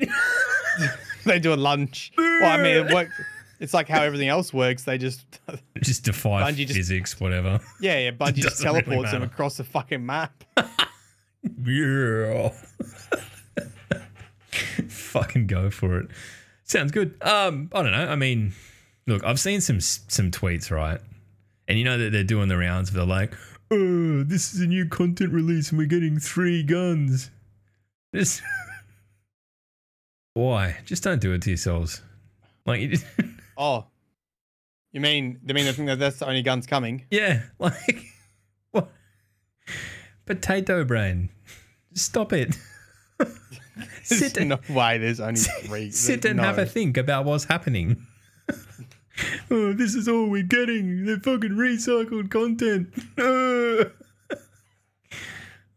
they 1.25 1.39
do 1.39 1.51
a 1.51 1.55
lunge. 1.55 2.11
Well, 2.15 2.45
I 2.51 2.57
mean, 2.61 2.85
it 2.85 2.93
works. 2.93 3.11
It's 3.59 3.73
like 3.73 3.89
how 3.89 4.03
everything 4.03 4.27
else 4.29 4.53
works. 4.53 4.83
They 4.83 4.99
just, 4.99 5.25
just 5.81 6.03
defy 6.05 6.43
Bungie 6.51 6.67
just- 6.67 6.75
physics, 6.75 7.19
whatever. 7.19 7.59
yeah, 7.81 7.97
yeah. 7.97 8.11
Bungie 8.19 8.35
just 8.35 8.61
Doesn't 8.61 8.67
really 8.71 8.81
teleports 8.83 9.11
them 9.11 9.23
across 9.23 9.57
the 9.57 9.63
fucking 9.63 10.05
map. 10.05 10.43
Yeah. 11.65 12.49
Fucking 14.89 15.47
go 15.47 15.69
for 15.69 15.99
it. 15.99 16.07
Sounds 16.65 16.91
good. 16.91 17.15
Um, 17.21 17.69
I 17.73 17.81
don't 17.81 17.91
know. 17.93 18.07
I 18.07 18.15
mean, 18.15 18.51
look, 19.07 19.23
I've 19.23 19.39
seen 19.39 19.61
some 19.61 19.79
some 19.79 20.31
tweets, 20.31 20.69
right? 20.69 20.99
And 21.67 21.77
you 21.79 21.85
know 21.85 21.97
that 21.97 22.11
they're 22.11 22.23
doing 22.25 22.49
the 22.49 22.57
rounds. 22.57 22.91
They're 22.91 23.05
like, 23.05 23.33
"Oh, 23.71 24.23
this 24.23 24.53
is 24.53 24.59
a 24.59 24.67
new 24.67 24.85
content 24.87 25.31
release, 25.31 25.69
and 25.69 25.77
we're 25.77 25.87
getting 25.87 26.19
three 26.19 26.61
guns." 26.61 27.31
Just 28.13 28.41
why? 30.33 30.77
Just 30.85 31.03
don't 31.03 31.21
do 31.21 31.33
it 31.33 31.41
to 31.43 31.51
yourselves. 31.51 32.01
Like, 32.65 32.81
you 32.81 32.87
just, 32.89 33.05
Oh, 33.57 33.85
you 34.91 35.01
mean? 35.01 35.39
They 35.43 35.53
mean 35.53 35.65
they 35.65 35.71
think 35.73 35.87
that 35.87 35.99
that's 35.99 36.19
the 36.19 36.27
only 36.27 36.41
guns 36.41 36.65
coming? 36.65 37.05
yeah, 37.11 37.41
like 37.59 38.03
what? 38.71 38.89
Potato 40.25 40.83
brain. 40.83 41.29
Stop 41.93 42.33
it. 42.33 42.57
Sit 44.03 44.37
and 44.37 44.49
no 44.49 44.59
way. 44.69 44.97
There's 44.97 45.19
only 45.19 45.39
three. 45.39 45.91
sit 45.91 46.25
and 46.25 46.37
no. 46.37 46.43
have 46.43 46.57
a 46.57 46.65
think 46.65 46.97
about 46.97 47.25
what's 47.25 47.43
happening. 47.45 48.05
oh, 49.51 49.73
this 49.73 49.93
is 49.95 50.07
all 50.07 50.29
we're 50.29 50.43
getting. 50.43 51.05
The 51.05 51.19
fucking 51.19 51.51
recycled 51.51 52.31
content. 52.31 52.93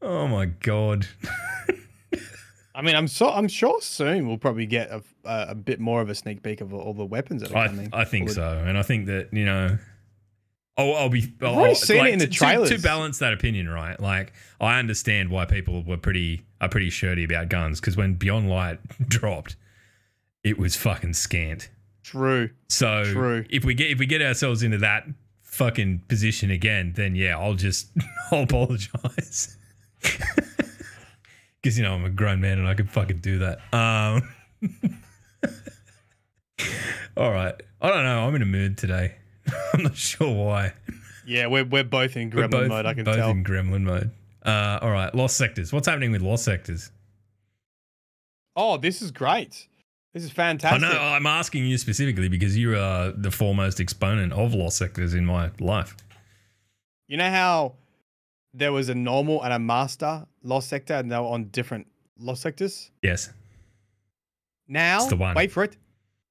Oh 0.01 0.27
my 0.29 0.47
god. 0.47 1.07
I 2.75 2.83
mean, 2.83 2.97
I'm 2.97 3.09
so 3.09 3.29
I'm 3.29 3.49
sure 3.49 3.81
soon 3.81 4.27
we'll 4.27 4.39
probably 4.39 4.67
get 4.67 4.91
a, 4.91 5.03
a, 5.25 5.55
bit 5.55 5.79
more 5.79 6.01
of 6.01 6.09
a 6.09 6.15
sneak 6.15 6.43
peek 6.43 6.61
of 6.61 6.73
all 6.73 6.95
the 6.95 7.05
weapons 7.05 7.43
that 7.43 7.53
are 7.53 7.57
I, 7.57 7.67
coming. 7.67 7.91
I 7.93 8.05
think 8.05 8.31
forward. 8.31 8.59
so, 8.59 8.65
and 8.67 8.79
I 8.79 8.83
think 8.83 9.07
that 9.07 9.29
you 9.33 9.45
know, 9.45 9.79
I'll, 10.77 10.95
I'll 10.95 11.09
be. 11.11 11.33
I'll, 11.43 11.55
already 11.55 11.75
seen 11.75 12.07
it 12.07 12.13
in 12.13 12.19
the 12.19 12.27
to- 12.27 12.33
trailers. 12.33 12.71
To, 12.71 12.79
balance 12.79 13.19
that 13.19 13.33
opinion, 13.33 13.69
right? 13.69 13.99
Like, 14.01 14.33
I 14.61 14.79
understand 14.79 15.31
why 15.31 15.45
people 15.45 15.83
were 15.83 15.99
pretty 15.99 16.43
are 16.61 16.69
pretty 16.69 16.91
shirty 16.91 17.25
about 17.25 17.49
guns 17.51 17.81
because 17.81 17.97
when 17.97 18.15
Beyond 18.15 18.49
Light 18.49 18.79
dropped, 19.09 19.57
it 20.43 20.59
was 20.59 20.75
fucking 20.77 21.15
scant. 21.15 21.69
True. 22.03 22.51
So 22.69 23.05
True. 23.05 23.45
if 23.51 23.65
we 23.65 23.75
get 23.75 23.91
if 23.91 23.99
we 23.99 24.07
get 24.07 24.23
ourselves 24.23 24.63
into 24.63 24.79
that 24.79 25.07
fucking 25.43 26.03
position 26.09 26.51
again, 26.51 26.95
then 26.97 27.15
yeah, 27.15 27.39
I'll 27.39 27.55
just 27.55 27.89
I'll 28.31 28.45
apologize. 28.45 29.57
Because 31.63 31.79
you 31.79 31.85
know 31.85 31.95
I'm 31.95 32.05
a 32.05 32.11
grown 32.11 32.41
man 32.41 32.59
and 32.59 32.67
I 32.67 32.75
can 32.75 32.87
fucking 32.87 33.19
do 33.19 33.39
that. 33.39 33.61
Um, 33.73 34.29
all 37.17 37.31
right, 37.31 37.55
I 37.81 37.89
don't 37.89 38.05
know. 38.05 38.27
I'm 38.27 38.35
in 38.35 38.43
a 38.43 38.47
mood 38.47 38.77
today. 38.79 39.15
I'm 39.75 39.85
not 39.85 39.97
sure 39.97 40.33
why. 40.33 40.73
Yeah, 41.27 41.47
we're 41.47 41.65
we're 41.65 41.85
both 41.85 42.17
in 42.17 42.31
gremlin 42.31 42.51
both, 42.51 42.69
mode. 42.69 42.87
I 42.87 42.95
can 42.95 43.05
tell. 43.05 43.15
both 43.15 43.21
tell. 43.21 43.31
in 43.31 43.45
gremlin 43.45 43.83
mode. 43.83 44.11
Uh, 44.45 44.81
all 44.83 44.91
right, 44.91 45.15
lost 45.15 45.37
sectors. 45.37 45.73
What's 45.73 45.87
happening 45.87 46.11
with 46.11 46.21
lost 46.21 46.45
sectors? 46.45 46.91
Oh, 48.57 48.77
this 48.77 49.01
is 49.01 49.11
great. 49.11 49.69
This 50.13 50.25
is 50.25 50.31
fantastic. 50.31 50.83
I 50.83 50.93
know 50.93 50.99
I'm 50.99 51.27
asking 51.27 51.65
you 51.67 51.79
specifically 51.79 52.29
because 52.29 52.57
you 52.57 52.77
are 52.77 53.13
the 53.13 53.31
foremost 53.31 53.81
exponent 53.81 54.33
of 54.33 54.53
lost 54.53 54.77
sectors 54.77 55.15
in 55.15 55.25
my 55.25 55.51
life. 55.59 55.97
You 57.09 57.17
know 57.17 57.31
how 57.31 57.75
there 58.55 58.73
was 58.73 58.89
a 58.89 58.95
normal 58.95 59.43
and 59.43 59.53
a 59.53 59.59
master 59.59 60.27
lost 60.43 60.69
sector, 60.69 60.95
and 60.95 61.11
they 61.11 61.17
were 61.17 61.23
on 61.25 61.45
different 61.47 61.87
lost 62.19 62.43
sectors. 62.43 62.91
Yes. 63.03 63.31
Now, 64.69 64.99
It's 65.01 65.09
the 65.09 65.17
one. 65.17 65.35
wait 65.35 65.51
for 65.53 65.65
it. 65.65 65.77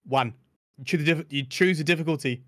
One. 0.05 0.33
You 0.77 0.85
choose 0.85 1.05
the, 1.05 1.13
diff- 1.15 1.25
you 1.29 1.43
choose 1.43 1.77
the 1.77 1.83
difficulty. 1.83 2.43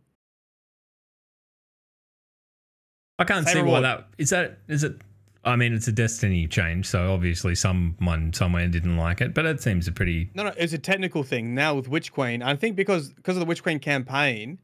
I 3.19 3.25
can't 3.25 3.47
Same 3.47 3.65
see 3.65 3.71
why 3.71 3.81
that 3.81 4.07
is 4.17 4.31
that 4.31 4.59
is 4.67 4.83
it. 4.83 4.99
I 5.45 5.55
mean, 5.57 5.73
it's 5.73 5.87
a 5.89 5.91
destiny 5.91 6.47
change, 6.47 6.85
so 6.87 7.13
obviously 7.13 7.53
someone 7.53 8.31
somewhere 8.31 8.65
didn't 8.67 8.95
like 8.95 9.19
it, 9.19 9.33
but 9.33 9.45
it 9.45 9.61
seems 9.61 9.87
a 9.89 9.91
pretty 9.91 10.31
No, 10.33 10.43
no, 10.43 10.53
it's 10.57 10.71
a 10.73 10.77
technical 10.77 11.21
thing 11.23 11.53
now 11.53 11.75
with 11.75 11.87
Witch 11.89 12.11
Queen. 12.13 12.41
I 12.41 12.55
think 12.55 12.75
because 12.75 13.09
because 13.09 13.35
of 13.35 13.41
the 13.41 13.45
Witch 13.45 13.61
Queen 13.61 13.79
campaign, 13.79 14.57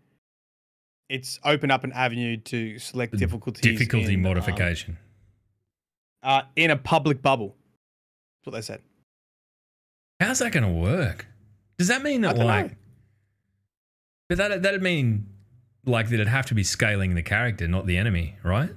it's 1.10 1.40
opened 1.44 1.72
up 1.72 1.84
an 1.84 1.92
avenue 1.92 2.38
to 2.38 2.78
select 2.80 3.18
difficulties. 3.18 3.62
difficulty 3.62 4.14
in, 4.14 4.20
um, 4.20 4.22
modification. 4.22 4.98
uh, 6.24 6.44
in 6.56 6.72
a 6.72 6.76
public 6.78 7.22
bubble. 7.22 7.56
That's 8.40 8.46
what 8.46 8.52
they 8.54 8.62
said. 8.62 8.82
How's 10.20 10.40
that 10.40 10.52
going 10.52 10.64
to 10.66 10.70
work? 10.70 11.26
Does 11.78 11.88
that 11.88 12.04
mean 12.04 12.22
that 12.22 12.38
like? 12.38 12.68
know. 12.68 12.76
But 14.28 14.38
that 14.38 14.62
that'd 14.62 14.84
mean 14.84 15.28
like 15.86 16.10
that 16.10 16.16
it'd 16.16 16.28
have 16.28 16.46
to 16.48 16.54
be 16.56 16.64
scaling 16.64 17.16
the 17.16 17.24
character, 17.24 17.68
not 17.68 17.86
the 17.88 17.98
enemy, 17.98 18.36
right? 18.44 18.70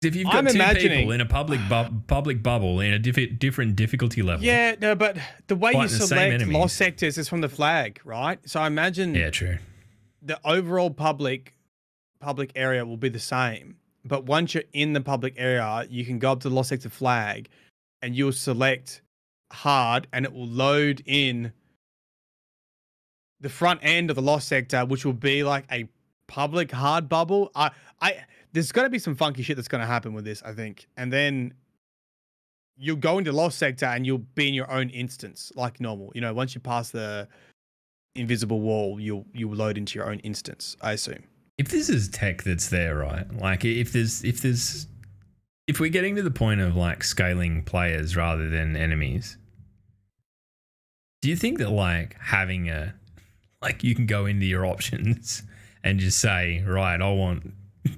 If 0.00 0.14
you've 0.14 0.26
got 0.26 0.36
I'm 0.36 0.76
two 0.76 0.88
people 0.88 1.10
in 1.12 1.20
a 1.20 1.26
public 1.26 1.60
bu- 1.68 2.00
public 2.06 2.40
bubble 2.40 2.78
in 2.80 2.94
a 2.94 3.00
diffi- 3.00 3.36
different 3.36 3.74
difficulty 3.74 4.22
level, 4.22 4.44
Yeah, 4.44 4.76
no, 4.80 4.94
but 4.94 5.18
the 5.48 5.56
way 5.56 5.72
you 5.72 5.78
Fighting 5.78 5.98
the 5.98 6.06
same 6.06 6.40
select 6.40 6.52
lost 6.52 6.76
sectors 6.76 7.18
is 7.18 7.28
from 7.28 7.40
the 7.40 7.48
flag, 7.48 8.00
right? 8.04 8.38
So 8.48 8.60
I 8.60 8.68
imagine 8.68 9.14
yeah, 9.14 9.30
true. 9.30 9.58
the 10.22 10.38
overall 10.44 10.90
public 10.90 11.54
public 12.20 12.52
area 12.54 12.84
will 12.86 12.96
be 12.96 13.08
the 13.08 13.18
same. 13.18 13.76
But 14.04 14.24
once 14.24 14.54
you're 14.54 14.62
in 14.72 14.92
the 14.92 15.00
public 15.00 15.34
area, 15.36 15.86
you 15.90 16.04
can 16.04 16.18
go 16.20 16.32
up 16.32 16.40
to 16.40 16.48
the 16.48 16.54
lost 16.54 16.68
sector 16.68 16.88
flag 16.88 17.48
and 18.00 18.14
you'll 18.14 18.32
select 18.32 19.02
hard 19.52 20.06
and 20.12 20.24
it 20.24 20.32
will 20.32 20.46
load 20.46 21.02
in 21.06 21.52
the 23.40 23.48
front 23.48 23.80
end 23.82 24.10
of 24.10 24.16
the 24.16 24.22
lost 24.22 24.46
sector, 24.46 24.84
which 24.84 25.04
will 25.04 25.12
be 25.12 25.42
like 25.42 25.64
a 25.72 25.88
public 26.28 26.70
hard 26.70 27.08
bubble. 27.08 27.50
I 27.56 27.72
I 28.00 28.24
there's 28.52 28.72
gonna 28.72 28.90
be 28.90 28.98
some 28.98 29.14
funky 29.14 29.42
shit 29.42 29.56
that's 29.56 29.68
gonna 29.68 29.86
happen 29.86 30.14
with 30.14 30.24
this, 30.24 30.42
I 30.42 30.52
think. 30.52 30.86
And 30.96 31.12
then 31.12 31.54
you'll 32.76 32.96
go 32.96 33.18
into 33.18 33.32
lost 33.32 33.58
sector 33.58 33.86
and 33.86 34.06
you'll 34.06 34.18
be 34.18 34.48
in 34.48 34.54
your 34.54 34.70
own 34.70 34.90
instance, 34.90 35.52
like 35.56 35.80
normal. 35.80 36.12
You 36.14 36.20
know, 36.20 36.32
once 36.32 36.54
you 36.54 36.60
pass 36.60 36.90
the 36.90 37.28
invisible 38.14 38.60
wall, 38.60 39.00
you'll 39.00 39.26
you'll 39.32 39.54
load 39.54 39.76
into 39.78 39.98
your 39.98 40.10
own 40.10 40.18
instance, 40.20 40.76
I 40.80 40.92
assume. 40.92 41.24
if 41.58 41.68
this 41.68 41.88
is 41.88 42.08
tech 42.08 42.44
that's 42.44 42.68
there, 42.68 42.96
right? 42.96 43.26
Like 43.40 43.64
if 43.64 43.92
there's 43.92 44.24
if 44.24 44.40
there's 44.40 44.86
if 45.66 45.80
we're 45.80 45.90
getting 45.90 46.16
to 46.16 46.22
the 46.22 46.30
point 46.30 46.60
of 46.60 46.76
like 46.76 47.04
scaling 47.04 47.62
players 47.64 48.16
rather 48.16 48.48
than 48.48 48.76
enemies, 48.76 49.36
do 51.20 51.28
you 51.28 51.36
think 51.36 51.58
that 51.58 51.70
like 51.70 52.16
having 52.20 52.70
a 52.70 52.94
like 53.62 53.82
you 53.84 53.94
can 53.94 54.06
go 54.06 54.24
into 54.26 54.46
your 54.46 54.64
options 54.64 55.42
and 55.82 55.98
just 55.98 56.20
say, 56.20 56.62
right, 56.66 57.00
I 57.00 57.12
want 57.12 57.52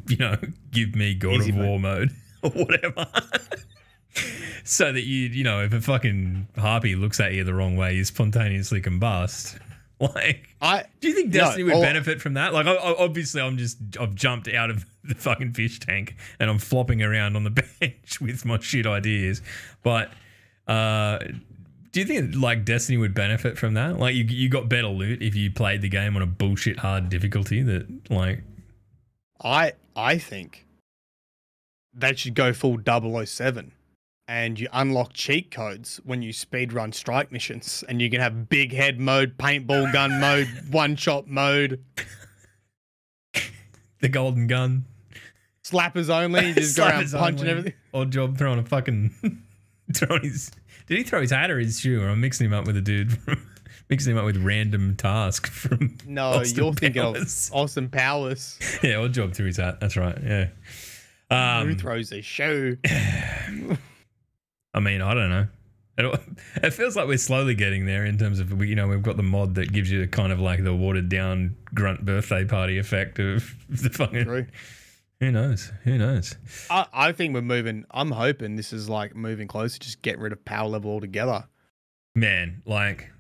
you 0.09 0.17
know, 0.17 0.37
give 0.71 0.95
me 0.95 1.15
God 1.15 1.35
Easy 1.35 1.51
of. 1.51 1.57
War 1.57 1.79
mode 1.81 2.11
or 2.43 2.51
whatever. 2.51 3.07
so 4.65 4.93
that 4.93 5.03
you 5.03 5.29
you 5.29 5.45
know, 5.45 5.61
if 5.63 5.73
a 5.73 5.81
fucking 5.81 6.49
harpy 6.59 6.95
looks 6.95 7.21
at 7.21 7.33
you 7.33 7.45
the 7.45 7.55
wrong 7.55 7.77
way, 7.77 7.95
you 7.95 8.05
spontaneously 8.05 8.81
combust. 8.83 9.59
Like 10.03 10.49
I 10.63 10.85
do 11.03 11.09
you 11.09 11.15
think 11.15 11.27
No, 11.35 11.41
Destiny 11.41 11.65
would 11.65 11.83
benefit 11.83 12.23
from 12.23 12.33
that? 12.33 12.55
Like, 12.55 12.65
I, 12.67 12.73
I- 12.73 13.05
obviously, 13.05 13.43
I'm 13.43 13.59
just 13.59 13.77
I've 14.01 14.15
jumped 14.15 14.49
out 14.49 14.71
of 14.71 14.87
the 15.05 15.15
fucking 15.15 15.53
fish 15.53 15.79
tank 15.79 16.17
and 16.39 16.49
I'm 16.49 16.59
flopping 16.59 17.03
around 17.03 17.37
on 17.37 17.45
the 17.45 17.51
bench 17.51 18.19
with 18.19 18.47
my 18.47 18.59
shit 18.61 18.87
ideas. 18.87 19.43
But 19.83 20.11
uh, 20.67 21.19
do 21.93 22.01
you 22.01 22.07
think 22.07 22.35
like 22.35 22.65
Destiny 22.65 22.97
would 22.97 23.13
benefit 23.13 23.59
from 23.59 23.75
that? 23.75 23.99
Like, 23.99 24.15
you 24.15 24.25
you 24.25 24.49
got 24.49 24.71
better 24.71 24.89
loot 24.89 25.21
if 25.21 25.35
you 25.35 25.51
played 25.51 25.83
the 25.83 25.91
game 25.91 26.17
on 26.17 26.23
a 26.23 26.27
bullshit 26.27 26.79
hard 26.79 27.11
difficulty. 27.11 27.61
That 27.61 27.87
like, 28.09 28.41
I 29.43 29.73
I 29.97 30.19
think 30.19 30.67
they 31.93 32.15
should 32.15 32.35
go 32.35 32.53
full 32.53 32.79
007 32.85 33.73
and 34.29 34.61
you 34.61 34.69
unlock 34.73 35.13
cheat 35.13 35.51
codes 35.51 36.01
when 36.05 36.23
you 36.23 36.33
speedrun 36.33 36.95
strike 36.95 37.33
missions 37.33 37.83
and 37.89 38.01
you 38.01 38.09
can 38.09 38.21
have 38.21 38.49
big 38.49 38.73
head 38.73 39.01
mode, 39.01 39.37
paintball 39.39 39.93
gun 39.93 40.21
mode, 40.21 40.49
one 40.71 40.95
shot 40.95 41.27
mode, 41.27 41.83
the 44.01 44.09
golden 44.09 44.47
gun, 44.47 44.85
slappers 45.65 46.09
only, 46.11 46.49
you 46.49 46.55
just 46.55 46.77
go 46.77 46.87
around 46.87 47.05
Slappers 47.05 47.19
punching 47.19 47.41
only. 47.41 47.51
everything. 47.51 47.75
Odd 47.93 48.11
job 48.13 48.39
throwing 48.39 48.59
a 48.61 48.65
fucking 48.65 49.43
throwing 49.95 50.23
his. 50.23 50.53
Did 50.87 50.99
he 50.99 51.05
throw 51.05 51.21
his 51.21 51.31
hat 51.31 51.51
or 51.51 51.59
his 51.59 51.81
shoe? 51.81 52.01
Or 52.03 52.09
I'm 52.09 52.21
mixing 52.21 52.47
him 52.47 52.53
up 52.53 52.67
with 52.67 52.77
a 52.77 52.81
dude. 52.81 53.19
From, 53.19 53.47
mixing 53.91 54.13
him 54.13 54.19
up 54.19 54.25
with 54.25 54.37
random 54.39 54.97
task 54.97 55.47
from. 55.51 55.99
No, 56.07 56.31
Austin 56.31 56.65
you're 56.65 56.73
thinking 56.73 57.03
Powers. 57.03 57.51
of 57.51 57.57
Austin 57.57 57.89
Powers 57.91 58.59
Yeah, 58.83 58.97
odd 58.97 59.13
job 59.13 59.35
through 59.35 59.47
his 59.47 59.57
hat. 59.59 59.81
That's 59.81 59.97
right. 59.97 60.17
Yeah. 60.23 60.49
who 61.31 61.71
Um, 61.71 61.77
throws 61.77 62.13
a 62.13 62.23
shoe. 62.23 62.79
I 62.89 64.81
mean, 64.81 65.03
I 65.03 65.15
don't 65.15 65.31
know. 65.31 65.47
It, 65.99 66.21
it 66.63 66.71
feels 66.73 66.97
like 66.97 67.07
we're 67.09 67.19
slowly 67.19 67.55
getting 67.55 67.85
there 67.87 68.05
in 68.07 68.17
terms 68.19 68.41
of 68.41 68.65
you 68.65 68.75
know 68.75 68.87
we've 68.89 69.03
got 69.03 69.17
the 69.17 69.23
mod 69.23 69.55
that 69.57 69.73
gives 69.73 69.91
you 69.91 70.07
kind 70.09 70.33
of 70.33 70.41
like 70.41 70.63
the 70.65 70.75
watered 70.75 71.09
down 71.09 71.57
grunt 71.75 72.05
birthday 72.05 72.45
party 72.45 72.79
effect 72.79 73.19
of 73.19 73.55
the 73.69 73.91
fucking. 73.91 74.25
True. 74.25 74.47
Who 75.19 75.31
knows? 75.31 75.71
Who 75.85 75.99
knows? 75.99 76.37
I, 76.71 76.87
I 76.95 77.13
think 77.13 77.35
we're 77.35 77.43
moving. 77.43 77.85
I'm 77.91 78.11
hoping 78.13 78.57
this 78.57 78.73
is 78.73 78.89
like 78.89 79.15
moving 79.15 79.49
closer, 79.49 79.79
just 79.79 80.01
getting 80.01 80.23
rid 80.23 80.33
of 80.33 80.43
power 80.47 80.67
level 80.69 80.91
altogether. 80.93 81.45
man, 82.15 82.63
like 82.65 83.11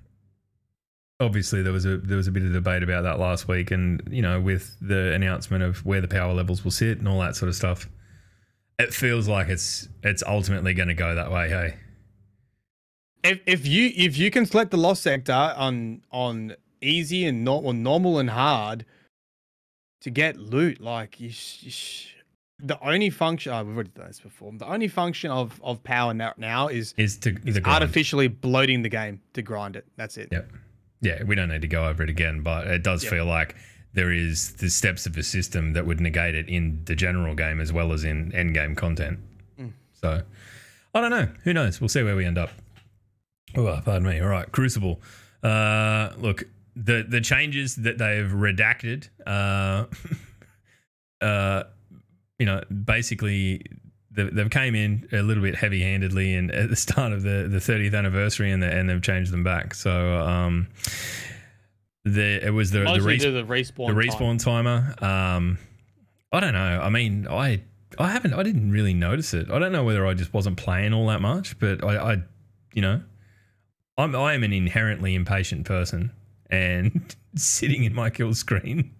obviously 1.21 1.63
there 1.63 1.73
was 1.73 1.85
a 1.85 1.99
there 1.99 2.17
was 2.17 2.27
a 2.27 2.33
bit 2.33 2.43
of 2.43 2.53
debate 2.53 2.83
about 2.83 3.03
that 3.03 3.19
last 3.19 3.47
week, 3.47 3.71
and 3.71 4.03
you 4.11 4.23
know 4.23 4.41
with 4.41 4.77
the 4.81 5.13
announcement 5.13 5.63
of 5.63 5.85
where 5.85 6.01
the 6.01 6.09
power 6.09 6.33
levels 6.33 6.65
will 6.65 6.71
sit 6.71 6.99
and 6.99 7.07
all 7.07 7.21
that 7.21 7.37
sort 7.37 7.49
of 7.49 7.55
stuff, 7.55 7.89
it 8.79 8.93
feels 8.93 9.29
like 9.29 9.49
it's 9.49 9.89
it's 10.03 10.23
ultimately 10.27 10.75
going 10.75 10.89
to 10.89 10.95
go 10.95 11.15
that 11.15 11.31
way. 11.31 11.49
Hey, 11.49 11.77
If 13.23 13.41
if 13.47 13.67
you 13.67 13.93
if 13.95 14.17
you 14.17 14.31
can 14.31 14.47
select 14.47 14.71
the 14.71 14.79
lost 14.79 15.03
sector 15.03 15.33
on 15.33 16.03
on 16.11 16.57
easy 16.81 17.27
and 17.27 17.45
not 17.45 17.63
or 17.63 17.75
normal 17.75 18.19
and 18.19 18.31
hard 18.31 18.87
to 20.01 20.11
get 20.11 20.39
loot, 20.39 20.81
like 20.81 21.21
you, 21.21 21.31
sh- 21.31 21.59
you 21.63 21.71
sh- 21.71 22.15
the 22.59 22.83
only 22.83 23.11
function 23.11 23.53
oh, 23.53 23.63
we've 23.65 23.75
already 23.75 23.91
done 23.91 24.07
this 24.07 24.21
before. 24.21 24.53
The 24.55 24.67
only 24.67 24.89
function 24.89 25.31
of 25.31 25.61
of 25.63 25.83
power 25.83 26.15
now, 26.15 26.33
now 26.37 26.69
is 26.69 26.95
is 26.97 27.19
to 27.19 27.37
is 27.45 27.61
artificially 27.65 28.29
bloating 28.29 28.83
the 28.83 28.89
game 28.89 29.21
to 29.35 29.43
grind 29.43 29.77
it. 29.77 29.87
That's 29.97 30.17
it. 30.17 30.29
Yep. 30.33 30.51
Yeah, 31.01 31.23
we 31.25 31.35
don't 31.35 31.49
need 31.49 31.63
to 31.63 31.69
go 31.69 31.87
over 31.87 32.03
it 32.03 32.11
again, 32.11 32.43
but 32.43 32.67
it 32.67 32.83
does 32.83 33.03
Yep. 33.05 33.13
feel 33.13 33.25
like 33.27 33.57
there 33.93 34.13
is 34.13 34.53
the 34.57 34.69
steps 34.71 35.07
of 35.07 35.17
a 35.17 35.23
system 35.23 35.73
that 35.73 35.87
would 35.87 36.01
negate 36.01 36.35
it 36.35 36.49
in 36.49 36.83
the 36.85 36.95
general 36.95 37.35
game 37.35 37.61
as 37.61 37.73
well 37.73 37.93
as 37.93 38.05
in 38.05 38.33
end 38.35 38.55
game 38.55 38.75
content. 38.75 39.19
Mm. 39.59 39.73
So 39.93 40.23
I 40.95 41.01
don't 41.01 41.11
know. 41.11 41.29
Who 41.45 41.53
knows? 41.53 41.81
We'll 41.81 41.89
see 41.89 42.03
where 42.03 42.17
we 42.17 42.25
end 42.25 42.39
up. 42.39 42.51
Oh, 43.57 43.81
pardon 43.85 44.09
me. 44.09 44.21
All 44.21 44.29
right, 44.29 44.51
Crucible. 44.53 45.01
Uh, 45.43 46.11
look, 46.19 46.45
the 46.77 47.05
the 47.09 47.21
changes 47.21 47.77
that 47.77 47.99
they've 47.99 48.31
redacted. 48.31 49.09
Uh, 49.27 49.87
uh, 51.25 51.65
you 52.39 52.47
know, 52.47 52.63
basically 52.85 53.63
they've 54.25 54.51
came 54.51 54.75
in 54.75 55.09
a 55.13 55.23
little 55.23 55.43
bit 55.43 55.55
heavy 55.55 55.83
handedly 55.83 56.35
and 56.35 56.51
at 56.51 56.69
the 56.69 56.77
start 56.77 57.13
of 57.13 57.23
the 57.23 57.49
the 57.49 57.59
30th 57.59 57.95
anniversary 57.95 58.51
and, 58.51 58.63
the, 58.63 58.67
and 58.67 58.89
they've 58.89 59.03
changed 59.03 59.33
them 59.33 59.45
back. 59.45 59.75
So 59.75 60.19
um, 60.19 60.69
the 62.05 62.45
it 62.45 62.51
was 62.51 62.71
the 62.71 62.81
the, 62.81 63.03
res- 63.03 63.23
the 63.23 63.43
respawn. 63.43 64.39
the 64.39 64.45
time. 64.45 64.65
timer. 64.65 64.95
Um, 65.01 65.59
I 66.33 66.41
don't 66.41 66.55
know. 66.55 66.81
I 66.83 66.89
mean, 66.91 67.27
I 67.29 67.63
I 67.99 68.11
haven't. 68.11 68.35
I 68.35 68.43
didn't 68.43 68.71
really 68.71 68.95
notice 68.95 69.35
it. 69.35 69.51
I 69.51 69.59
don't 69.59 69.73
know 69.73 69.85
whether 69.85 70.07
I 70.07 70.15
just 70.15 70.33
wasn't 70.33 70.57
playing 70.57 70.93
all 70.93 71.07
that 71.09 71.21
much, 71.21 71.59
but 71.59 71.83
I, 71.85 72.13
I 72.13 72.17
you 72.73 72.83
know, 72.83 73.03
I'm 73.99 74.15
I 74.15 74.35
am 74.35 74.45
an 74.45 74.53
inherently 74.53 75.15
impatient 75.15 75.67
person, 75.67 76.13
and 76.49 77.15
sitting 77.35 77.85
in 77.85 77.95
my 77.95 78.11
kill 78.11 78.35
screen 78.35 78.93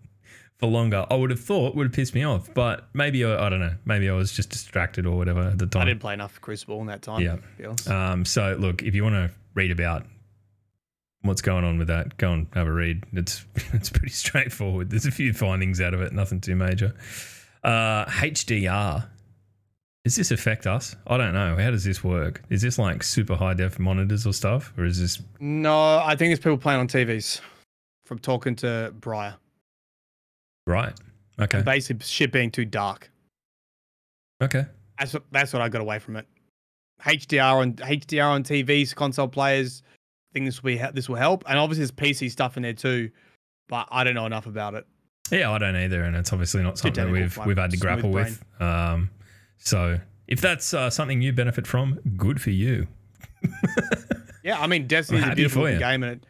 for 0.61 0.67
longer, 0.67 1.07
I 1.11 1.17
would 1.17 1.31
have 1.31 1.41
thought 1.41 1.75
would 1.75 1.87
have 1.87 1.93
pissed 1.93 2.15
me 2.15 2.23
off. 2.23 2.53
But 2.53 2.89
maybe 2.93 3.25
I, 3.25 3.47
I 3.47 3.49
don't 3.49 3.61
know. 3.61 3.75
Maybe 3.87 4.09
I 4.09 4.13
was 4.13 4.33
just 4.33 4.51
distracted 4.51 5.07
or 5.07 5.17
whatever 5.17 5.41
at 5.41 5.59
the 5.59 5.67
time. 5.67 5.83
I 5.83 5.85
didn't 5.87 6.01
play 6.01 6.15
enough 6.15 6.41
Crucible 6.41 6.81
in 6.83 6.87
that 6.89 7.03
time. 7.03 7.23
Yeah. 7.23 7.37
to 7.37 7.43
be 7.59 7.65
honest. 7.65 7.89
Um, 7.91 8.25
so 8.25 8.57
look, 8.59 8.83
if 8.83 8.95
you 8.95 9.03
want 9.03 9.15
to 9.15 9.31
read 9.55 9.71
about 9.71 10.05
what's 11.23 11.41
going 11.41 11.65
on 11.65 11.79
with 11.79 11.89
that, 11.89 12.17
go 12.19 12.33
and 12.33 12.47
have 12.53 12.67
a 12.67 12.73
read. 12.73 13.05
It's 13.15 13.45
it's 13.73 13.89
pretty 13.89 14.11
straightforward. 14.13 14.91
There's 14.91 15.07
a 15.07 15.11
few 15.11 15.33
findings 15.33 15.81
out 15.81 15.95
of 15.95 16.03
it, 16.03 16.13
nothing 16.13 16.41
too 16.41 16.57
major. 16.57 16.95
Uh, 17.65 18.05
HDR. 18.05 19.07
Does 20.05 20.17
this 20.17 20.31
affect 20.31 20.67
us? 20.67 20.97
I 21.07 21.19
don't 21.19 21.35
know. 21.35 21.57
How 21.57 21.71
does 21.71 21.85
this 21.85 22.03
work? 22.03 22.43
Is 22.49 22.63
this 22.63 22.79
like 22.79 23.03
super 23.03 23.35
high 23.35 23.53
def 23.53 23.79
monitors 23.79 24.27
or 24.27 24.33
stuff, 24.33 24.73
or 24.79 24.85
is 24.85 24.99
this? 24.99 25.23
No, 25.41 25.99
I 25.99 26.17
think 26.17 26.33
it's 26.33 26.43
people 26.43 26.57
playing 26.59 26.81
on 26.81 26.89
TVs. 26.89 27.41
From 28.07 28.19
talking 28.19 28.57
to 28.57 28.93
Briar, 28.99 29.37
Right. 30.67 30.93
Okay. 31.39 31.63
basically 31.63 32.05
shit 32.05 32.33
being 32.33 32.51
too 32.51 32.65
dark. 32.65 33.11
Okay. 34.43 34.67
That's 34.99 35.15
what 35.15 35.25
that's 35.31 35.53
what 35.53 35.63
I 35.63 35.69
got 35.69 35.81
away 35.81 35.99
from 35.99 36.17
it. 36.17 36.27
HDR 37.05 37.61
on 37.63 37.73
HDR 37.75 38.31
on 38.31 38.43
TVs, 38.45 38.95
console 38.95 39.29
players. 39.29 39.83
I 39.87 40.33
think 40.35 40.47
this 40.47 40.63
will 40.63 40.69
be 40.69 40.83
this 40.93 41.09
will 41.09 41.17
help, 41.17 41.45
and 41.49 41.59
obviously 41.59 41.85
there's 41.87 41.93
PC 41.93 42.31
stuff 42.31 42.57
in 42.57 42.63
there 42.63 42.75
too, 42.75 43.11
but 43.69 43.89
I 43.91 44.05
don't 44.05 44.15
know 44.15 44.27
enough 44.27 44.47
about 44.47 44.75
it. 44.75 44.87
Yeah, 45.31 45.51
I 45.51 45.59
don't 45.59 45.77
either, 45.77 46.03
and 46.03 46.15
it's 46.15 46.33
obviously 46.33 46.63
not 46.63 46.79
something 46.79 47.05
that 47.05 47.11
we've 47.11 47.37
we've 47.47 47.57
had 47.57 47.71
to 47.71 47.79
grapple 47.79 48.11
with. 48.11 48.43
Um, 48.61 49.11
so 49.57 49.99
if 50.29 50.41
that's 50.41 50.75
uh, 50.75 50.91
something 50.91 51.23
you 51.23 51.33
benefit 51.33 51.67
from, 51.67 51.99
good 52.17 52.41
for 52.41 52.51
you. 52.51 52.87
Yeah, 54.43 54.61
I 54.61 54.67
mean 54.67 54.87
Destiny's 54.87 55.25
a 55.25 55.35
beautiful 55.35 55.63
for 55.63 55.65
looking 55.65 55.75
you. 55.75 55.81
game, 55.81 56.03
and 56.03 56.27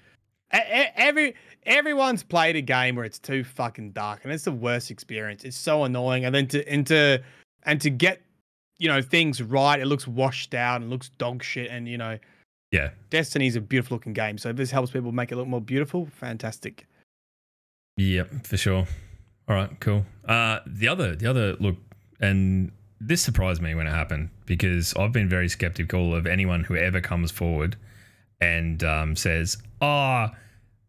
it 0.52 0.92
every 0.96 1.34
everyone's 1.64 2.22
played 2.22 2.56
a 2.56 2.60
game 2.62 2.96
where 2.96 3.04
it's 3.04 3.18
too 3.18 3.44
fucking 3.44 3.92
dark, 3.92 4.20
and 4.24 4.32
it's 4.32 4.44
the 4.44 4.52
worst 4.52 4.90
experience. 4.90 5.44
It's 5.44 5.56
so 5.56 5.84
annoying, 5.84 6.24
and 6.24 6.34
then 6.34 6.46
to 6.48 6.68
and 6.68 6.86
to 6.88 7.22
and 7.64 7.80
to 7.80 7.90
get 7.90 8.20
you 8.78 8.88
know 8.88 9.02
things 9.02 9.42
right, 9.42 9.78
it 9.80 9.86
looks 9.86 10.06
washed 10.08 10.54
out 10.54 10.80
and 10.80 10.90
looks 10.90 11.10
dog 11.18 11.42
shit, 11.42 11.70
and 11.70 11.86
you 11.88 11.98
know 11.98 12.18
Yeah. 12.72 12.90
Destiny's 13.10 13.56
a 13.56 13.60
beautiful 13.60 13.96
looking 13.96 14.12
game. 14.12 14.38
So 14.38 14.50
if 14.50 14.56
this 14.56 14.70
helps 14.70 14.90
people 14.92 15.12
make 15.12 15.32
it 15.32 15.36
look 15.36 15.48
more 15.48 15.60
beautiful, 15.60 16.06
fantastic. 16.06 16.86
Yep, 17.96 18.46
for 18.46 18.56
sure. 18.56 18.86
All 19.48 19.56
right, 19.56 19.78
cool. 19.80 20.06
Uh, 20.26 20.60
the 20.66 20.86
other, 20.88 21.16
the 21.16 21.26
other 21.26 21.54
look, 21.56 21.76
and 22.20 22.70
this 23.00 23.20
surprised 23.20 23.60
me 23.60 23.74
when 23.74 23.86
it 23.86 23.90
happened 23.90 24.30
because 24.46 24.94
I've 24.94 25.12
been 25.12 25.28
very 25.28 25.48
skeptical 25.48 26.14
of 26.14 26.26
anyone 26.26 26.64
who 26.64 26.76
ever 26.76 27.00
comes 27.00 27.30
forward 27.30 27.76
and 28.40 28.82
um, 28.84 29.16
says, 29.16 29.58
"Oh, 29.82 30.28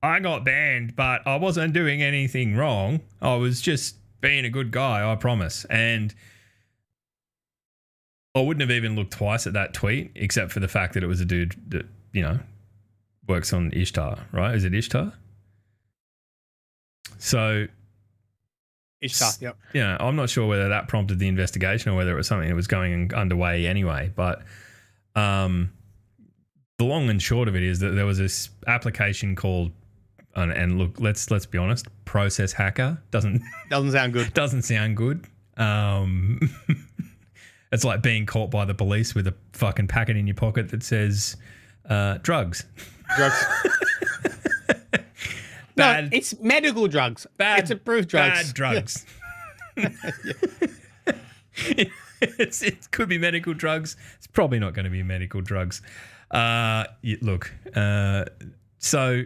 I 0.03 0.19
got 0.19 0.43
banned, 0.43 0.95
but 0.95 1.25
I 1.27 1.35
wasn't 1.35 1.73
doing 1.73 2.01
anything 2.01 2.55
wrong. 2.55 3.01
I 3.21 3.35
was 3.35 3.61
just 3.61 3.95
being 4.21 4.45
a 4.45 4.49
good 4.49 4.71
guy. 4.71 5.09
I 5.09 5.15
promise." 5.15 5.65
And 5.65 6.13
I 8.33 8.41
wouldn't 8.41 8.61
have 8.61 8.71
even 8.71 8.95
looked 8.95 9.11
twice 9.11 9.45
at 9.45 9.53
that 9.53 9.73
tweet, 9.73 10.11
except 10.15 10.51
for 10.51 10.59
the 10.59 10.67
fact 10.67 10.93
that 10.93 11.03
it 11.03 11.07
was 11.07 11.21
a 11.21 11.25
dude 11.25 11.55
that 11.69 11.85
you 12.13 12.21
know 12.21 12.39
works 13.27 13.53
on 13.53 13.71
Ishtar, 13.73 14.17
right? 14.31 14.55
Is 14.55 14.63
it 14.63 14.73
Ishtar? 14.73 15.13
So 17.17 17.67
Ishtar, 19.01 19.31
yep. 19.39 19.57
know, 19.81 19.97
I'm 19.99 20.15
not 20.15 20.29
sure 20.29 20.47
whether 20.47 20.69
that 20.69 20.87
prompted 20.87 21.19
the 21.19 21.27
investigation 21.27 21.91
or 21.91 21.95
whether 21.95 22.11
it 22.11 22.15
was 22.15 22.27
something 22.27 22.47
that 22.47 22.55
was 22.55 22.67
going 22.67 23.13
underway 23.13 23.65
anyway. 23.65 24.11
But 24.15 24.43
um, 25.15 25.71
the 26.77 26.85
long 26.85 27.09
and 27.09 27.21
short 27.21 27.47
of 27.47 27.55
it 27.55 27.63
is 27.63 27.79
that 27.79 27.91
there 27.91 28.05
was 28.05 28.19
this 28.19 28.49
application 28.67 29.35
called, 29.35 29.71
and, 30.35 30.51
and 30.51 30.77
look, 30.77 30.99
let's 30.99 31.29
let's 31.31 31.45
be 31.45 31.57
honest, 31.57 31.87
Process 32.05 32.53
Hacker 32.53 33.01
doesn't 33.11 33.41
Doesn't 33.69 33.91
sound 33.91 34.13
good. 34.13 34.33
doesn't 34.33 34.61
sound 34.63 34.97
good. 34.97 35.25
Um, 35.57 36.39
it's 37.71 37.83
like 37.83 38.01
being 38.01 38.25
caught 38.25 38.49
by 38.51 38.65
the 38.65 38.73
police 38.73 39.13
with 39.13 39.27
a 39.27 39.35
fucking 39.53 39.87
packet 39.87 40.17
in 40.17 40.27
your 40.27 40.35
pocket 40.35 40.69
that 40.69 40.83
says 40.83 41.35
uh, 41.89 42.17
drugs. 42.21 42.65
Drugs. 43.17 43.45
Bad- 45.75 46.11
no, 46.11 46.17
it's 46.17 46.37
medical 46.39 46.87
drugs. 46.87 47.25
Bad- 47.37 47.59
it's 47.59 47.71
approved 47.71 48.09
drugs. 48.09 48.47
Bad 48.47 48.53
drugs. 48.53 49.05
it's, 52.21 52.61
it 52.61 52.91
could 52.91 53.09
be 53.09 53.17
medical 53.17 53.53
drugs. 53.53 53.95
It's 54.17 54.27
probably 54.27 54.59
not 54.59 54.73
going 54.73 54.85
to 54.85 54.91
be 54.91 55.03
medical 55.03 55.41
drugs. 55.41 55.81
Uh, 56.29 56.85
look, 57.21 57.53
uh, 57.75 58.25
so 58.79 59.23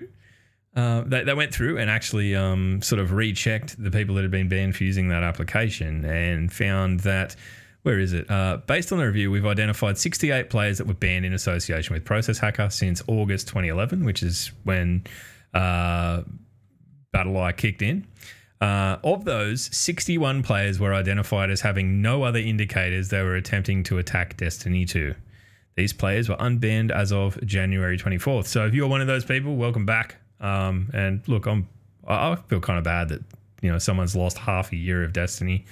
uh, 0.75 1.03
they, 1.05 1.33
went 1.33 1.53
through 1.53 1.77
and 1.77 1.89
actually 1.89 2.35
um, 2.35 2.81
sort 2.81 2.99
of 2.99 3.13
rechecked 3.13 3.81
the 3.81 3.89
people 3.89 4.15
that 4.15 4.23
had 4.23 4.31
been 4.31 4.49
banned 4.49 4.75
for 4.75 4.83
using 4.83 5.07
that 5.09 5.23
application 5.23 6.03
and 6.05 6.51
found 6.51 7.01
that. 7.01 7.35
Where 7.83 7.99
is 7.99 8.13
it? 8.13 8.29
Uh, 8.31 8.57
based 8.65 8.91
on 8.91 8.97
the 8.97 9.05
review, 9.05 9.29
we've 9.29 9.45
identified 9.45 9.99
68 9.99 10.49
players 10.49 10.79
that 10.79 10.87
were 10.87 10.95
banned 10.95 11.23
in 11.23 11.33
association 11.33 11.93
with 11.93 12.03
Process 12.03 12.39
Hacker 12.39 12.71
since 12.71 13.03
August 13.07 13.47
2011, 13.47 14.03
which 14.03 14.23
is 14.23 14.51
when 14.63 15.03
uh, 15.53 16.23
BattlEye 17.13 17.55
kicked 17.55 17.83
in. 17.83 18.07
Uh, 18.59 18.97
of 19.03 19.25
those, 19.25 19.69
61 19.75 20.41
players 20.41 20.79
were 20.79 20.95
identified 20.95 21.51
as 21.51 21.61
having 21.61 22.01
no 22.01 22.23
other 22.23 22.39
indicators 22.39 23.09
they 23.09 23.21
were 23.21 23.35
attempting 23.35 23.83
to 23.83 23.99
attack 23.99 24.35
Destiny 24.35 24.85
2. 24.85 25.13
These 25.75 25.93
players 25.93 26.27
were 26.27 26.37
unbanned 26.37 26.89
as 26.89 27.11
of 27.11 27.39
January 27.45 27.99
24th. 27.99 28.47
So 28.47 28.65
if 28.65 28.73
you're 28.73 28.87
one 28.87 29.01
of 29.01 29.07
those 29.07 29.25
people, 29.25 29.55
welcome 29.55 29.85
back. 29.85 30.15
Um, 30.45 30.89
and 30.93 31.27
look, 31.27 31.45
I'm 31.45 31.67
I 32.07 32.35
feel 32.35 32.59
kind 32.59 32.77
of 32.77 32.83
bad 32.83 33.09
that 33.09 33.21
you 33.61 33.71
know 33.71 33.79
someone's 33.79 34.15
lost 34.15 34.37
half 34.37 34.71
a 34.71 34.75
year 34.75 35.03
of 35.03 35.13
Destiny 35.13 35.65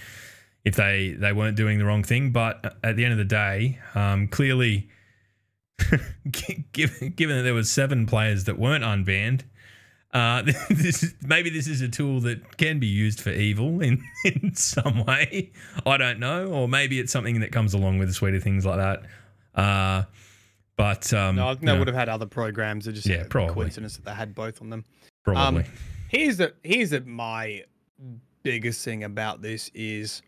if 0.65 0.75
they 0.75 1.15
they 1.17 1.33
weren't 1.33 1.57
doing 1.57 1.79
the 1.79 1.85
wrong 1.85 2.03
thing. 2.03 2.31
But 2.31 2.77
at 2.83 2.95
the 2.95 3.05
end 3.05 3.11
of 3.11 3.17
the 3.17 3.25
day, 3.25 3.79
um, 3.95 4.27
clearly, 4.27 4.89
given 6.73 7.13
given 7.15 7.37
that 7.37 7.43
there 7.43 7.53
was 7.53 7.69
seven 7.69 8.05
players 8.05 8.45
that 8.45 8.57
weren't 8.57 8.83
unbanned, 8.83 9.41
uh, 10.13 10.41
this 10.69 11.03
is, 11.03 11.15
maybe 11.25 11.49
this 11.49 11.67
is 11.67 11.81
a 11.81 11.89
tool 11.89 12.19
that 12.21 12.57
can 12.57 12.79
be 12.79 12.87
used 12.87 13.19
for 13.19 13.31
evil 13.31 13.81
in, 13.81 14.03
in 14.25 14.53
some 14.55 15.03
way. 15.05 15.51
I 15.85 15.97
don't 15.97 16.19
know, 16.19 16.47
or 16.47 16.67
maybe 16.67 16.99
it's 16.99 17.11
something 17.11 17.39
that 17.41 17.51
comes 17.51 17.73
along 17.73 17.97
with 17.97 18.09
a 18.09 18.13
suite 18.13 18.35
of 18.35 18.43
things 18.43 18.65
like 18.65 18.77
that. 18.77 19.03
Uh, 19.59 20.03
but 20.75 21.13
um, 21.13 21.35
No, 21.35 21.47
I 21.47 21.51
think 21.53 21.61
they 21.61 21.65
know, 21.67 21.79
would 21.79 21.87
have 21.87 21.95
had 21.95 22.09
other 22.09 22.25
programs. 22.25 22.87
It 22.87 22.93
just 22.93 23.07
Yeah, 23.07 23.25
probably. 23.29 23.53
coincidence 23.53 23.95
that 23.97 24.05
they 24.05 24.13
had 24.13 24.33
both 24.35 24.61
on 24.61 24.69
them. 24.69 24.83
probably. 25.23 25.63
Um, 25.63 25.69
here's 26.07 26.37
the 26.37 26.53
here's 26.63 26.91
the, 26.91 27.01
my 27.01 27.63
biggest 28.43 28.83
thing 28.83 29.03
about 29.03 29.41
this 29.41 29.69
is 29.73 30.21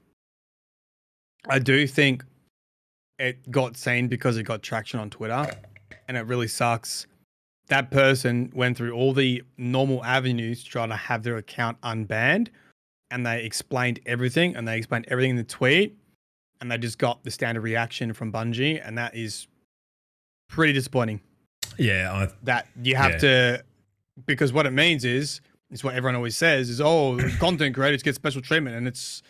I 1.50 1.60
do 1.60 1.86
think 1.88 2.24
it 3.20 3.50
got 3.52 3.78
seen 3.78 4.08
because 4.08 4.38
it 4.38 4.44
got 4.44 4.62
traction 4.64 5.00
on 5.00 5.10
Twitter, 5.10 5.46
and 6.08 6.18
it 6.18 6.22
really 6.26 6.48
sucks. 6.48 7.08
That 7.68 7.90
person 7.90 8.52
went 8.54 8.78
through 8.78 8.92
all 8.94 9.14
the 9.14 9.42
normal 9.58 10.04
avenues 10.04 10.64
trying 10.64 10.90
to 10.90 10.96
have 10.96 11.24
their 11.24 11.38
account 11.38 11.80
unbanned, 11.82 12.50
and 13.12 13.26
they 13.26 13.44
explained 13.44 14.00
everything, 14.06 14.56
and 14.56 14.68
they 14.68 14.78
explained 14.78 15.06
everything 15.08 15.32
in 15.32 15.36
the 15.38 15.44
tweet, 15.44 15.98
and 16.62 16.70
they 16.72 16.78
just 16.78 16.98
got 17.00 17.24
the 17.24 17.32
standard 17.32 17.62
reaction 17.62 18.14
from 18.14 18.32
Bungie, 18.32 18.82
and 18.86 18.98
that 18.98 19.16
is 19.16 19.48
pretty 20.56 20.74
disappointing 20.74 21.20
yeah, 21.78 22.12
I, 22.14 22.34
that 22.44 22.68
you 22.82 22.96
have 22.96 23.12
Yeah. 23.14 23.18
to 23.20 23.64
because 24.26 24.54
what 24.54 24.66
it 24.66 24.72
means 24.72 25.04
is 25.04 25.42
it's 25.72 25.84
what 25.84 25.94
everyone 25.96 26.16
always 26.16 26.38
says 26.38 26.70
is 26.70 26.80
oh 26.82 27.20
content 27.40 27.76
creators 27.76 28.02
get 28.02 28.16
special 28.16 28.42
treatment 28.42 28.76
and 28.78 28.88
it's 28.88 29.22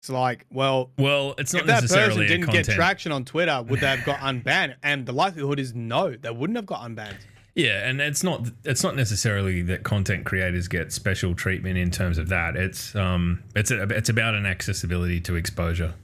it's 0.00 0.10
like 0.10 0.44
well 0.50 0.90
well, 0.98 1.34
it's 1.38 1.52
not 1.54 1.62
if 1.62 1.66
that 1.68 1.88
person 1.88 2.26
didn't 2.26 2.44
content. 2.46 2.66
get 2.66 2.74
traction 2.74 3.12
on 3.12 3.24
Twitter 3.24 3.62
would 3.62 3.80
they 3.80 3.86
have 3.86 4.04
got 4.04 4.18
unbanned 4.30 4.74
and 4.82 5.06
the 5.06 5.12
likelihood 5.12 5.58
is 5.60 5.74
no 5.74 6.14
they 6.16 6.30
wouldn't 6.30 6.56
have 6.56 6.66
got 6.66 6.80
unbanned 6.82 7.20
Yeah, 7.54 7.88
and 7.88 8.00
it's 8.00 8.22
not 8.24 8.48
it's 8.64 8.82
not 8.82 8.96
necessarily 8.96 9.62
that 9.62 9.82
content 9.84 10.24
creators 10.24 10.66
get 10.68 10.92
special 10.92 11.34
treatment 11.34 11.76
in 11.78 11.90
terms 11.90 12.18
of 12.18 12.28
that. 12.28 12.56
It's 12.56 12.94
um 12.96 13.42
it's 13.54 13.70
a, 13.70 13.82
it's 13.84 14.08
about 14.08 14.34
an 14.34 14.46
accessibility 14.46 15.20
to 15.22 15.34
exposure, 15.36 15.94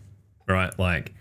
right? 0.48 0.76
Like 0.78 1.12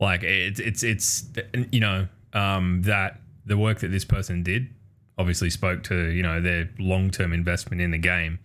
like 0.00 0.22
it's 0.24 0.58
it's 0.60 0.82
it's 0.82 1.24
you 1.72 1.80
know 1.80 2.08
um 2.32 2.82
that 2.82 3.20
the 3.46 3.56
work 3.56 3.80
that 3.80 3.88
this 3.88 4.04
person 4.04 4.42
did 4.42 4.68
obviously 5.18 5.50
spoke 5.50 5.82
to 5.84 6.10
you 6.10 6.22
know 6.22 6.40
their 6.40 6.70
long 6.78 7.10
term 7.10 7.32
investment 7.32 7.80
in 7.80 7.90
the 7.90 7.98
game, 7.98 8.38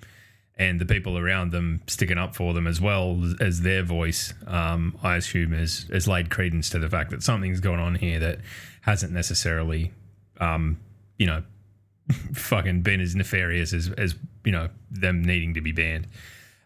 and 0.57 0.79
the 0.79 0.85
people 0.85 1.17
around 1.17 1.51
them 1.51 1.81
sticking 1.87 2.17
up 2.17 2.35
for 2.35 2.53
them 2.53 2.65
as 2.67 2.79
well 2.79 3.21
as 3.41 3.61
their 3.61 3.83
voice, 3.83 4.33
um, 4.47 4.97
I 5.03 5.17
assume 5.17 5.51
has, 5.51 5.85
has 5.91 6.07
laid 6.07 6.29
credence 6.29 6.69
to 6.69 6.79
the 6.79 6.89
fact 6.89 7.11
that 7.11 7.23
something's 7.23 7.59
going 7.59 7.79
on 7.79 7.95
here 7.95 8.19
that 8.19 8.39
hasn't 8.81 9.11
necessarily, 9.11 9.91
um, 10.39 10.79
you 11.17 11.27
know, 11.27 11.43
fucking 12.33 12.83
been 12.83 13.01
as 13.01 13.15
nefarious 13.15 13.73
as, 13.73 13.89
as 13.97 14.15
you 14.45 14.51
know, 14.51 14.69
them 14.89 15.23
needing 15.23 15.53
to 15.55 15.61
be 15.61 15.73
banned. 15.73 16.07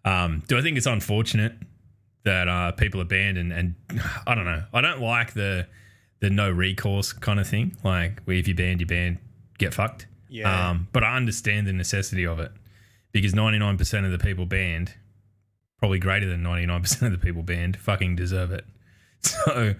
Um, 0.05 0.43
do 0.47 0.57
I 0.57 0.61
think 0.61 0.77
it's 0.77 0.85
unfortunate 0.85 1.53
that 2.25 2.47
uh, 2.47 2.73
people 2.73 3.01
are 3.01 3.05
banned 3.05 3.39
and, 3.39 3.51
and 3.51 3.75
I 4.27 4.35
don't 4.35 4.45
know. 4.45 4.63
I 4.71 4.81
don't 4.81 5.01
like 5.01 5.33
the 5.33 5.65
the 6.19 6.29
no 6.29 6.49
recourse 6.51 7.13
kind 7.13 7.39
of 7.39 7.47
thing. 7.47 7.75
Like 7.83 8.21
if 8.27 8.47
you 8.47 8.55
banned, 8.55 8.79
you 8.81 8.85
banned, 8.85 9.19
get 9.57 9.73
fucked. 9.73 10.07
Yeah. 10.27 10.69
Um, 10.69 10.87
but 10.91 11.03
I 11.03 11.15
understand 11.15 11.65
the 11.67 11.73
necessity 11.73 12.25
of 12.25 12.39
it 12.39 12.51
because 13.11 13.33
99% 13.33 14.05
of 14.05 14.11
the 14.11 14.19
people 14.19 14.45
banned, 14.45 14.93
probably 15.79 15.97
greater 15.99 16.27
than 16.27 16.43
99% 16.43 17.01
of 17.01 17.11
the 17.11 17.17
people 17.17 17.41
banned, 17.41 17.77
fucking 17.77 18.15
deserve 18.15 18.51
it. 18.51 18.65
So, 19.21 19.73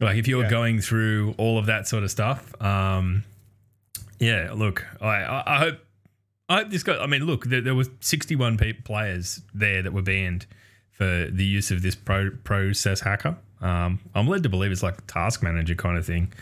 like, 0.00 0.16
if 0.16 0.26
you're 0.26 0.44
Yeah. 0.44 0.50
going 0.50 0.80
through 0.80 1.34
all 1.38 1.58
of 1.58 1.66
that 1.66 1.86
sort 1.86 2.02
of 2.02 2.10
stuff, 2.10 2.60
um, 2.62 3.22
yeah, 4.18 4.50
look, 4.54 4.84
I, 5.00 5.42
I, 5.46 5.58
hope. 5.58 5.78
I 6.48 6.56
hope 6.60 6.70
this 6.70 6.82
guy. 6.82 6.96
I 6.96 7.06
mean, 7.06 7.24
look, 7.26 7.44
there, 7.44 7.60
there 7.60 7.74
was 7.76 7.88
61 8.00 8.56
pe- 8.56 8.72
players 8.72 9.42
there 9.54 9.82
that 9.82 9.92
were 9.92 10.02
banned 10.02 10.46
for 10.90 11.28
the 11.30 11.44
use 11.44 11.70
of 11.70 11.82
this 11.82 11.94
pro- 11.94 12.30
process 12.42 13.00
hacker. 13.02 13.36
Um, 13.60 14.00
I'm 14.14 14.26
led 14.26 14.42
to 14.44 14.48
believe 14.48 14.72
it's 14.72 14.82
like 14.82 14.98
a 14.98 15.02
task 15.02 15.42
manager 15.42 15.74
kind 15.74 15.98
of 15.98 16.06
thing, 16.06 16.32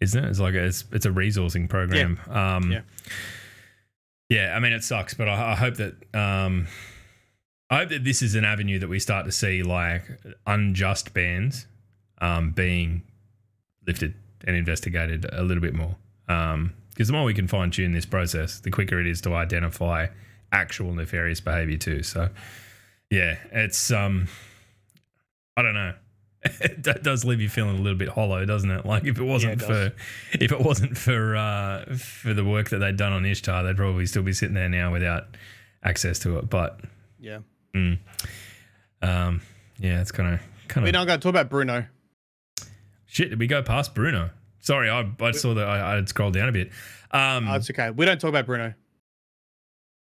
isn't 0.00 0.24
it? 0.24 0.28
It's 0.28 0.40
like 0.40 0.54
a, 0.54 0.64
it's, 0.64 0.84
it's 0.92 1.06
a 1.06 1.10
resourcing 1.10 1.68
program. 1.68 2.18
Um, 2.28 2.72
Yeah. 2.72 2.80
yeah, 4.28 4.54
I 4.56 4.60
mean 4.60 4.72
it 4.72 4.82
sucks, 4.84 5.14
but 5.14 5.28
I, 5.28 5.52
I 5.52 5.54
hope 5.54 5.76
that 5.76 5.94
um, 6.14 6.66
I 7.70 7.78
hope 7.78 7.90
that 7.90 8.04
this 8.04 8.22
is 8.22 8.34
an 8.34 8.44
avenue 8.44 8.78
that 8.78 8.88
we 8.88 8.98
start 8.98 9.26
to 9.26 9.32
see 9.32 9.62
like 9.62 10.02
unjust 10.46 11.14
bans 11.14 11.66
um, 12.20 12.50
being 12.50 13.02
lifted 13.86 14.14
and 14.44 14.56
investigated 14.56 15.26
a 15.32 15.42
little 15.42 15.60
bit 15.62 15.74
more. 15.74 15.96
Because 16.26 17.06
the 17.08 17.12
more 17.12 17.24
we 17.24 17.34
can 17.34 17.46
fine 17.46 17.70
tune 17.70 17.92
this 17.92 18.06
process, 18.06 18.60
the 18.60 18.70
quicker 18.70 18.98
it 18.98 19.06
is 19.06 19.20
to 19.22 19.34
identify 19.34 20.08
actual 20.50 20.92
nefarious 20.94 21.40
behavior 21.40 21.76
too. 21.76 22.02
So, 22.02 22.28
yeah, 23.10 23.36
it's 23.52 23.90
um, 23.92 24.26
I 25.56 25.62
don't 25.62 25.74
know. 25.74 25.94
it 26.60 27.02
does 27.02 27.24
leave 27.24 27.40
you 27.40 27.48
feeling 27.48 27.76
a 27.78 27.80
little 27.80 27.98
bit 27.98 28.08
hollow, 28.10 28.44
doesn't 28.44 28.70
it? 28.70 28.86
Like 28.86 29.04
if 29.04 29.18
it 29.18 29.24
wasn't 29.24 29.60
it 29.60 29.64
for 29.64 29.92
if 30.40 30.52
it 30.52 30.60
wasn't 30.60 30.96
for 30.96 31.36
uh, 31.36 31.96
for 31.96 32.32
the 32.34 32.44
work 32.44 32.70
that 32.70 32.78
they'd 32.78 32.96
done 32.96 33.12
on 33.12 33.24
Ishtar, 33.26 33.62
they'd 33.64 33.76
probably 33.76 34.06
still 34.06 34.22
be 34.22 34.32
sitting 34.32 34.54
there 34.54 34.68
now 34.68 34.92
without 34.92 35.36
access 35.82 36.18
to 36.20 36.38
it. 36.38 36.48
But 36.48 36.80
Yeah. 37.18 37.40
um, 37.74 39.40
yeah, 39.78 40.00
it's 40.00 40.12
kind 40.12 40.34
of 40.34 40.40
kind 40.68 40.84
of. 40.86 40.88
We're 40.88 40.98
not 40.98 41.06
going 41.06 41.18
to 41.18 41.22
talk 41.22 41.30
about 41.30 41.48
Bruno. 41.50 41.86
shit. 43.06 43.30
Did 43.30 43.38
we 43.38 43.46
go 43.46 43.62
past 43.62 43.94
Bruno? 43.94 44.30
Sorry, 44.60 44.90
I, 44.90 45.10
I 45.20 45.30
saw 45.30 45.54
that 45.54 45.66
I, 45.66 45.92
I 45.92 45.94
had 45.96 46.08
scrolled 46.08 46.34
down 46.34 46.48
a 46.48 46.52
bit. 46.52 46.70
Um, 47.10 47.48
Oh, 47.48 47.54
it's 47.54 47.70
okay. 47.70 47.90
We 47.90 48.04
don't 48.04 48.20
talk 48.20 48.28
about 48.28 48.44
Bruno. 48.46 48.74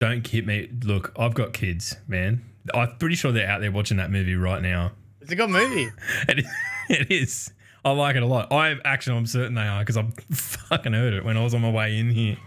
don't 0.00 0.26
hit 0.26 0.46
me. 0.46 0.70
Look, 0.84 1.12
I've 1.18 1.34
got 1.34 1.52
kids, 1.52 1.96
man. 2.06 2.42
I'm 2.72 2.96
pretty 2.98 3.14
sure 3.16 3.32
they're 3.32 3.48
out 3.48 3.60
there 3.60 3.72
watching 3.72 3.96
that 3.98 4.10
movie 4.10 4.36
right 4.36 4.62
now. 4.62 4.92
It's 5.28 5.34
a 5.34 5.36
good 5.36 5.50
movie. 5.50 5.90
It, 6.28 6.46
it 6.88 7.10
is. 7.12 7.52
I 7.84 7.90
like 7.90 8.16
it 8.16 8.22
a 8.22 8.26
lot. 8.26 8.50
I 8.50 8.76
actually, 8.82 9.18
I'm 9.18 9.26
certain 9.26 9.56
they 9.56 9.60
are 9.60 9.80
because 9.80 9.98
I 9.98 10.06
fucking 10.32 10.94
heard 10.94 11.12
it 11.12 11.22
when 11.22 11.36
I 11.36 11.44
was 11.44 11.52
on 11.52 11.60
my 11.60 11.70
way 11.70 11.98
in 11.98 12.08
here. 12.08 12.38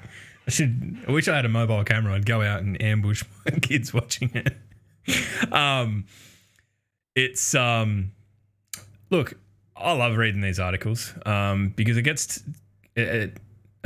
I 0.48 0.50
should. 0.50 0.98
I 1.08 1.12
wish 1.12 1.28
I 1.28 1.36
had 1.36 1.46
a 1.46 1.50
mobile 1.50 1.84
camera. 1.84 2.16
I'd 2.16 2.26
go 2.26 2.42
out 2.42 2.64
and 2.64 2.82
ambush 2.82 3.24
my 3.46 3.52
kids 3.60 3.94
watching 3.94 4.32
it. 4.34 5.54
Um, 5.54 6.06
it's 7.16 7.54
um, 7.54 8.14
look, 9.12 9.36
I 9.78 9.92
love 9.92 10.18
reading 10.18 10.42
these 10.42 10.60
articles 10.60 11.14
um 11.28 11.74
because 11.76 11.98
it 11.98 12.02
gets 12.02 12.40
t- 12.40 12.52
it, 12.96 13.08
it 13.08 13.38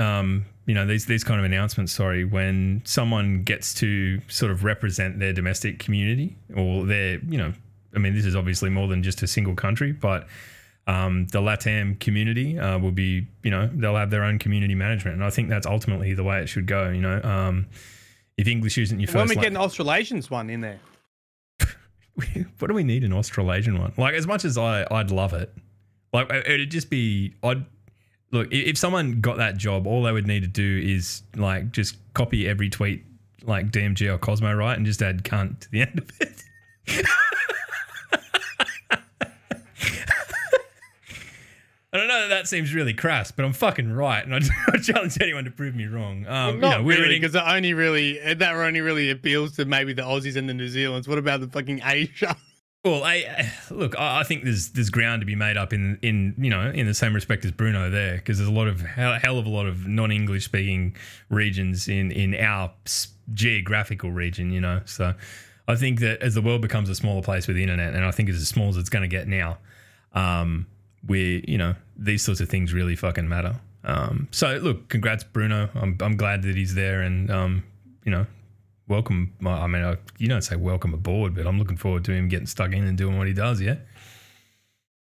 um 0.01 0.45
you 0.67 0.73
know 0.73 0.85
these 0.85 1.05
these 1.05 1.25
kind 1.25 1.37
of 1.37 1.43
announcements. 1.43 1.91
Sorry, 1.91 2.23
when 2.23 2.81
someone 2.85 3.43
gets 3.43 3.73
to 3.73 4.21
sort 4.29 4.53
of 4.53 4.63
represent 4.63 5.19
their 5.19 5.33
domestic 5.33 5.79
community 5.79 6.37
or 6.55 6.85
their 6.85 7.19
you 7.19 7.37
know 7.37 7.53
I 7.95 7.99
mean, 7.99 8.13
this 8.15 8.25
is 8.25 8.35
obviously 8.35 8.69
more 8.69 8.87
than 8.87 9.03
just 9.03 9.21
a 9.23 9.27
single 9.27 9.55
country, 9.55 9.91
but 9.91 10.27
um, 10.87 11.27
the 11.27 11.39
LATAM 11.39 11.99
community 11.99 12.59
uh, 12.59 12.77
will 12.77 12.91
be, 12.91 13.27
you 13.43 13.51
know, 13.51 13.69
they'll 13.73 13.95
have 13.95 14.09
their 14.11 14.23
own 14.23 14.37
community 14.39 14.75
management. 14.75 15.15
And 15.15 15.23
I 15.23 15.29
think 15.29 15.49
that's 15.49 15.65
ultimately 15.65 16.13
the 16.13 16.23
way 16.23 16.41
it 16.41 16.47
should 16.47 16.67
go. 16.67 16.89
You 16.89 17.01
know, 17.01 17.21
um, 17.23 17.67
if 18.37 18.47
English 18.47 18.77
isn't 18.77 18.99
your 18.99 19.07
when 19.07 19.23
first 19.23 19.29
we 19.29 19.35
la- 19.37 19.41
get 19.41 19.51
an 19.51 19.57
Australasians 19.57 20.29
one 20.29 20.49
in 20.49 20.61
there. 20.61 20.79
what 22.59 22.67
do 22.67 22.73
we 22.73 22.83
need 22.83 23.03
an 23.03 23.13
Australasian 23.13 23.79
one? 23.79 23.93
Like, 23.97 24.13
as 24.13 24.27
much 24.27 24.45
as 24.45 24.57
I, 24.57 24.85
I'd 24.91 25.11
love 25.11 25.33
it, 25.33 25.53
like, 26.13 26.29
it- 26.29 26.47
it'd 26.47 26.71
just 26.71 26.89
be, 26.89 27.33
I'd, 27.43 27.65
look, 28.31 28.47
if 28.51 28.77
someone 28.77 29.21
got 29.21 29.37
that 29.37 29.57
job, 29.57 29.87
all 29.87 30.03
they 30.03 30.11
would 30.11 30.27
need 30.27 30.41
to 30.41 30.47
do 30.47 30.81
is, 30.85 31.23
like, 31.35 31.71
just 31.71 31.97
copy 32.13 32.47
every 32.47 32.69
tweet, 32.69 33.03
like 33.43 33.71
DMG 33.71 34.13
or 34.13 34.17
Cozmo, 34.17 34.53
right? 34.53 34.77
And 34.77 34.85
just 34.85 35.01
add 35.01 35.23
cunt 35.23 35.61
to 35.61 35.71
the 35.71 35.81
end 35.87 35.99
of 35.99 36.11
it. 36.21 36.43
I 41.95 41.97
don't 41.99 42.07
know 42.09 42.21
that 42.27 42.27
that 42.29 42.47
seems 42.47 42.73
really 42.73 42.93
crass, 42.93 43.31
but 43.31 43.45
I'm 43.45 43.53
fucking 43.53 43.91
right, 43.91 44.23
and 44.23 44.35
I, 44.35 44.39
I 44.73 44.77
challenge 44.77 45.17
anyone 45.21 45.45
to 45.45 45.51
prove 45.51 45.75
me 45.75 45.85
wrong. 45.85 46.25
Um, 46.27 46.59
Not 46.59 46.71
you 46.71 46.77
know, 46.77 46.83
we're 46.83 47.01
really, 47.01 47.15
because 47.19 47.31
that 47.33 47.47
only 47.47 47.73
really 47.73 48.19
that 48.33 48.53
only 48.53 48.81
really 48.81 49.09
appeals 49.11 49.55
to 49.55 49.65
maybe 49.65 49.93
the 49.93 50.01
Aussies 50.01 50.35
and 50.35 50.49
the 50.49 50.53
New 50.53 50.67
Zealands. 50.67 51.07
What 51.07 51.17
about 51.17 51.39
the 51.39 51.47
fucking 51.47 51.81
Asia? 51.85 52.35
Well, 52.83 53.03
I, 53.03 53.13
I- 53.15 53.51
look, 53.73 53.97
I, 53.99 54.19
I 54.19 54.23
think 54.23 54.43
there's 54.43 54.69
there's 54.69 54.91
ground 54.91 55.21
to 55.23 55.25
be 55.25 55.33
made 55.35 55.57
up 55.57 55.73
in 55.73 55.97
in 56.03 56.35
you 56.37 56.51
know 56.51 56.69
in 56.69 56.85
the 56.85 56.93
same 56.93 57.15
respect 57.15 57.43
as 57.43 57.51
Bruno 57.51 57.89
there 57.89 58.17
because 58.17 58.37
there's 58.37 58.49
a 58.49 58.53
lot 58.53 58.67
of 58.67 58.79
hell, 58.81 59.17
hell 59.19 59.39
of 59.39 59.47
a 59.47 59.49
lot 59.49 59.65
of 59.65 59.87
non-English 59.87 60.45
speaking 60.45 60.95
regions 61.29 61.87
in 61.87 62.11
in 62.11 62.35
our 62.35 62.71
geographical 63.33 64.11
region, 64.11 64.51
you 64.51 64.61
know. 64.61 64.81
So 64.85 65.15
I 65.67 65.75
think 65.75 65.99
that 66.01 66.21
as 66.21 66.35
the 66.35 66.43
world 66.43 66.61
becomes 66.61 66.87
a 66.89 66.93
smaller 66.95 67.23
place 67.23 67.47
with 67.47 67.55
the 67.55 67.63
internet, 67.63 67.95
and 67.95 68.05
I 68.05 68.11
think 68.11 68.29
it's 68.29 68.37
as 68.37 68.47
small 68.47 68.69
as 68.69 68.77
it's 68.77 68.89
going 68.89 69.01
to 69.01 69.07
get 69.07 69.27
now, 69.27 69.57
um, 70.13 70.67
we 71.07 71.43
you 71.47 71.57
know 71.57 71.73
these 71.97 72.21
sorts 72.23 72.41
of 72.41 72.49
things 72.49 72.73
really 72.73 72.95
fucking 72.95 73.27
matter. 73.27 73.55
Um, 73.83 74.27
so 74.31 74.57
look, 74.57 74.89
congrats 74.89 75.23
Bruno. 75.23 75.69
I'm 75.75 75.97
I'm 76.01 76.17
glad 76.17 76.41
that 76.43 76.55
he's 76.55 76.73
there, 76.75 77.01
and 77.01 77.29
um, 77.31 77.63
you 78.03 78.11
know 78.11 78.25
welcome. 78.87 79.33
I 79.45 79.65
mean, 79.67 79.83
I, 79.83 79.97
you 80.17 80.27
don't 80.27 80.43
say 80.43 80.55
welcome 80.55 80.93
aboard, 80.93 81.33
but 81.35 81.47
I'm 81.47 81.57
looking 81.57 81.77
forward 81.77 82.03
to 82.05 82.11
him 82.11 82.27
getting 82.29 82.45
stuck 82.47 82.71
in 82.71 82.85
and 82.85 82.97
doing 82.97 83.17
what 83.17 83.27
he 83.27 83.33
does. 83.33 83.59
Yeah. 83.61 83.75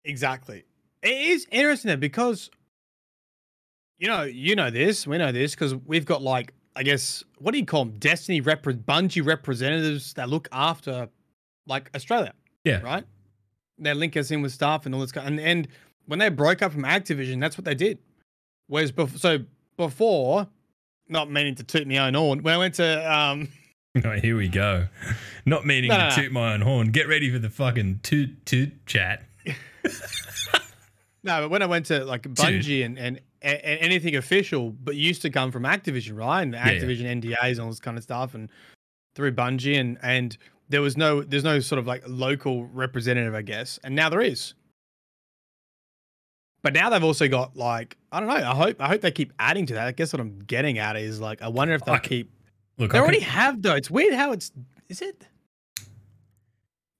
Exactly. 0.05 0.64
It 1.03 1.09
is 1.12 1.47
interesting 1.51 1.88
though, 1.90 1.97
because 1.97 2.51
you 3.99 4.09
know, 4.09 4.22
you 4.22 4.57
know 4.57 4.70
this, 4.70 5.07
we 5.07 5.18
know 5.18 5.30
this 5.32 5.55
because 5.55 5.74
we've 5.74 6.05
got 6.05 6.22
like, 6.22 6.53
I 6.74 6.82
guess, 6.82 7.22
what 7.38 7.53
do 7.53 7.59
you 7.59 7.66
call 7.66 7.84
them? 7.84 7.95
Destiny 7.99 8.40
repre- 8.43 8.82
Bungie 8.82 9.24
representatives 9.24 10.14
that 10.14 10.28
look 10.28 10.49
after 10.51 11.09
like 11.66 11.88
Australia, 11.95 12.32
Yeah. 12.64 12.80
right? 12.82 13.05
They 13.78 13.95
link 13.95 14.16
us 14.16 14.30
in 14.32 14.43
with 14.43 14.53
stuff 14.53 14.86
and 14.86 14.95
all 14.95 15.01
this 15.01 15.12
kind. 15.12 15.28
And, 15.28 15.40
and 15.40 15.68
when 16.07 16.18
they 16.18 16.28
broke 16.28 16.62
up 16.62 16.72
from 16.72 16.82
Activision, 16.82 17.40
that's 17.40 17.57
what 17.57 17.64
they 17.64 17.74
did. 17.74 17.98
Whereas 18.68 18.92
before, 18.92 19.18
so 19.18 19.38
before, 19.76 20.46
not 21.09 21.30
meaning 21.30 21.55
to 21.57 21.64
toot 21.64 21.86
my 21.86 21.98
own 21.98 22.14
horn, 22.14 22.42
when 22.42 22.55
I 22.55 22.59
went 22.59 22.74
to 22.76 23.12
um, 23.12 23.48
Oh, 24.05 24.12
here 24.12 24.36
we 24.36 24.48
go. 24.48 24.88
Not 25.44 25.66
meaning 25.66 25.90
No, 25.90 25.96
to 25.96 26.03
no, 26.05 26.09
no. 26.09 26.14
toot 26.14 26.32
my 26.32 26.55
own 26.55 26.62
horn. 26.62 26.92
Get 26.92 27.09
ready 27.09 27.30
for 27.30 27.38
the 27.38 27.50
fucking 27.50 28.00
toot 28.03 28.46
toot 28.46 28.86
chat. 28.86 29.24
No, 31.24 31.42
but 31.42 31.50
when 31.50 31.62
I 31.62 31.66
went 31.66 31.86
to 31.86 32.05
like 32.05 32.22
Bungie 32.22 32.84
and, 32.84 32.98
and, 32.98 33.20
and 33.42 33.61
anything 33.62 34.16
official, 34.16 34.70
but 34.70 34.96
used 34.96 35.22
to 35.22 35.30
come 35.30 35.53
from 35.53 35.62
Activision, 35.62 36.16
right? 36.16 36.42
And 36.42 36.53
yeah. 36.53 36.68
Activision 36.68 37.22
NDAs 37.22 37.50
and 37.53 37.61
all 37.61 37.68
this 37.68 37.78
kind 37.78 37.96
of 37.96 38.03
stuff, 38.03 38.34
and 38.34 38.50
through 39.14 39.32
Bungie, 39.32 39.78
and 39.78 39.98
and 40.03 40.36
there 40.68 40.82
was 40.82 40.96
no, 40.96 41.22
there's 41.22 41.44
no 41.44 41.61
sort 41.61 41.78
of 41.78 41.86
like 41.86 42.03
local 42.09 42.64
representative, 42.66 43.34
I 43.34 43.42
guess, 43.42 43.78
and 43.84 43.94
now 43.94 44.09
there 44.09 44.20
is. 44.20 44.55
But 46.62 46.74
now 46.74 46.90
they've 46.90 47.02
also 47.02 47.26
got 47.28 47.56
like 47.56 47.96
I 48.12 48.20
don't 48.20 48.28
know. 48.28 48.34
I 48.34 48.54
hope 48.54 48.80
I 48.80 48.88
hope 48.88 49.00
they 49.00 49.10
keep 49.10 49.32
adding 49.38 49.66
to 49.66 49.74
that. 49.74 49.86
I 49.88 49.92
guess 49.92 50.12
what 50.12 50.20
I'm 50.20 50.38
getting 50.40 50.78
at 50.78 50.96
is 50.96 51.20
like 51.20 51.42
I 51.42 51.48
wonder 51.48 51.74
if 51.74 51.84
they'll 51.84 51.98
keep. 51.98 52.30
Look, 52.78 52.92
They 52.92 52.98
I 52.98 53.02
already 53.02 53.18
can- 53.18 53.28
have 53.30 53.62
though. 53.62 53.74
It's 53.74 53.90
weird 53.90 54.14
how 54.14 54.32
it's. 54.32 54.52
Is 54.88 55.02
it? 55.02 55.26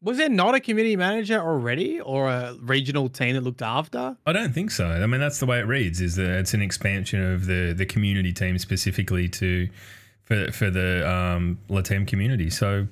Was 0.03 0.17
there 0.19 0.29
not 0.29 0.57
a 0.57 0.61
community 0.61 0.97
manager 0.97 1.39
already, 1.41 2.01
or 2.01 2.29
a 2.29 2.55
regional 2.61 3.09
team 3.09 3.35
that 3.37 3.43
looked 3.43 3.63
after? 3.63 4.17
I 4.27 4.33
don't 4.33 4.53
think 4.53 4.73
so. 4.73 4.87
I 4.89 5.07
mean, 5.07 5.21
that's 5.21 5.39
the 5.39 5.47
way 5.47 5.61
it 5.61 5.67
reads. 5.69 6.01
Is 6.01 6.17
that 6.17 6.29
it's 6.41 6.55
an 6.55 6.63
expansion 6.63 7.23
of 7.23 7.47
the 7.47 7.73
the 7.73 7.87
community 7.87 8.33
team 8.33 8.59
specifically 8.59 9.29
to 9.29 9.69
for 10.25 10.51
for 10.51 10.71
the 10.71 11.09
um, 11.09 11.59
Latam 11.71 12.05
community. 12.07 12.51
So 12.51 12.89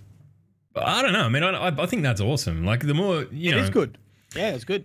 I 0.77 1.03
don't 1.03 1.13
know. 1.13 1.25
I 1.25 1.29
mean, 1.29 1.43
I, 1.43 1.69
I 1.83 1.87
think 1.87 2.03
that's 2.05 2.21
awesome. 2.21 2.65
Like 2.65 2.87
the 2.87 2.95
more 2.95 3.27
you 3.33 3.51
It 3.51 3.57
know, 3.57 3.63
is 3.65 3.71
good. 3.71 3.99
Yeah, 4.37 4.51
it's 4.51 4.65
good. 4.65 4.85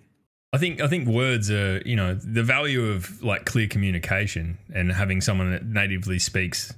I 0.56 0.58
think 0.58 0.80
I 0.80 0.88
think 0.88 1.06
words 1.10 1.52
are 1.52 1.82
you 1.86 1.98
know 1.98 2.14
the 2.14 2.42
value 2.42 2.90
of 2.90 3.22
like 3.22 3.44
clear 3.44 3.68
communication 3.68 4.58
and 4.74 4.90
having 4.90 5.20
someone 5.20 5.52
that 5.52 5.66
natively 5.66 6.18
speaks 6.18 6.74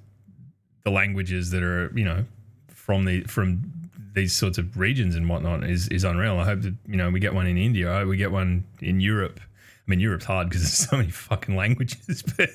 the 0.83 0.89
languages 0.89 1.51
that 1.51 1.61
are 1.61 1.91
you 1.95 2.03
know 2.03 2.25
from 2.69 3.05
the 3.05 3.21
from 3.25 3.71
these 4.15 4.33
sorts 4.33 4.57
of 4.57 4.79
regions 4.79 5.15
and 5.15 5.29
whatnot 5.29 5.63
is 5.63 5.87
is 5.89 6.03
unreal. 6.03 6.39
I 6.39 6.45
hope 6.45 6.63
that 6.63 6.73
you 6.87 6.97
know 6.97 7.11
we 7.11 7.19
get 7.19 7.35
one 7.35 7.45
in 7.45 7.55
India. 7.55 8.03
We 8.03 8.17
get 8.17 8.31
one 8.31 8.63
in 8.81 8.99
Europe. 8.99 9.39
I 9.87 9.91
mean, 9.91 10.01
Europe's 10.01 10.25
hard 10.25 10.49
because 10.49 10.63
there's 10.63 10.89
so 10.89 10.97
many 10.97 11.11
fucking 11.11 11.55
languages, 11.55 12.21
but 12.37 12.49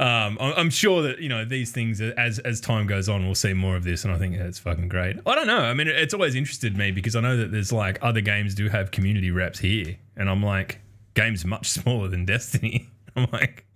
um, 0.00 0.38
I'm 0.40 0.70
sure 0.70 1.02
that 1.02 1.18
you 1.18 1.28
know 1.28 1.44
these 1.44 1.72
things 1.72 2.00
as 2.00 2.38
as 2.38 2.58
time 2.60 2.86
goes 2.86 3.06
on, 3.06 3.26
we'll 3.26 3.34
see 3.34 3.52
more 3.52 3.76
of 3.76 3.84
this, 3.84 4.04
and 4.04 4.14
I 4.14 4.18
think 4.18 4.34
it's 4.34 4.58
fucking 4.58 4.88
great. 4.88 5.16
I 5.26 5.34
don't 5.34 5.46
know. 5.46 5.58
I 5.58 5.74
mean, 5.74 5.88
it's 5.88 6.14
always 6.14 6.34
interested 6.34 6.76
me 6.76 6.90
because 6.90 7.16
I 7.16 7.20
know 7.20 7.36
that 7.36 7.52
there's 7.52 7.70
like 7.70 7.98
other 8.00 8.22
games 8.22 8.54
do 8.54 8.70
have 8.70 8.90
community 8.92 9.30
reps 9.30 9.58
here, 9.58 9.96
and 10.16 10.30
I'm 10.30 10.42
like, 10.42 10.80
games 11.12 11.44
much 11.44 11.68
smaller 11.68 12.08
than 12.08 12.24
Destiny. 12.24 12.88
I'm 13.16 13.28
like, 13.30 13.66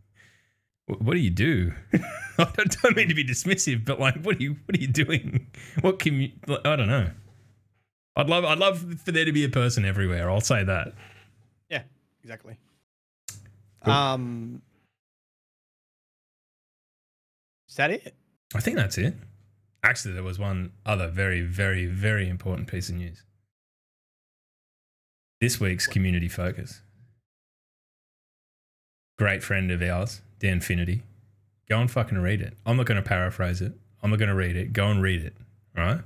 what 0.87 1.13
do 1.13 1.21
you 1.21 1.31
do? 1.31 1.75
I 2.39 2.45
don't, 2.57 2.83
don't 2.83 2.97
mean 2.97 3.09
to 3.09 3.15
be 3.15 3.25
dismissive, 3.25 3.85
but 3.85 4.01
like, 4.01 4.23
what 4.23 4.37
are 4.37 4.43
you 4.43 4.57
what 4.65 4.79
are 4.79 4.81
you 4.81 4.89
doing? 4.89 5.47
What 5.83 5.99
can 5.99 6.15
you? 6.15 6.31
I 6.65 6.75
don't 6.75 6.89
know. 6.89 7.11
I'd 8.17 8.31
love 8.31 8.47
I'd 8.47 8.59
love 8.59 9.01
for 9.05 9.13
there 9.13 9.27
to 9.27 9.33
be 9.33 9.45
a 9.45 9.51
person 9.51 9.85
everywhere. 9.85 10.31
I'll 10.31 10.41
say 10.41 10.65
that. 10.65 10.95
Yeah, 11.69 11.83
exactly. 12.23 12.57
Cool. 13.85 13.93
Um, 13.93 14.63
is 17.69 17.77
that 17.77 17.91
it? 17.91 18.15
I 18.55 18.61
think 18.61 18.77
that's 18.77 18.99
it. 18.99 19.15
Actually, 19.83 20.15
there 20.15 20.23
was 20.23 20.39
one 20.39 20.73
other 20.85 21.09
very, 21.09 21.43
very, 21.43 21.87
very 21.87 22.29
important 22.29 22.69
piece 22.69 22.89
of 22.89 22.97
news. 22.97 23.23
This 25.41 25.61
week's 25.61 25.87
community 25.87 26.29
focus. 26.29 26.83
Great 29.19 29.43
friend 29.43 29.71
of 29.71 29.83
ours, 29.83 30.21
Dan 30.41 30.61
Finity. 30.61 31.03
Go 31.69 31.79
and 31.79 31.91
fucking 31.91 32.19
read 32.19 32.41
it. 32.41 32.55
I'm 32.67 32.77
not 32.77 32.87
going 32.87 33.01
to 33.01 33.09
paraphrase 33.09 33.61
it. 33.61 33.73
I'm 34.03 34.11
not 34.11 34.19
going 34.19 34.31
to 34.31 34.35
read 34.35 34.57
it. 34.57 34.73
Go 34.73 34.89
and 34.89 35.03
read 35.03 35.23
it. 35.23 35.35
All 35.77 35.85
right. 35.85 36.01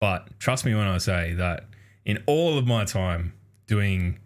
But 0.00 0.38
trust 0.38 0.64
me 0.64 0.74
when 0.74 0.86
I 0.86 0.98
say 0.98 1.34
that 1.34 1.64
in 2.04 2.22
all 2.26 2.58
of 2.58 2.66
my 2.66 2.84
time 2.84 3.34
doing 3.66 4.18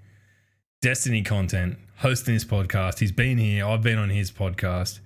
Destiny 0.83 1.23
content, 1.23 1.79
hosting 1.97 2.35
this 2.35 2.45
podcast, 2.45 2.99
he's 2.99 3.13
been 3.13 3.39
here. 3.39 3.67
I've 3.67 3.83
been 3.83 3.99
on 3.99 4.11
his 4.11 4.31
podcast. 4.31 5.01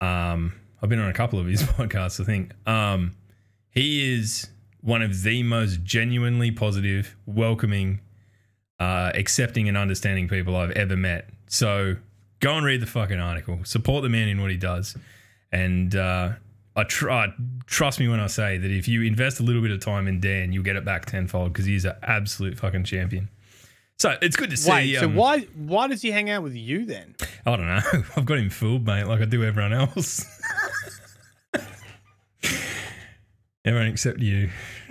Um, 0.00 0.54
I've 0.82 0.88
been 0.88 0.98
on 0.98 1.08
a 1.08 1.14
couple 1.14 1.38
of 1.38 1.46
his 1.46 1.62
podcasts, 1.64 2.20
I 2.20 2.24
think. 2.24 2.52
Um, 2.68 3.16
he 3.70 4.14
is 4.14 4.48
one 4.80 5.02
of 5.02 5.22
the 5.22 5.42
most 5.42 5.82
genuinely 5.82 6.50
positive, 6.50 7.16
welcoming, 7.26 8.00
uh, 8.78 9.12
accepting, 9.14 9.68
and 9.68 9.76
understanding 9.76 10.28
people 10.28 10.56
I've 10.56 10.72
ever 10.72 10.96
met. 10.96 11.30
So 11.46 11.96
go 12.40 12.56
and 12.56 12.66
read 12.66 12.80
the 12.82 12.86
fucking 12.86 13.18
article. 13.18 13.60
Support 13.64 14.02
the 14.02 14.08
man 14.08 14.28
in 14.28 14.40
what 14.40 14.50
he 14.50 14.56
does. 14.56 14.96
And 15.50 15.94
uh, 15.94 16.32
I 16.76 16.84
try, 16.84 17.28
trust 17.66 18.00
me 18.00 18.08
when 18.08 18.20
I 18.20 18.26
say 18.26 18.58
that 18.58 18.70
if 18.70 18.88
you 18.88 19.02
invest 19.02 19.40
a 19.40 19.42
little 19.42 19.62
bit 19.62 19.70
of 19.70 19.80
time 19.80 20.08
in 20.08 20.20
Dan, 20.20 20.52
you'll 20.52 20.64
get 20.64 20.76
it 20.76 20.84
back 20.84 21.06
tenfold 21.06 21.52
because 21.52 21.66
he's 21.66 21.84
an 21.84 21.94
absolute 22.02 22.58
fucking 22.58 22.84
champion. 22.84 23.30
So 23.98 24.16
it's 24.20 24.36
good 24.36 24.50
to 24.50 24.56
see. 24.56 24.70
Wait, 24.70 24.96
so 24.96 25.06
um, 25.06 25.14
why 25.14 25.40
why 25.54 25.88
does 25.88 26.02
he 26.02 26.10
hang 26.10 26.28
out 26.30 26.42
with 26.42 26.54
you 26.54 26.84
then? 26.84 27.14
I 27.46 27.56
don't 27.56 27.66
know. 27.66 27.80
I've 28.16 28.24
got 28.24 28.38
him 28.38 28.50
fooled, 28.50 28.86
mate, 28.86 29.04
like 29.04 29.20
I 29.20 29.24
do 29.24 29.44
everyone 29.44 29.72
else. 29.72 30.24
everyone 33.64 33.88
except 33.88 34.18
you. 34.20 34.50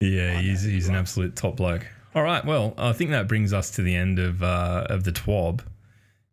yeah, 0.00 0.40
he's, 0.40 0.62
he's 0.62 0.88
an 0.88 0.94
absolute 0.94 1.36
top 1.36 1.56
bloke. 1.56 1.86
All 2.14 2.22
right, 2.22 2.44
well, 2.44 2.74
I 2.76 2.92
think 2.92 3.10
that 3.10 3.28
brings 3.28 3.52
us 3.52 3.70
to 3.72 3.82
the 3.82 3.94
end 3.94 4.18
of 4.18 4.42
uh, 4.42 4.86
of 4.90 5.04
the 5.04 5.12
TWAB. 5.12 5.60
Is 5.60 5.66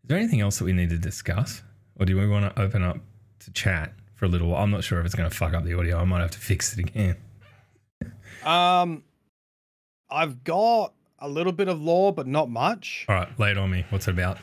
there 0.06 0.18
anything 0.18 0.42
else 0.42 0.58
that 0.60 0.66
we 0.66 0.74
need 0.74 0.90
to 0.90 0.98
discuss? 0.98 1.62
Or 2.00 2.06
do 2.06 2.18
we 2.18 2.28
want 2.28 2.56
to 2.56 2.62
open 2.62 2.84
up 2.84 2.98
to 3.42 3.52
chat 3.52 3.94
for 4.16 4.26
a 4.26 4.28
little 4.28 4.50
while? 4.50 4.64
I'm 4.64 4.72
not 4.72 4.84
sure 4.84 5.00
if 5.00 5.06
it's 5.06 5.16
going 5.16 5.30
to 5.30 5.36
fuck 5.36 5.54
up 5.54 5.66
the 5.66 5.78
audio. 5.78 5.98
I 6.00 6.06
might 6.06 6.22
have 6.22 6.32
to 6.32 6.40
fix 6.40 6.74
it 6.74 6.80
again. 6.80 7.18
Um, 8.46 9.04
I've 10.10 10.44
got 10.44 10.94
a 11.20 11.28
little 11.30 11.52
bit 11.54 11.68
of 11.68 11.82
lore, 11.82 12.14
but 12.14 12.28
not 12.28 12.50
much. 12.50 13.06
All 13.10 13.16
right, 13.16 13.40
lay 13.40 13.52
it 13.52 13.58
on 13.58 13.70
me. 13.70 13.86
What's 13.90 14.08
it 14.08 14.12
about? 14.12 14.38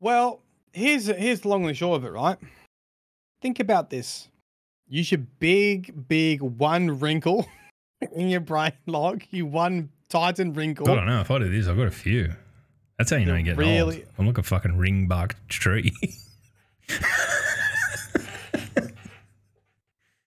Well, 0.00 0.40
here's 0.72 1.06
here's 1.06 1.40
the 1.40 1.48
long 1.48 1.66
and 1.66 1.76
short 1.76 1.98
of 1.98 2.04
it, 2.04 2.10
right? 2.12 2.38
Think 3.42 3.60
about 3.60 3.90
this. 3.90 4.28
Use 4.88 5.10
your 5.12 5.20
big, 5.38 6.08
big 6.08 6.40
one 6.40 6.98
wrinkle 6.98 7.46
in 8.12 8.28
your 8.28 8.40
brain 8.40 8.72
log. 8.86 9.22
You 9.30 9.46
one 9.46 9.90
Titan 10.08 10.54
wrinkle. 10.54 10.88
I 10.90 10.94
don't 10.94 11.06
know. 11.06 11.20
If 11.20 11.30
I 11.30 11.38
do 11.38 11.48
this, 11.50 11.66
I've 11.68 11.76
got 11.76 11.86
a 11.88 11.90
few. 11.90 12.32
That's 12.96 13.10
how 13.10 13.16
you 13.16 13.26
know 13.26 13.34
you're 13.34 13.42
getting 13.54 13.58
really- 13.58 13.96
old. 13.98 14.04
I'm 14.18 14.26
like 14.26 14.38
a 14.38 14.42
fucking 14.42 14.76
ring 14.76 15.06
bark 15.06 15.36
tree. 15.48 15.92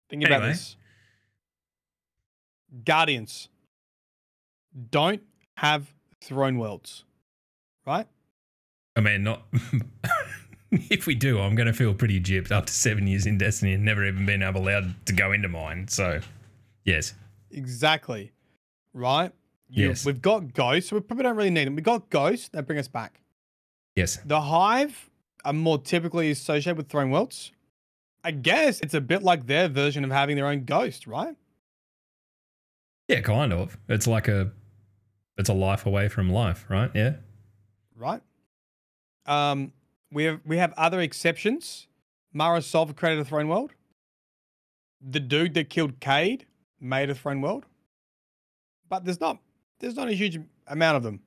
Think 0.09 0.25
about 0.25 0.41
Anyway. 0.41 0.47
this. 0.53 0.75
Guardians 2.86 3.49
don't 4.89 5.22
have 5.57 5.93
throne 6.22 6.57
worlds, 6.57 7.03
right? 7.86 8.07
I 8.95 9.01
mean, 9.01 9.24
not. 9.24 9.43
if 10.72 11.05
we 11.05 11.15
do, 11.15 11.39
I'm 11.39 11.55
going 11.55 11.67
to 11.67 11.74
feel 11.74 11.93
pretty 11.93 12.19
gypped 12.22 12.51
after 12.51 12.72
seven 12.72 13.07
years 13.07 13.26
in 13.26 13.38
Destiny 13.38 13.74
and 13.74 13.84
never 13.84 14.05
even 14.05 14.26
been 14.26 14.41
able 14.41 14.61
allowed 14.61 14.93
to 15.05 15.13
go 15.13 15.32
into 15.32 15.47
mine. 15.49 15.88
So, 15.88 16.22
yes. 16.86 17.13
Exactly. 17.51 18.32
Right? 18.93 19.32
You- 19.69 19.89
Yes. 19.89 20.05
We've 20.05 20.22
got 20.22 20.53
ghosts. 20.53 20.91
We 20.91 20.99
probably 20.99 21.24
don't 21.24 21.38
really 21.38 21.49
need 21.49 21.65
them. 21.65 21.76
We've 21.76 21.84
got 21.86 22.09
ghosts 22.09 22.49
that 22.49 22.67
bring 22.67 22.78
us 22.80 22.88
back. 22.89 23.22
Yes. 23.95 24.19
The 24.26 24.41
Hive 24.41 25.09
are 25.45 25.53
more 25.53 25.78
typically 25.78 26.30
associated 26.32 26.78
with 26.78 26.89
throne 26.89 27.09
worlds. 27.09 27.51
I 28.24 28.32
guess 28.32 28.80
it's 28.82 28.93
a 28.93 29.01
bit 29.01 29.24
like 29.24 29.47
their 29.47 29.67
version 29.69 30.03
of 30.03 30.11
having 30.11 30.36
their 30.36 30.47
own 30.47 30.65
ghost, 30.65 31.07
right? 31.07 31.36
Yeah, 33.12 33.20
kind 33.20 33.51
of. 33.51 33.78
It's 33.89 34.07
like 34.07 34.30
a. 34.30 34.51
It's 35.38 35.49
a 35.49 35.53
life 35.53 35.86
away 35.86 36.07
from 36.07 36.32
life, 36.32 36.66
right? 36.70 36.89
Yeah. 36.93 37.16
Right? 37.97 38.22
Um, 39.26 39.74
we 40.12 40.24
have 40.24 40.39
we 40.45 40.57
have 40.57 40.74
other 40.78 41.01
exceptions. 41.01 41.88
Mara 42.32 42.62
Sov 42.62 42.95
created 42.95 43.22
a 43.22 43.26
throne 43.26 43.49
world. 43.49 43.74
The 45.01 45.20
dude 45.20 45.55
that 45.55 45.70
killed 45.70 45.99
Cayde 45.99 46.45
made 46.80 47.09
a 47.09 47.16
throne 47.16 47.41
world. 47.41 47.66
But 48.88 49.03
there's 49.03 49.20
not 49.20 49.39
there's 49.80 49.95
not 49.95 50.07
a 50.07 50.14
huge 50.14 50.39
amount 50.68 50.97
of 50.97 51.03
them. 51.03 51.20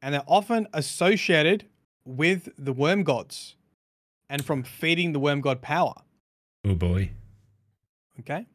And 0.00 0.14
they're 0.14 0.22
often 0.26 0.68
associated 0.72 1.66
with 2.06 2.48
the 2.56 2.72
worm 2.72 3.02
gods 3.02 3.56
and 4.30 4.42
from 4.42 4.62
feeding 4.62 5.12
the 5.12 5.20
worm 5.20 5.42
god 5.42 5.60
power. 5.60 5.94
Oh 6.64 6.74
boy. 6.74 7.10
Okay. 8.20 8.46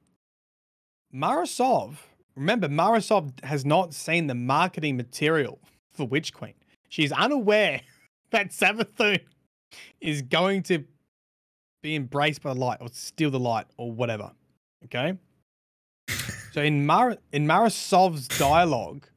Mara 1.12 1.46
Sov, 1.46 2.08
remember, 2.36 2.68
Mara 2.70 3.02
Sov 3.02 3.32
has 3.44 3.66
not 3.66 3.94
seen 3.94 4.28
the 4.28 4.36
marketing 4.36 4.98
material 4.98 5.60
for 5.92 6.08
Witch 6.08 6.34
Queen. 6.34 6.54
She's 6.90 7.12
unaware 7.12 7.82
that 8.32 8.50
Savathun 8.50 9.20
is 10.02 10.22
going 10.22 10.64
to 10.64 10.84
be 11.82 11.96
embraced 11.96 12.42
by 12.42 12.54
the 12.54 12.60
light 12.60 12.78
or 12.82 12.88
steal 12.92 13.30
the 13.32 13.40
light 13.40 13.66
or 13.78 13.92
whatever. 13.92 14.32
Okay. 14.86 15.18
so 16.52 16.62
in 16.62 16.86
Mar 16.86 17.18
in 17.32 17.48
Mara 17.48 17.70
Sov's 17.70 18.28
dialogue, 18.28 19.08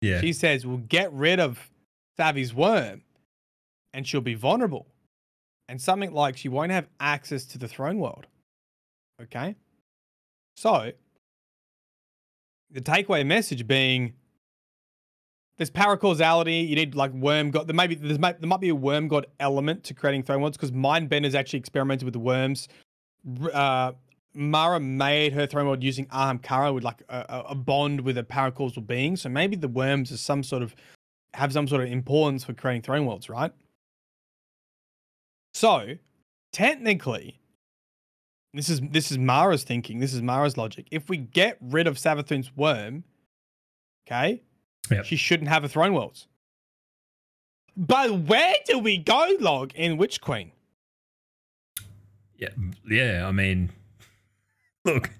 Yeah. 0.00 0.20
she 0.20 0.32
says, 0.32 0.66
We'll 0.66 0.78
get 0.78 1.12
rid 1.12 1.40
of 1.40 1.70
Savi's 2.18 2.54
worm 2.54 3.02
and 3.92 4.06
she'll 4.06 4.20
be 4.20 4.34
vulnerable. 4.34 4.86
And 5.68 5.82
something 5.82 6.12
like 6.12 6.36
she 6.36 6.48
won't 6.48 6.70
have 6.70 6.86
access 7.00 7.44
to 7.46 7.58
the 7.58 7.66
throne 7.66 7.98
world. 7.98 8.26
Okay. 9.20 9.56
So 10.56 10.92
the 12.70 12.80
takeaway 12.80 13.24
message 13.24 13.66
being 13.66 14.14
there's 15.58 15.70
paracausality. 15.70 16.68
You 16.68 16.76
need 16.76 16.94
like 16.94 17.12
worm 17.12 17.50
god. 17.50 17.66
There 17.66 17.74
may 17.74 17.86
be 17.86 17.94
there's 17.94 18.18
there 18.18 18.36
might 18.42 18.60
be 18.60 18.68
a 18.68 18.74
worm 18.74 19.08
god 19.08 19.26
element 19.40 19.84
to 19.84 19.94
creating 19.94 20.22
throne 20.24 20.42
worlds 20.42 20.56
because 20.56 20.72
Mindbender's 20.72 21.34
actually 21.34 21.60
experimented 21.60 22.04
with 22.04 22.12
the 22.12 22.18
worms. 22.20 22.68
Uh, 23.52 23.92
Mara 24.34 24.78
made 24.78 25.32
her 25.32 25.46
throne 25.46 25.66
world 25.66 25.82
using 25.82 26.04
Ahamkara 26.06 26.74
with 26.74 26.84
like 26.84 27.02
a, 27.08 27.24
a- 27.28 27.44
a 27.50 27.54
bond 27.54 28.02
with 28.02 28.18
a 28.18 28.22
paracausal 28.22 28.86
being. 28.86 29.16
So 29.16 29.30
maybe 29.30 29.56
the 29.56 29.68
worms 29.68 30.12
are 30.12 30.18
some 30.18 30.42
sort 30.42 30.62
of 30.62 30.74
have 31.32 31.52
some 31.54 31.66
sort 31.66 31.82
of 31.82 31.90
importance 31.90 32.44
for 32.44 32.52
creating 32.52 32.82
throne 32.82 33.06
worlds, 33.06 33.30
right? 33.30 33.52
So 35.54 35.94
technically, 36.52 37.40
this 38.56 38.68
is 38.68 38.80
this 38.80 39.10
is 39.10 39.18
Mara's 39.18 39.62
thinking. 39.64 39.98
This 40.00 40.14
is 40.14 40.22
Mara's 40.22 40.56
logic. 40.56 40.86
If 40.90 41.08
we 41.08 41.16
get 41.18 41.58
rid 41.60 41.86
of 41.86 41.96
Savathun's 41.96 42.56
worm, 42.56 43.04
okay, 44.06 44.42
Yep. 44.90 45.04
she 45.04 45.16
shouldn't 45.16 45.48
have 45.48 45.64
a 45.64 45.68
throne 45.68 45.92
worlds. 45.94 46.26
But 47.76 48.20
where 48.20 48.54
do 48.66 48.78
we 48.78 48.96
go, 48.96 49.36
Log, 49.40 49.72
in 49.74 49.96
Witch 49.98 50.20
Queen? 50.20 50.52
Yeah. 52.36 52.48
Yeah. 52.88 53.26
I 53.26 53.32
mean, 53.32 53.70
look, 54.84 55.10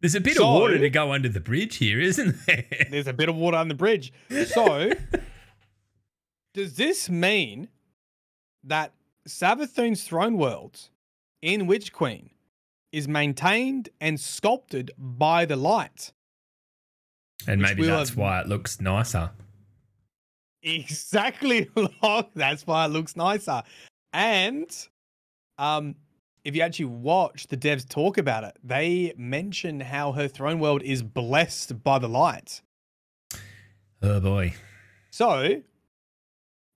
there's 0.00 0.14
a 0.14 0.20
bit 0.20 0.36
So- 0.36 0.46
of 0.48 0.60
water 0.60 0.78
to 0.78 0.90
go 0.90 1.12
under 1.12 1.28
the 1.28 1.40
bridge 1.40 1.76
here, 1.76 2.00
isn't 2.00 2.36
there? 2.46 2.64
There's 2.90 3.06
a 3.06 3.12
bit 3.12 3.28
of 3.28 3.36
water 3.36 3.56
on 3.56 3.68
the 3.68 3.74
bridge. 3.74 4.12
So, 4.46 4.92
does 6.54 6.74
this 6.76 7.10
mean 7.10 7.68
that 8.64 8.92
Savathun's 9.28 10.04
throne 10.04 10.36
world 10.38 10.88
in 11.42 11.66
Witch 11.66 11.92
Queen 11.92 12.30
is 12.92 13.08
maintained 13.08 13.88
and 14.00 14.20
sculpted 14.20 14.90
by 14.98 15.44
the 15.44 15.56
light. 15.56 16.12
And 17.48 17.60
maybe 17.60 17.84
that's 17.84 18.10
have- 18.10 18.18
why 18.18 18.40
it 18.40 18.46
looks 18.46 18.80
nicer. 18.80 19.30
Exactly. 20.62 21.68
That's 22.36 22.64
why 22.68 22.84
it 22.84 22.88
looks 22.90 23.16
nicer. 23.16 23.64
And 24.12 24.70
um, 25.58 25.96
if 26.44 26.54
you 26.54 26.62
actually 26.62 26.84
watch 26.84 27.48
the 27.48 27.56
devs 27.56 27.88
talk 27.88 28.16
about 28.16 28.44
it, 28.44 28.56
they 28.62 29.12
mention 29.16 29.80
how 29.80 30.12
her 30.12 30.28
throne 30.28 30.60
world 30.60 30.82
is 30.82 31.02
blessed 31.02 31.82
by 31.82 31.98
the 31.98 32.08
light. 32.08 32.62
Oh 34.02 34.20
boy. 34.20 34.54
So, 35.10 35.62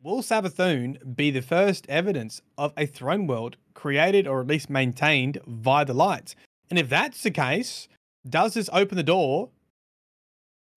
will 0.02 0.22
Savathun 0.22 1.16
be 1.16 1.30
the 1.30 1.42
first 1.42 1.86
evidence 1.88 2.40
of 2.56 2.72
a 2.76 2.86
throne 2.86 3.26
world 3.26 3.56
created 3.74 4.26
or 4.26 4.40
at 4.40 4.46
least 4.46 4.70
maintained 4.70 5.38
via 5.46 5.84
the 5.84 5.94
light? 5.94 6.34
And 6.70 6.78
if 6.78 6.88
that's 6.88 7.22
the 7.22 7.30
case, 7.30 7.88
does 8.28 8.54
this 8.54 8.70
open 8.72 8.96
the 8.96 9.02
door 9.02 9.50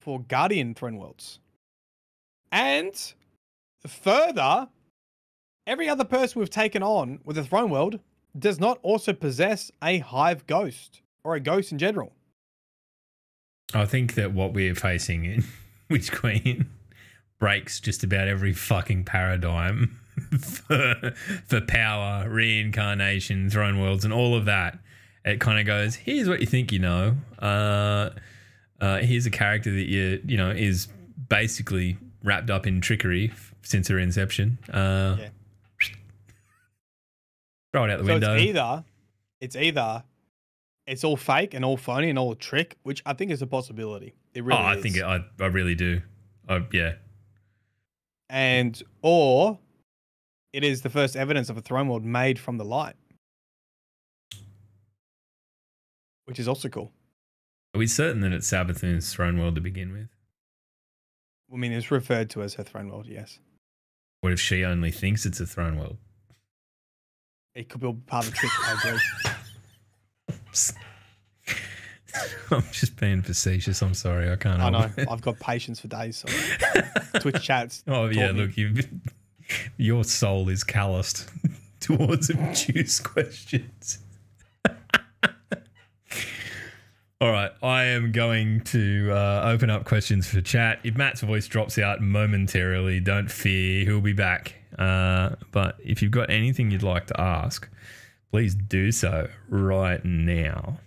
for 0.01 0.19
Guardian 0.19 0.73
throne 0.73 0.97
worlds? 0.97 1.39
And 2.51 2.93
further, 3.85 4.69
every 5.67 5.89
other 5.89 6.05
person 6.05 6.39
we've 6.39 6.49
taken 6.49 6.83
on 6.83 7.19
with 7.23 7.37
a 7.37 7.43
throne 7.43 7.69
world 7.69 7.99
does 8.37 8.59
not 8.59 8.79
also 8.81 9.13
possess 9.13 9.71
a 9.83 9.99
hive 9.99 10.45
ghost 10.47 11.01
or 11.23 11.35
a 11.35 11.39
ghost 11.39 11.71
in 11.71 11.77
general. 11.77 12.13
I 13.73 13.85
think 13.85 14.15
that 14.15 14.33
what 14.33 14.53
we're 14.53 14.75
facing 14.75 15.25
in 15.33 15.43
Witch 15.89 16.11
Queen 16.11 16.69
breaks 17.39 17.79
just 17.79 18.03
about 18.03 18.27
every 18.27 18.53
fucking 18.53 19.05
paradigm 19.05 19.99
for, 20.39 21.13
for 21.47 21.61
power, 21.61 22.29
reincarnation, 22.29 23.49
throne 23.49 23.79
worlds, 23.79 24.03
and 24.05 24.13
all 24.13 24.35
of 24.35 24.45
that. 24.45 24.77
It 25.25 25.39
kind 25.39 25.59
of 25.59 25.65
goes, 25.65 25.95
here's 25.95 26.27
what 26.29 26.39
you 26.41 26.45
think 26.45 26.71
you 26.71 26.79
know. 26.79 27.15
Uh, 27.39 28.09
uh, 28.81 28.97
here's 28.99 29.25
a 29.25 29.29
character 29.31 29.71
that 29.71 29.87
you 29.87 30.21
you 30.25 30.37
know 30.37 30.49
is 30.51 30.87
basically 31.27 31.97
wrapped 32.23 32.49
up 32.49 32.65
in 32.67 32.79
trickery 32.81 33.31
since 33.61 33.87
her 33.89 33.99
inception. 33.99 34.57
Uh, 34.71 35.17
Yeah. 35.19 35.29
Throw 37.71 37.83
it 37.85 37.91
out 37.91 37.99
the 37.99 38.05
So 38.05 38.13
window. 38.13 38.33
it's 38.33 38.43
either 38.43 38.83
it's 39.41 39.55
either 39.55 40.03
it's 40.87 41.03
all 41.03 41.15
fake 41.17 41.53
and 41.53 41.63
all 41.63 41.77
phony 41.77 42.09
and 42.09 42.17
all 42.17 42.31
a 42.31 42.35
trick, 42.35 42.77
which 42.83 43.03
I 43.05 43.13
think 43.13 43.29
is 43.31 43.41
a 43.43 43.47
possibility. 43.47 44.15
It 44.33 44.43
really. 44.43 44.57
oh, 44.57 44.61
really 44.63 44.71
I 44.73 44.75
is. 44.77 44.83
think 44.83 44.95
it, 44.97 45.03
I 45.03 45.19
I 45.39 45.45
really 45.47 45.75
do. 45.75 46.01
I, 46.47 46.65
yeah. 46.73 46.93
And 48.29 48.81
or 49.01 49.59
it 50.53 50.63
is 50.63 50.81
the 50.81 50.89
first 50.89 51.15
evidence 51.15 51.49
of 51.49 51.57
a 51.57 51.61
throne 51.61 51.87
world 51.87 52.03
made 52.03 52.39
from 52.39 52.57
the 52.57 52.65
light. 52.65 52.95
Which 56.25 56.39
is 56.39 56.47
also 56.47 56.69
cool. 56.69 56.91
Are 57.73 57.79
we 57.79 57.87
certain 57.87 58.21
that 58.21 58.31
it's 58.31 58.49
Savathun's 58.49 59.13
throne 59.13 59.39
world 59.39 59.55
to 59.55 59.61
begin 59.61 59.91
with? 59.91 60.09
I 61.51 61.57
mean, 61.57 61.71
it's 61.71 61.91
referred 61.91 62.29
to 62.31 62.43
as 62.43 62.55
her 62.55 62.63
throne 62.63 62.89
world, 62.89 63.07
yes. 63.07 63.39
What 64.21 64.33
if 64.33 64.39
she 64.39 64.63
only 64.63 64.91
thinks 64.91 65.25
it's 65.25 65.39
a 65.39 65.45
throne 65.47 65.77
world? 65.77 65.97
It 67.55 67.69
could 67.69 67.81
be 67.81 67.87
all 67.87 67.97
part 68.05 68.25
of 68.25 68.31
the 68.31 68.37
trick, 68.37 68.51
I 68.63 68.73
agree. 68.73 68.99
I'm 72.51 72.63
just 72.71 72.95
being 72.97 73.21
facetious. 73.21 73.81
I'm 73.81 73.93
sorry. 73.93 74.31
I 74.31 74.35
can't. 74.35 74.61
I 74.61 74.69
know. 74.69 74.89
I've 75.09 75.21
got 75.21 75.39
patience 75.39 75.79
for 75.79 75.87
days. 75.87 76.17
So 76.17 77.19
Twitch 77.19 77.41
chats. 77.41 77.83
oh 77.87 78.07
yeah, 78.07 78.31
look, 78.31 78.57
you, 78.57 78.75
your 79.77 80.03
soul 80.03 80.49
is 80.49 80.63
calloused 80.63 81.29
towards 81.79 82.29
obtuse 82.29 82.99
questions. 82.99 83.99
All 87.21 87.31
right, 87.31 87.51
I 87.61 87.83
am 87.83 88.13
going 88.13 88.61
to 88.61 89.11
uh, 89.11 89.41
open 89.43 89.69
up 89.69 89.83
questions 89.83 90.25
for 90.25 90.39
chat. 90.39 90.79
If 90.85 90.95
Matt's 90.95 91.19
voice 91.19 91.47
drops 91.47 91.77
out 91.77 92.01
momentarily, 92.01 93.01
don't 93.01 93.29
fear, 93.29 93.83
he'll 93.83 93.99
be 93.99 94.13
back. 94.13 94.55
Uh, 94.77 95.31
but 95.51 95.75
if 95.83 96.01
you've 96.01 96.13
got 96.13 96.29
anything 96.29 96.71
you'd 96.71 96.81
like 96.81 97.07
to 97.07 97.19
ask, 97.19 97.67
please 98.31 98.55
do 98.55 98.93
so 98.93 99.27
right 99.49 100.03
now, 100.05 100.79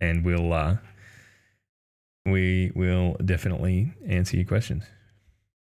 and 0.00 0.24
we'll 0.24 0.52
uh, 0.52 0.76
we 2.26 2.72
will 2.74 3.16
definitely 3.24 3.92
answer 4.06 4.36
your 4.36 4.46
questions. 4.46 4.84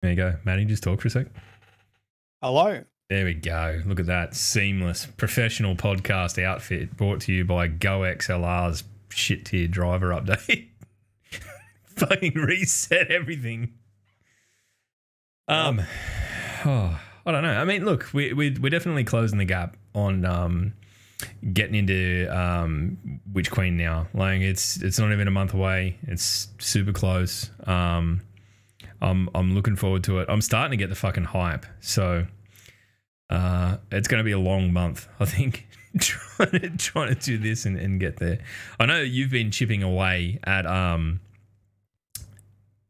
There 0.01 0.11
you 0.11 0.17
go, 0.17 0.35
Matty. 0.43 0.65
Just 0.65 0.83
talk 0.83 1.01
for 1.01 1.07
a 1.07 1.11
sec. 1.11 1.27
Hello. 2.41 2.83
There 3.09 3.25
we 3.25 3.33
go. 3.33 3.81
Look 3.85 3.99
at 3.99 4.05
that 4.05 4.35
seamless 4.35 5.05
professional 5.05 5.75
podcast 5.75 6.41
outfit 6.41 6.95
brought 6.95 7.21
to 7.21 7.33
you 7.33 7.43
by 7.43 7.67
GoXLR's 7.67 8.83
shit 9.09 9.45
tier 9.45 9.67
driver 9.67 10.09
update. 10.09 10.69
Fucking 11.83 12.33
reset 12.33 13.11
everything. 13.11 13.73
Um, 15.47 15.81
oh, 16.65 16.99
I 17.25 17.31
don't 17.31 17.43
know. 17.43 17.53
I 17.53 17.65
mean, 17.65 17.85
look, 17.85 18.09
we, 18.13 18.33
we 18.33 18.51
we're 18.51 18.69
definitely 18.69 19.03
closing 19.03 19.37
the 19.37 19.45
gap 19.45 19.77
on 19.93 20.25
um 20.25 20.73
getting 21.53 21.75
into 21.75 22.27
um 22.29 22.97
Witch 23.31 23.51
Queen 23.51 23.77
now. 23.77 24.07
Like 24.13 24.41
it's 24.41 24.81
it's 24.81 24.99
not 24.99 25.11
even 25.11 25.27
a 25.27 25.31
month 25.31 25.53
away. 25.53 25.97
It's 26.03 26.49
super 26.59 26.91
close. 26.91 27.49
Um, 27.65 28.21
I'm 29.01 29.29
I'm 29.33 29.53
looking 29.55 29.75
forward 29.75 30.03
to 30.05 30.19
it. 30.19 30.27
I'm 30.29 30.41
starting 30.41 30.71
to 30.71 30.77
get 30.77 30.89
the 30.89 30.95
fucking 30.95 31.25
hype. 31.25 31.65
So 31.79 32.25
uh, 33.29 33.77
it's 33.91 34.07
going 34.07 34.19
to 34.19 34.25
be 34.25 34.33
a 34.33 34.39
long 34.39 34.73
month, 34.73 35.07
I 35.19 35.25
think, 35.25 35.67
trying 35.99 36.51
to 36.51 36.69
trying 36.77 37.15
to 37.15 37.19
do 37.19 37.37
this 37.37 37.65
and, 37.65 37.77
and 37.77 37.99
get 37.99 38.17
there. 38.17 38.39
I 38.79 38.85
know 38.85 39.01
you've 39.01 39.31
been 39.31 39.51
chipping 39.51 39.83
away 39.83 40.39
at 40.43 40.65
um 40.65 41.21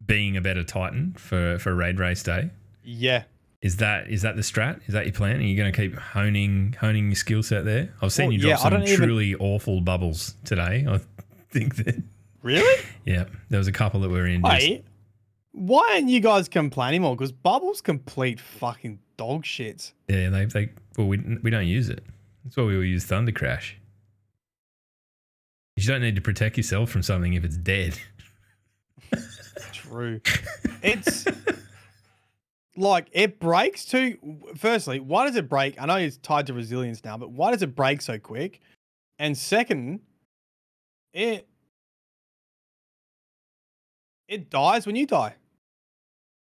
being 0.06 0.36
a 0.36 0.42
better 0.42 0.64
Titan 0.64 1.14
for 1.18 1.60
for 1.60 1.74
raid 1.74 2.00
race 2.00 2.24
day. 2.24 2.50
Yeah. 2.84 3.24
Is 3.62 3.78
that 3.78 4.10
is 4.10 4.24
that 4.24 4.36
the 4.36 4.42
strat? 4.42 4.80
Is 4.88 4.94
that 4.94 5.06
your 5.06 5.14
plan? 5.14 5.38
Are 5.38 5.42
you 5.42 5.56
going 5.56 5.72
to 5.72 5.76
keep 5.78 5.96
honing 5.96 6.76
honing 6.80 7.08
your 7.10 7.16
skill 7.16 7.44
set 7.44 7.64
there? 7.64 7.94
I've 8.02 8.12
seen 8.12 8.26
Well, 8.28 8.34
you 8.34 8.40
drop 8.40 8.60
I 8.60 8.64
some 8.64 8.72
don't 8.74 8.84
even- 8.84 8.96
truly 8.98 9.36
awful 9.36 9.82
bubbles 9.82 10.36
today. 10.44 10.86
I 10.90 11.00
think 11.52 11.76
that 11.78 12.02
Really? 12.42 12.84
yeah, 13.06 13.26
there 13.50 13.60
was 13.60 13.68
a 13.68 13.72
couple 13.72 14.00
that 14.02 14.10
were 14.10 14.26
in. 14.26 14.42
Just, 14.42 14.52
Wait. 14.68 14.86
Why 15.52 15.92
aren't 15.94 16.10
you 16.10 16.22
guys 16.22 16.48
complaining 16.50 17.02
more? 17.04 17.16
Because 17.16 17.32
Bubble's 17.32 17.82
complete 17.82 18.40
fucking 18.40 18.98
dog 19.18 19.46
shit. 19.46 19.94
yeah, 20.08 20.30
they 20.30 20.46
they 20.46 20.70
well 20.98 21.08
we 21.08 21.18
we 21.44 21.52
don't 21.52 21.68
use 21.68 21.90
it. 21.90 22.04
That's 22.44 22.58
why 22.58 22.64
we 22.64 22.76
will 22.76 22.84
use 22.84 23.06
Thunder 23.06 23.32
Crash. 23.32 23.78
You 25.76 25.84
don't 25.88 26.02
need 26.02 26.16
to 26.16 26.22
protect 26.22 26.58
yourself 26.58 26.90
from 26.90 27.04
something 27.04 27.34
if 27.36 27.44
it's 27.44 27.58
dead. 27.58 28.00
True. 29.74 30.22
It's 30.84 31.26
like 32.78 33.08
it 33.12 33.40
breaks 33.40 33.86
too. 33.86 34.18
Firstly, 34.58 35.00
why 35.00 35.26
does 35.28 35.36
it 35.36 35.50
break? 35.50 35.82
I 35.82 35.86
know 35.86 35.96
it's 35.98 36.18
tied 36.18 36.48
to 36.48 36.54
resilience 36.54 37.04
now, 37.04 37.18
but 37.18 37.32
why 37.32 37.52
does 37.52 37.62
it 37.62 37.76
break 37.76 38.02
so 38.02 38.18
quick? 38.20 38.60
And 39.20 39.38
second, 39.38 40.00
it 41.14 41.48
it 44.28 44.50
dies 44.50 44.86
when 44.86 44.96
you 44.96 45.06
die. 45.06 45.36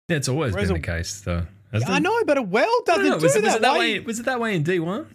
That's 0.08 0.28
always 0.28 0.52
Whereas 0.52 0.68
been 0.68 0.76
a- 0.76 0.80
the 0.80 0.86
case, 0.86 1.20
though. 1.22 1.46
Yeah, 1.72 1.80
I 1.88 1.98
know, 1.98 2.22
but 2.24 2.38
a 2.38 2.42
well 2.42 2.72
doesn't 2.86 3.04
know. 3.04 3.18
do 3.18 3.22
Was, 3.24 3.34
it, 3.34 3.42
that. 3.42 3.46
was 3.48 3.54
it 3.56 3.62
that 3.62 3.72
Why- 3.72 3.78
way? 3.78 4.00
Was 4.00 4.20
it 4.20 4.26
that 4.26 4.38
way 4.40 4.54
in 4.54 4.62
D 4.62 4.78
one? 4.78 5.12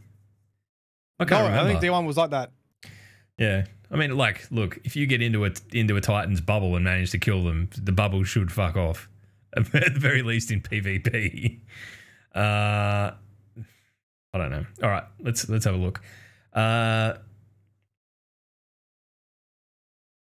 I 1.22 1.26
can't 1.26 1.42
I 1.44 1.50
remember. 1.60 1.80
think 1.82 1.94
D1 1.94 2.06
was 2.06 2.16
like 2.18 2.30
that. 2.32 2.52
Yeah, 3.38 3.66
I 3.92 3.96
mean, 3.98 4.16
like, 4.18 4.50
look, 4.52 4.78
if 4.86 4.96
you 4.96 5.06
get 5.06 5.22
into 5.22 5.46
a 5.46 5.52
into 5.74 5.96
a 5.96 6.02
Titan's 6.02 6.40
bubble 6.42 6.76
and 6.76 6.84
manage 6.84 7.12
to 7.12 7.18
kill 7.18 7.44
them, 7.44 7.70
the 7.78 7.92
bubble 7.94 8.24
should 8.26 8.52
fuck 8.52 8.76
off, 8.76 9.10
at 9.56 9.72
the 9.72 9.92
very 10.00 10.22
least 10.22 10.52
in 10.52 10.62
PvP. 10.62 11.60
Uh, 12.36 13.12
I 14.34 14.38
don't 14.38 14.52
know. 14.52 14.66
All 14.84 14.90
right, 14.90 15.06
let's 15.20 15.50
let's 15.50 15.66
have 15.66 15.76
a 15.76 15.78
look. 15.78 16.02
Uh, 16.54 17.14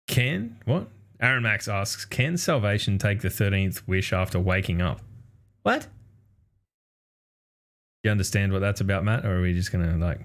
can 0.07 0.57
what? 0.65 0.87
Aaron 1.21 1.43
Max 1.43 1.67
asks, 1.67 2.05
can 2.05 2.37
salvation 2.37 2.97
take 2.97 3.21
the 3.21 3.29
thirteenth 3.29 3.85
wish 3.87 4.13
after 4.13 4.39
waking 4.39 4.81
up? 4.81 5.01
What? 5.63 5.81
Do 5.81 5.87
You 8.07 8.11
understand 8.11 8.53
what 8.53 8.59
that's 8.59 8.79
about, 8.79 9.03
Matt, 9.03 9.25
or 9.25 9.37
are 9.37 9.41
we 9.41 9.53
just 9.53 9.71
gonna 9.71 9.97
like? 9.97 10.21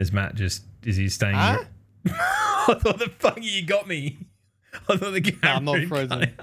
Is 0.00 0.12
Matt 0.12 0.34
just 0.34 0.64
is 0.82 0.96
he 0.96 1.08
staying? 1.08 1.36
Huh? 1.36 1.62
I 2.68 2.74
thought 2.74 2.98
the 2.98 3.10
fuck 3.18 3.38
you 3.40 3.64
got 3.64 3.88
me. 3.88 4.18
I 4.88 4.96
thought 4.96 5.12
the 5.12 5.20
camera. 5.20 5.56
I'm 5.56 5.64
not 5.64 5.88
frozen. 5.88 6.32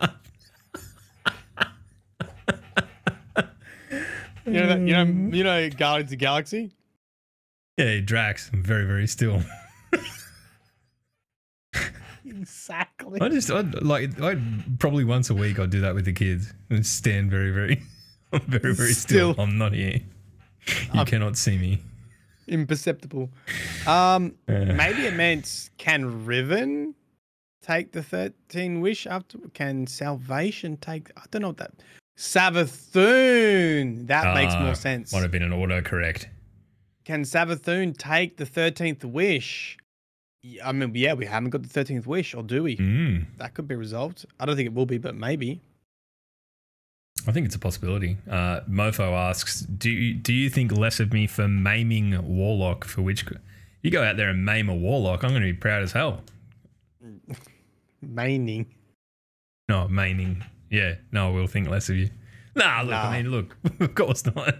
You 4.46 4.62
know 4.62 4.68
that, 4.68 4.80
you 4.80 4.94
know 4.94 5.38
you 5.38 5.44
know 5.44 5.70
Guardians 5.70 6.08
of 6.08 6.12
the 6.12 6.16
Galaxy? 6.16 6.72
Yeah, 7.78 8.00
Drax, 8.00 8.50
I'm 8.52 8.64
very 8.64 8.86
very 8.86 9.08
still. 9.08 9.42
exactly. 12.26 13.22
I 13.22 13.30
just 13.30 13.52
I'd, 13.52 13.84
like 13.84 14.20
I 14.22 14.38
probably 14.80 15.04
once 15.04 15.30
a 15.30 15.36
week 15.36 15.60
I'd 15.60 15.70
do 15.70 15.82
that 15.82 15.94
with 15.94 16.06
the 16.06 16.14
kids 16.14 16.54
and 16.70 16.86
stand 16.86 17.30
very 17.30 17.52
very 17.52 17.84
I'm 18.34 18.42
very 18.42 18.74
very 18.74 18.94
still. 18.94 19.34
Still. 19.34 19.44
I'm 19.44 19.58
not 19.58 19.74
here. 19.74 20.02
You 20.94 21.06
cannot 21.06 21.38
see 21.38 21.58
me. 21.58 21.80
Imperceptible. 22.50 23.30
Um, 23.88 24.36
maybe 24.48 25.06
it 25.06 25.14
meant 25.16 25.70
can 25.78 26.26
Riven 26.26 26.96
take 27.62 27.92
the 27.92 28.04
thirteen 28.04 28.82
wish 28.82 29.08
after? 29.08 29.38
Can 29.54 29.88
Salvation 29.88 30.78
take? 30.78 31.12
I 31.18 31.24
don't 31.32 31.42
know 31.44 31.50
what 31.50 31.58
that. 31.58 31.72
Savathun. 32.18 34.08
That 34.08 34.36
makes 34.36 34.54
Ah, 34.54 34.64
more 34.64 34.76
sense. 34.76 35.14
Might 35.14 35.22
have 35.22 35.32
been 35.32 35.44
an 35.44 35.52
autocorrect. 35.52 36.26
Can 37.06 37.24
Savathun 37.24 37.98
take 37.98 38.38
the 38.38 38.46
thirteenth 38.46 39.04
wish? 39.06 39.78
I 40.64 40.72
mean, 40.72 40.92
yeah, 40.96 41.14
we 41.14 41.26
haven't 41.26 41.50
got 41.50 41.64
the 41.64 41.70
thirteenth 41.70 42.08
wish, 42.08 42.34
or 42.34 42.44
do 42.44 42.64
we? 42.64 42.78
Mm, 42.78 43.26
That 43.38 43.54
could 43.54 43.68
be 43.68 43.76
resolved. 43.76 44.26
I 44.40 44.46
don't 44.46 44.56
think 44.56 44.68
it 44.68 44.74
will 44.74 44.86
be, 44.86 44.98
but 44.98 45.16
maybe. 45.16 45.62
I 47.28 47.32
think 47.32 47.46
it's 47.46 47.56
a 47.56 47.60
possibility. 47.60 48.18
Uh, 48.30 48.62
Mofo 48.70 49.12
asks, 49.14 49.62
"Do 49.62 49.90
you, 49.90 50.14
do 50.14 50.34
you 50.34 50.50
think 50.50 50.72
less 50.72 51.00
of 51.00 51.12
me 51.14 51.28
for 51.28 51.48
maiming 51.48 52.18
warlock? 52.28 52.86
For 52.86 53.02
which 53.02 53.26
you 53.82 53.92
go 53.92 54.04
out 54.04 54.18
there 54.18 54.30
and 54.30 54.44
maim 54.46 54.70
a 54.70 54.76
warlock, 54.76 55.24
I'm 55.24 55.32
going 55.32 55.42
to 55.42 55.48
be 55.52 55.58
proud 55.58 55.84
as 55.84 55.92
hell. 55.92 56.22
Maining. 58.06 58.66
No, 59.68 59.88
maiming. 59.88 60.44
Yeah, 60.70 60.96
no, 61.12 61.28
I 61.30 61.32
will 61.32 61.48
think 61.48 61.68
less 61.70 61.90
of 61.90 61.96
you. 61.98 62.10
Nah, 62.56 62.82
look, 62.82 62.92
Nah. 62.92 63.10
I 63.10 63.22
mean, 63.22 63.32
look, 63.32 63.56
of 63.80 63.94
course 63.96 64.26
not. 64.26 64.56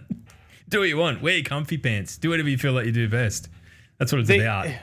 do 0.68 0.80
what 0.80 0.88
you 0.88 0.96
want. 0.96 1.22
Wear 1.22 1.34
your 1.36 1.44
comfy 1.44 1.78
pants. 1.78 2.16
Do 2.16 2.30
whatever 2.30 2.48
you 2.48 2.58
feel 2.58 2.72
like 2.72 2.86
you 2.86 2.92
do 2.92 3.08
best. 3.08 3.48
That's 3.98 4.12
what 4.12 4.20
it's 4.20 4.28
The- 4.28 4.40
about. 4.40 4.68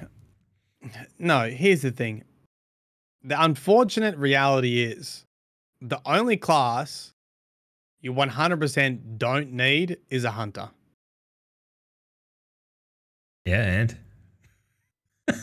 No, 1.19 1.49
here's 1.49 1.81
the 1.81 1.91
thing. 1.91 2.23
The 3.23 3.41
unfortunate 3.43 4.15
reality 4.15 4.81
is 4.83 5.25
the 5.81 5.99
only 6.05 6.37
class 6.37 7.13
you 8.01 8.13
100% 8.13 9.17
don't 9.17 9.51
need 9.53 9.97
is 10.09 10.23
a 10.23 10.31
hunter. 10.31 10.69
Yeah, 13.45 13.63
and 13.63 13.97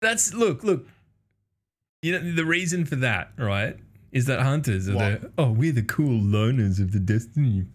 that's 0.00 0.34
look, 0.34 0.62
look. 0.64 0.86
You 2.02 2.12
know 2.18 2.32
the 2.32 2.44
reason 2.44 2.84
for 2.84 2.96
that, 2.96 3.32
right? 3.38 3.76
Is 4.12 4.26
that 4.26 4.40
hunters 4.40 4.88
are 4.88 4.94
What? 4.94 5.20
the 5.22 5.30
oh 5.38 5.50
we're 5.50 5.72
the 5.72 5.82
cool 5.82 6.20
loners 6.20 6.80
of 6.80 6.92
the 6.92 7.00
destiny. 7.00 7.66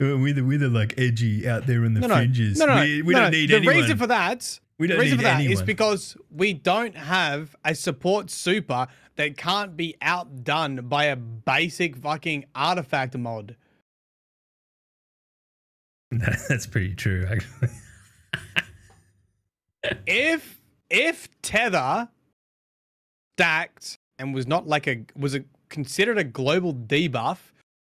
Uh, 0.00 0.16
We're 0.16 0.32
the 0.32 0.42
we're 0.42 0.58
the 0.58 0.68
like 0.68 0.94
edgy 0.96 1.48
out 1.48 1.66
there 1.66 1.84
in 1.84 1.94
the 1.94 2.00
No, 2.00 2.08
fringes. 2.14 2.58
no, 2.58 2.66
no, 2.66 2.80
we 2.80 3.02
we 3.02 3.14
no, 3.14 3.20
don't 3.22 3.32
no. 3.32 3.36
need 3.38 3.50
the 3.50 3.56
anyone. 3.56 3.74
reason 3.76 3.98
for 3.98 4.06
that. 4.06 4.60
We 4.78 4.86
the 4.86 4.94
don't 4.94 5.00
reason 5.00 5.18
need 5.18 5.24
for 5.24 5.28
that 5.28 5.40
is 5.40 5.46
anyone. 5.46 5.64
because 5.66 6.16
we 6.30 6.52
don't 6.52 6.96
have 6.96 7.56
a 7.64 7.74
support 7.74 8.30
super 8.30 8.86
that 9.16 9.36
can't 9.36 9.76
be 9.76 9.96
outdone 10.00 10.88
by 10.88 11.04
a 11.04 11.16
basic 11.16 11.96
fucking 11.96 12.44
artifact 12.54 13.16
mod. 13.16 13.56
That's 16.10 16.66
pretty 16.66 16.94
true, 16.94 17.26
actually. 17.28 17.68
if 20.06 20.60
if 20.90 21.28
tether 21.42 22.08
stacked 23.36 23.98
and 24.18 24.34
was 24.34 24.46
not 24.46 24.66
like 24.66 24.86
a 24.86 25.04
was 25.16 25.34
a 25.34 25.44
considered 25.68 26.18
a 26.18 26.24
global 26.24 26.72
debuff 26.74 27.38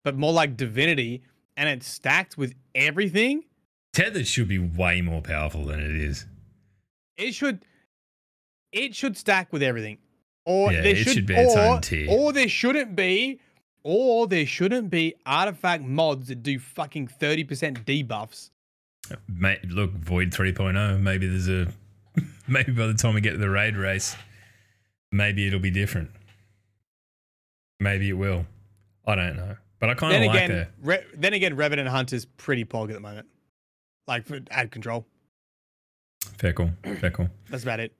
but 0.04 0.18
more 0.18 0.34
like 0.34 0.58
divinity 0.58 1.22
and 1.56 1.70
it 1.70 1.84
stacked 1.84 2.38
with 2.38 2.54
everything 2.76 3.44
Tether 3.94 4.24
should 4.24 4.48
be 4.48 4.60
way 4.60 5.02
more 5.02 5.22
powerful 5.22 5.66
than 5.66 5.80
it 5.80 5.96
is. 5.96 6.26
It 7.18 7.34
should 7.34 7.66
it 8.72 8.96
should 8.96 9.18
stack 9.18 9.52
with 9.52 9.64
everything 9.64 9.98
or 10.46 10.72
Yeah, 10.72 10.82
there 10.82 10.96
should, 10.96 11.14
should 11.14 11.26
be 11.26 11.36
its 11.36 11.56
or, 11.56 11.60
own 11.60 11.82
tier. 11.82 12.08
or 12.10 12.32
there 12.34 12.50
shouldn't 12.50 12.96
be 12.96 13.40
or 13.84 14.28
there 14.28 14.46
shouldn't 14.46 14.90
be 14.90 15.16
artifact 15.26 15.84
mods 15.84 16.28
that 16.28 16.44
do 16.44 16.60
fucking 16.60 17.08
30% 17.08 17.86
debuffs 17.86 18.50
uh, 19.12 19.16
Mate, 19.30 19.64
look, 19.70 19.92
Void 19.92 20.32
3.0. 20.32 21.00
Maybe 21.00 21.28
there's 21.28 21.48
a. 21.48 21.68
Maybe 22.48 22.74
by 22.74 22.88
the 22.88 22.94
time 22.94 23.14
we 23.14 23.22
get 23.22 23.32
to 23.32 23.38
the 23.38 23.50
raid 23.50 23.78
race, 23.78 24.18
maybe 25.14 25.48
it'll 25.48 25.60
be 25.62 25.72
different. 25.72 26.10
Maybe 27.80 28.10
it 28.10 28.14
will. 28.14 28.46
I 29.06 29.16
don't 29.16 29.38
know. 29.38 29.56
But 29.80 29.92
I 29.92 29.94
kind 29.94 30.16
of 30.24 30.28
like 30.28 30.44
again 30.44 30.52
it. 30.58 30.68
Re- 30.82 31.04
then 31.16 31.34
again 31.34 31.56
revenant 31.56 31.88
hunter's 31.88 32.26
pretty 32.26 32.66
pog 32.66 32.90
at 32.90 32.96
the 32.96 33.00
moment 33.00 33.28
like 34.08 34.26
for 34.26 34.40
ad 34.50 34.72
control 34.72 35.06
Fair 36.38 36.54
call. 36.54 36.72
Fair 37.00 37.12
call. 37.12 37.30
that's 37.50 37.64
about 37.64 37.80
it 37.80 37.94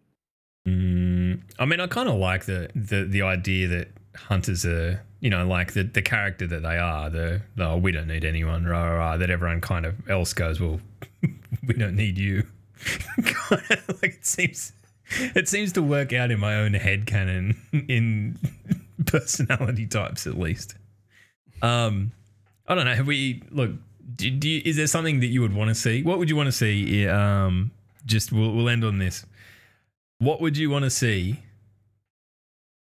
Mm, 0.68 1.40
I 1.58 1.66
mean, 1.66 1.80
I 1.80 1.88
kind 1.88 2.10
of 2.10 2.16
like 2.16 2.46
the, 2.46 2.70
the 2.76 3.04
the 3.04 3.22
idea 3.22 3.70
that 3.70 3.88
hunters 4.16 4.66
are, 4.66 5.02
you 5.22 5.30
know, 5.30 5.48
like 5.48 5.72
the, 5.72 5.84
the 5.84 6.02
character 6.02 6.46
that 6.46 6.62
they 6.62 6.78
are. 6.78 7.10
The, 7.10 7.42
the 7.56 7.70
oh, 7.70 7.78
we 7.78 7.94
don't 7.94 8.08
need 8.08 8.26
anyone. 8.26 8.66
Rah, 8.66 8.84
rah, 8.84 8.96
rah, 8.96 9.18
that 9.18 9.30
everyone 9.30 9.62
kind 9.62 9.86
of 9.86 10.10
else 10.10 10.34
goes. 10.34 10.60
Well, 10.60 10.82
we 11.68 11.74
don't 11.76 11.96
need 11.96 12.18
you. 12.18 12.48
like 13.50 14.04
it 14.04 14.26
seems, 14.26 14.74
it 15.36 15.48
seems 15.48 15.72
to 15.74 15.82
work 15.82 16.12
out 16.12 16.32
in 16.32 16.40
my 16.40 16.56
own 16.56 16.74
head 16.74 17.06
canon 17.06 17.56
in 17.88 18.38
personality 19.06 19.88
types 19.88 20.28
at 20.28 20.38
least. 20.38 20.76
Um, 21.62 22.12
I 22.68 22.76
don't 22.76 22.86
know. 22.86 22.94
Have 22.94 23.08
we 23.08 23.42
look? 23.52 23.72
Do, 24.18 24.30
do 24.30 24.50
you, 24.50 24.62
is 24.66 24.76
there 24.76 24.88
something 24.88 25.22
that 25.22 25.28
you 25.28 25.42
would 25.42 25.54
want 25.54 25.70
to 25.70 25.76
see? 25.76 26.04
What 26.04 26.20
would 26.20 26.30
you 26.30 26.36
want 26.36 26.48
to 26.48 26.52
see? 26.52 27.08
Um, 27.08 27.72
just 28.08 28.32
we'll, 28.32 28.52
we'll 28.54 28.70
end 28.70 28.84
on 28.84 28.98
this. 28.98 29.26
What 30.18 30.42
would 30.42 30.58
you 30.58 30.72
want 30.72 30.84
to 30.84 30.90
see? 30.90 31.42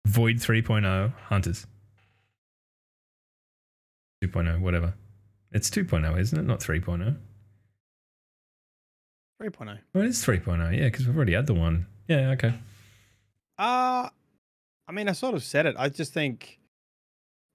Void 0.05 0.35
3.0 0.35 1.13
Hunters. 1.29 1.65
2.0, 4.23 4.59
whatever. 4.61 4.93
It's 5.51 5.69
2.0, 5.71 6.19
isn't 6.19 6.37
it? 6.39 6.43
Not 6.43 6.59
3.0. 6.59 7.17
3.0 9.41 9.79
Well, 9.93 10.03
it 10.03 10.07
is 10.07 10.23
3.0, 10.25 10.77
yeah, 10.77 10.85
because 10.85 11.07
we've 11.07 11.15
already 11.15 11.33
had 11.33 11.47
the 11.47 11.53
one. 11.53 11.87
Yeah, 12.07 12.29
okay. 12.31 12.53
Uh 13.57 14.09
I 14.87 14.91
mean, 14.91 15.09
I 15.09 15.13
sort 15.13 15.33
of 15.33 15.43
said 15.43 15.65
it. 15.65 15.75
I 15.79 15.89
just 15.89 16.13
think 16.13 16.59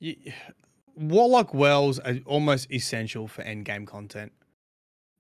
you, 0.01 0.17
Warlock 0.97 1.55
Wells 1.55 2.01
are 2.01 2.17
almost 2.27 2.71
essential 2.73 3.29
for 3.29 3.43
end 3.43 3.65
game 3.67 3.87
content, 3.87 4.33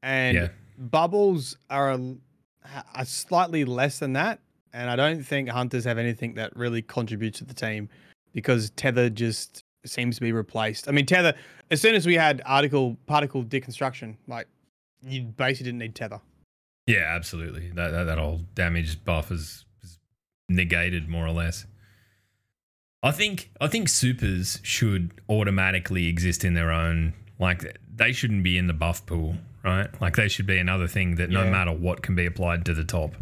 and 0.03 0.36
Yeah. 0.36 0.49
bubbles 0.76 1.57
are 1.70 1.93
a, 1.93 2.16
are 2.94 3.04
slightly 3.04 3.64
less 3.64 3.98
than 3.98 4.12
that. 4.14 4.40
And 4.72 4.88
I 4.88 4.96
don't 4.96 5.22
think 5.22 5.48
hunters 5.48 5.84
have 5.84 5.98
anything 5.98 6.34
that 6.34 6.54
really 6.56 6.82
contributes 6.82 7.38
to 7.38 7.44
the 7.44 7.54
team 7.54 7.88
because 8.32 8.70
tether 8.70 9.11
just 9.11 9.64
seems 9.84 10.16
to 10.16 10.20
be 10.20 10.32
replaced. 10.32 10.88
I 10.88 10.92
mean, 10.92 11.06
tether. 11.06 11.34
As 11.70 11.80
soon 11.80 11.94
as 11.94 12.06
we 12.06 12.14
had 12.14 12.42
article 12.44 12.96
particle 13.06 13.42
deconstruction, 13.42 14.16
like 14.26 14.46
you 15.02 15.22
basically 15.22 15.66
didn't 15.66 15.78
need 15.78 15.94
tether. 15.94 16.20
Yeah, 16.86 17.04
absolutely. 17.08 17.70
That, 17.74 17.90
that, 17.90 18.04
that 18.04 18.54
damage 18.54 19.04
buff 19.04 19.30
is, 19.30 19.64
is 19.82 19.98
negated 20.48 21.08
more 21.08 21.26
or 21.26 21.32
less. 21.32 21.66
I 23.02 23.12
think 23.12 23.50
I 23.61 23.66
think 23.66 23.88
supers 23.88 24.61
should 24.62 25.12
automatically 25.28 26.06
exist 26.06 26.44
in 26.44 26.54
their 26.54 26.70
own 26.70 27.14
like 27.38 27.78
they 27.94 28.12
shouldn't 28.12 28.44
be 28.44 28.58
in 28.58 28.66
the 28.66 28.74
buff 28.74 29.06
pool, 29.06 29.36
right? 29.64 29.88
Like 30.00 30.16
they 30.16 30.28
should 30.28 30.46
be 30.46 30.58
another 30.58 30.86
thing 30.88 31.16
that 31.16 31.30
no 31.30 31.44
Yeah. 31.44 31.50
matter 31.50 31.72
what 31.72 32.02
can 32.02 32.14
be 32.14 32.26
applied 32.26 32.64
to 32.66 32.74
the 32.74 32.84
top. 32.84 33.14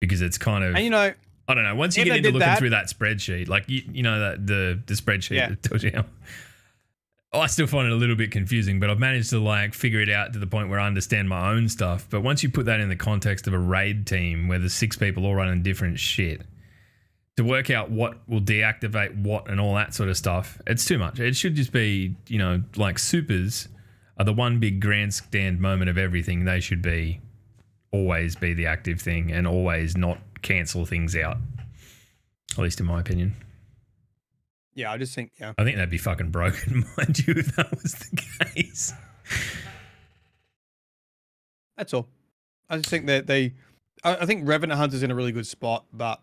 Because 0.00 0.20
it's 0.20 0.38
kind 0.38 0.64
of 0.64 0.74
And 0.74 0.84
you 0.84 0.90
know, 0.90 1.12
I 1.48 1.54
don't 1.54 1.64
know. 1.64 1.74
Once 1.74 1.96
you 1.96 2.04
get 2.04 2.16
into 2.16 2.28
looking 2.30 2.40
that- 2.40 2.58
through 2.58 2.70
that 2.70 2.86
spreadsheet, 2.88 3.48
like 3.48 3.64
you, 3.68 3.82
you 3.92 4.02
know 4.02 4.18
that 4.20 4.46
the 4.46 4.80
the 4.86 4.94
spreadsheet 4.94 5.36
Yeah. 5.36 5.48
that 5.50 5.62
tells 5.62 5.82
you 5.84 5.92
how. 5.94 6.04
I 7.34 7.46
still 7.46 7.66
find 7.66 7.86
it 7.86 7.92
a 7.92 7.96
little 7.96 8.14
bit 8.16 8.30
confusing, 8.30 8.78
but 8.78 8.90
I've 8.90 8.98
managed 8.98 9.30
to 9.30 9.38
like 9.38 9.72
figure 9.72 10.00
it 10.00 10.10
out 10.10 10.34
to 10.34 10.38
the 10.38 10.46
point 10.46 10.68
where 10.68 10.78
I 10.78 10.86
understand 10.86 11.30
my 11.30 11.50
own 11.50 11.68
stuff. 11.70 12.06
But 12.10 12.20
once 12.20 12.42
you 12.42 12.50
put 12.50 12.66
that 12.66 12.78
in 12.80 12.90
the 12.90 12.96
context 12.96 13.46
of 13.46 13.54
a 13.54 13.58
raid 13.58 14.06
team 14.06 14.48
where 14.48 14.58
there's 14.58 14.74
six 14.74 14.96
people 14.96 15.24
all 15.24 15.34
running 15.34 15.62
different 15.62 15.98
shit, 15.98 16.42
to 17.38 17.44
work 17.44 17.70
out 17.70 17.90
what 17.90 18.18
will 18.28 18.42
deactivate 18.42 19.16
what 19.16 19.48
and 19.48 19.58
all 19.58 19.74
that 19.76 19.94
sort 19.94 20.10
of 20.10 20.16
stuff, 20.18 20.60
it's 20.66 20.84
too 20.84 20.98
much. 20.98 21.20
It 21.20 21.34
should 21.34 21.54
just 21.54 21.72
be, 21.72 22.14
you 22.28 22.36
know, 22.36 22.62
like 22.76 22.98
supers 22.98 23.68
are 24.18 24.24
the 24.24 24.32
one 24.32 24.60
big 24.60 24.80
grandstand 24.80 25.60
moment 25.60 25.90
of 25.90 25.98
everything. 25.98 26.44
They 26.44 26.60
should 26.60 26.82
be 26.82 27.20
always 27.92 28.36
be 28.36 28.54
the 28.54 28.66
active 28.66 29.00
thing 29.00 29.30
and 29.30 29.46
always 29.46 29.96
not 29.96 30.18
cancel 30.42 30.84
things 30.84 31.14
out. 31.16 31.36
At 32.52 32.58
least 32.58 32.80
in 32.80 32.86
my 32.86 33.00
opinion. 33.00 33.34
yeah, 34.74 34.90
I 34.92 34.98
just 34.98 35.14
think 35.14 35.32
yeah. 35.38 35.52
I 35.56 35.64
think 35.64 35.76
that'd 35.76 35.90
be 35.90 35.98
fucking 35.98 36.30
broken, 36.30 36.84
mind 36.96 37.26
you, 37.26 37.34
if 37.36 37.56
that 37.56 37.70
was 37.70 37.92
the 37.92 38.22
case. 38.54 38.92
That's 41.76 41.94
all. 41.94 42.08
I 42.68 42.76
just 42.76 42.88
think 42.88 43.06
that 43.06 43.26
they, 43.26 43.54
I, 44.04 44.16
I 44.16 44.26
think 44.26 44.46
Revenant 44.46 44.78
Hunter's 44.78 45.02
in 45.02 45.10
a 45.10 45.14
really 45.14 45.32
good 45.32 45.46
spot, 45.46 45.84
but 45.92 46.20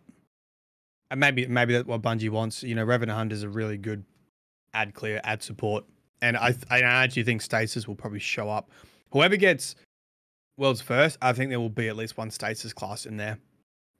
and 1.11 1.19
maybe 1.19 1.47
maybe 1.47 1.73
that's 1.73 1.87
what 1.87 2.01
Bungie 2.01 2.29
wants. 2.29 2.63
You 2.63 2.75
know, 2.75 2.83
Revenant 2.83 3.17
Hunter's 3.17 3.43
a 3.43 3.49
really 3.49 3.77
good 3.77 4.03
ad 4.73 4.93
clear, 4.93 5.19
ad 5.23 5.41
support, 5.41 5.85
and 6.21 6.37
I 6.37 6.53
I 6.69 6.81
actually 6.81 7.23
think 7.23 7.41
Stasis 7.41 7.87
will 7.87 7.95
probably 7.95 8.19
show 8.19 8.49
up. 8.49 8.69
Whoever 9.11 9.37
gets 9.37 9.75
Worlds 10.57 10.81
first, 10.81 11.17
I 11.21 11.33
think 11.33 11.49
there 11.49 11.59
will 11.59 11.69
be 11.69 11.87
at 11.87 11.95
least 11.95 12.17
one 12.17 12.29
Stasis 12.31 12.73
class 12.73 13.05
in 13.05 13.17
there. 13.17 13.37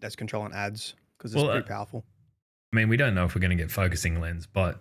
that's 0.02 0.16
controlling 0.16 0.54
ads 0.54 0.94
because 1.18 1.34
it's 1.34 1.42
Well, 1.42 1.52
pretty 1.52 1.66
uh, 1.66 1.76
powerful. 1.76 2.04
I 2.72 2.76
mean, 2.78 2.88
we 2.90 2.98
don't 2.98 3.16
know 3.16 3.26
if 3.26 3.34
we're 3.36 3.42
going 3.42 3.58
to 3.58 3.62
get 3.62 3.72
focusing 3.72 4.20
lens, 4.22 4.48
but 4.52 4.78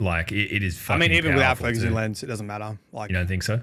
like 0.00 0.32
it, 0.32 0.52
it 0.54 0.62
is. 0.62 0.78
I 0.88 0.96
mean, 0.98 1.12
even 1.12 1.34
without 1.34 1.58
focusing 1.58 1.88
too. 1.88 1.94
lens, 1.94 2.22
it 2.22 2.26
doesn't 2.26 2.46
matter. 2.46 2.78
Like, 2.92 3.10
You 3.10 3.16
don't 3.16 3.26
think 3.26 3.42
so? 3.42 3.60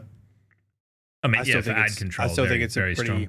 I 1.23 1.27
mean, 1.27 1.39
I 1.39 1.43
still 1.43 1.55
yeah, 1.55 1.61
for 1.61 1.65
think 1.67 1.77
ad 1.77 1.85
it's, 1.87 1.97
control, 1.99 2.27
I 2.27 2.31
still 2.31 2.45
very, 2.45 2.55
think 2.55 2.63
it's 2.65 2.73
very 2.75 2.93
a 2.93 2.95
pretty. 2.95 3.09
strong. 3.09 3.27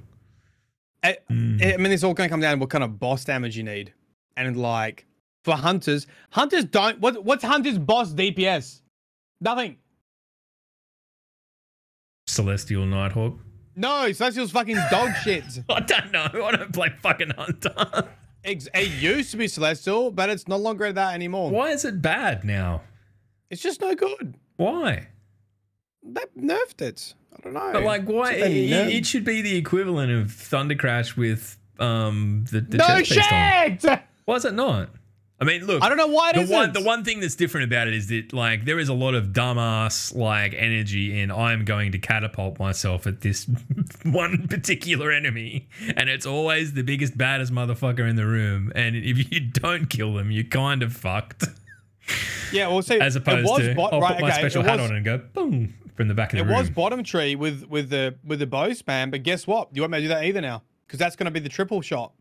I, 1.05 1.19
Mm. 1.31 1.75
I 1.75 1.77
mean, 1.79 1.93
it's 1.93 2.05
all 2.05 2.15
going 2.15 2.29
to 2.29 2.33
come 2.33 2.41
down 2.41 2.55
to 2.57 2.61
what 2.61 2.71
kind 2.71 2.85
of 2.85 2.99
boss 3.01 3.25
damage 3.25 3.57
you 3.57 3.65
need, 3.65 3.93
and 4.37 4.57
like 4.57 5.05
for 5.45 5.55
hunters, 5.57 6.07
hunters 6.31 6.65
don't. 6.65 7.01
What 7.01 7.25
what's 7.25 7.43
hunters 7.45 7.77
boss 7.79 8.13
DPS? 8.13 8.82
Nothing. 9.43 9.77
Celestial 12.29 12.87
Nighthawk. 12.87 13.39
No, 13.75 14.13
Celestial's 14.13 14.53
fucking 14.53 14.79
dog 14.91 15.11
shit. 15.25 15.45
I 15.69 15.81
don't 15.81 16.13
know. 16.13 16.29
I 16.45 16.53
don't 16.53 16.73
play 16.73 16.91
fucking 17.03 17.31
Hunter. 17.31 18.09
Ex- 18.45 18.69
It 18.75 19.03
used 19.03 19.31
to 19.33 19.37
be 19.37 19.49
Celestial, 19.49 20.11
but 20.11 20.31
it's 20.31 20.47
no 20.47 20.57
longer 20.57 20.93
that 20.93 21.15
anymore. 21.15 21.51
Why 21.51 21.71
is 21.71 21.85
it 21.85 22.01
bad 22.01 22.45
now? 22.45 22.83
It's 23.51 23.63
just 23.63 23.81
no 23.81 23.95
good. 23.95 24.37
Why? 24.57 25.09
They 26.05 26.23
nerfed 26.39 26.81
it. 26.83 27.15
I 27.37 27.41
don't 27.43 27.55
know. 27.55 27.71
But 27.73 27.83
like, 27.83 28.05
why? 28.05 28.15
What 28.15 28.35
It, 28.35 28.71
it 28.95 29.07
should 29.07 29.25
be 29.25 29.43
the 29.43 29.57
equivalent 29.57 30.13
of 30.13 30.29
Thundercrash 30.29 31.17
with 31.17 31.59
um 31.79 32.45
the, 32.51 32.61
the 32.61 32.77
no 32.79 32.87
chest 33.03 33.11
piece 33.11 33.33
on. 33.33 33.79
shit. 33.79 34.01
Why 34.25 34.37
is 34.37 34.45
it 34.45 34.55
not? 34.55 34.91
I 35.43 35.45
mean, 35.45 35.67
look. 35.67 35.83
I 35.83 35.89
don't 35.89 35.99
know 35.99 36.07
why 36.07 36.31
it 36.31 36.35
the 36.35 36.53
one 36.53 36.71
isn't. 36.71 36.73
the 36.73 36.83
one 36.83 37.03
thing 37.05 37.19
that's 37.19 37.35
different 37.35 37.67
about 37.67 37.89
it 37.89 37.95
is 37.95 38.07
that 38.09 38.33
like 38.33 38.65
there 38.65 38.79
is 38.79 38.89
a 38.89 38.95
lot 38.95 39.15
of 39.15 39.29
dumbass 39.29 40.15
like 40.15 40.55
energy 40.55 41.21
in 41.21 41.33
I'm 41.33 41.65
going 41.65 41.91
to 41.93 41.99
catapult 41.99 42.61
myself 42.61 43.07
at 43.09 43.23
this 43.23 43.49
one 44.05 44.47
particular 44.49 45.11
enemy 45.11 45.69
and 45.97 46.09
it's 46.09 46.27
always 46.27 46.75
the 46.75 46.83
biggest 46.83 47.19
baddest 47.19 47.53
motherfucker 47.53 48.09
in 48.09 48.15
the 48.15 48.25
room 48.27 48.71
and 48.77 48.95
if 48.95 49.33
you 49.33 49.41
don't 49.41 49.91
kill 49.91 50.15
them 50.15 50.31
you're 50.31 50.45
kind 50.45 50.83
of 50.83 50.93
fucked 50.93 51.45
Yeah, 52.53 52.69
well, 52.69 52.83
see, 52.83 53.01
as 53.01 53.17
opposed 53.17 53.39
it 53.39 53.45
was 53.45 53.61
to 53.63 53.75
bot- 53.75 53.93
I'll 53.93 54.01
right, 54.01 54.13
put 54.15 54.23
my 54.23 54.29
okay, 54.31 54.39
special 54.39 54.63
hat 54.63 54.79
was, 54.79 54.91
on 54.91 54.97
and 54.97 55.05
go 55.05 55.19
boom 55.19 55.75
from 55.97 56.09
the 56.09 56.15
back 56.15 56.33
of 56.33 56.39
It 56.39 56.43
the 56.43 56.45
room. 56.49 56.55
It 56.57 56.61
was 56.61 56.71
bottom 56.71 57.03
tree 57.03 57.35
with 57.35 57.65
with 57.69 57.89
the 57.91 58.15
with 58.25 58.39
the 58.41 58.47
bow 58.47 58.69
spam, 58.71 59.11
but 59.11 59.23
guess 59.23 59.47
what? 59.47 59.69
You 59.73 59.83
won't 59.83 59.93
be 59.93 59.97
able 59.99 60.03
to 60.03 60.09
do 60.09 60.15
that 60.15 60.25
either 60.25 60.41
now 60.41 60.63
because 60.87 60.99
that's 60.99 61.17
going 61.17 61.25
to 61.25 61.31
be 61.31 61.41
the 61.41 61.49
triple 61.49 61.81
shot. 61.81 62.13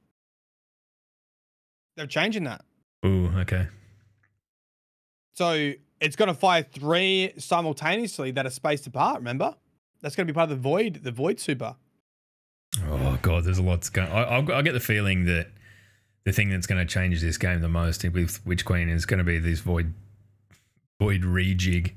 They're 1.97 2.07
changing 2.07 2.45
that, 2.45 2.63
Ooh, 3.06 3.28
okay. 3.39 3.68
so 5.34 5.74
it's 5.99 6.16
going 6.16 6.28
to 6.28 6.34
fire 6.34 6.64
three 6.64 7.32
simultaneously 7.38 8.32
that 8.32 8.45
are 8.45 8.52
spaced 8.52 8.86
apart. 8.88 9.18
Remember, 9.18 9.56
that's 10.02 10.16
going 10.16 10.28
to 10.28 10.34
be 10.34 10.36
part 10.36 10.52
of 10.52 10.58
the 10.58 10.62
void, 10.62 11.02
the 11.04 11.12
void 11.12 11.39
super. 11.39 11.76
Oh 12.88 13.18
god, 13.22 13.43
there's 13.43 13.58
a 13.58 13.64
lot 13.64 13.91
going. 13.91 14.12
I, 14.12 14.24
I, 14.24 14.58
I 14.58 14.62
get 14.62 14.74
the 14.74 14.80
feeling 14.80 15.26
that 15.26 15.47
the 16.24 16.32
thing 16.32 16.49
that's 16.49 16.68
going 16.68 16.86
to 16.86 16.91
change 16.91 17.22
this 17.22 17.38
game 17.38 17.62
the 17.62 17.70
most 17.70 18.04
with 18.04 18.45
Witch 18.45 18.64
Queen 18.66 18.89
is 18.89 19.06
going 19.06 19.18
to 19.18 19.24
be 19.24 19.39
this 19.39 19.60
void 19.60 19.93
void 20.99 21.22
rejig. 21.22 21.93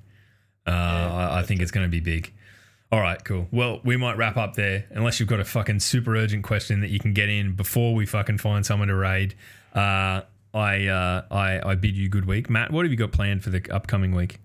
Uh, 0.67 0.71
I, 0.71 1.39
I 1.41 1.43
think 1.43 1.61
it's 1.61 1.71
going 1.71 1.87
to 1.87 1.91
be 1.91 2.01
big. 2.01 2.33
All 2.91 3.01
right, 3.01 3.23
cool. 3.25 3.49
Well, 3.51 3.81
we 3.85 3.97
might 3.97 4.17
wrap 4.17 4.37
up 4.37 4.55
there, 4.55 4.87
unless 4.91 5.19
you've 5.19 5.29
got 5.29 5.41
a 5.41 5.45
fucking 5.45 5.81
super 5.81 6.17
urgent 6.17 6.45
question 6.45 6.81
that 6.81 6.91
you 6.91 6.99
can 6.99 7.13
get 7.13 7.29
in 7.29 7.55
before 7.55 7.95
we 7.95 8.07
fucking 8.07 8.39
find 8.39 8.65
someone 8.65 8.89
to 8.89 8.95
raid. 8.95 9.35
Uh, 9.75 10.23
I, 10.55 10.87
uh, 10.87 11.23
I 11.31 11.71
I 11.71 11.75
bid 11.75 11.97
you 11.97 12.09
good 12.09 12.27
week, 12.27 12.49
Matt. 12.49 12.71
What 12.71 12.85
have 12.85 12.91
you 12.93 12.97
got 12.97 13.11
planned 13.13 13.43
for 13.43 13.51
the 13.51 13.69
upcoming 13.71 14.15
week? 14.15 14.39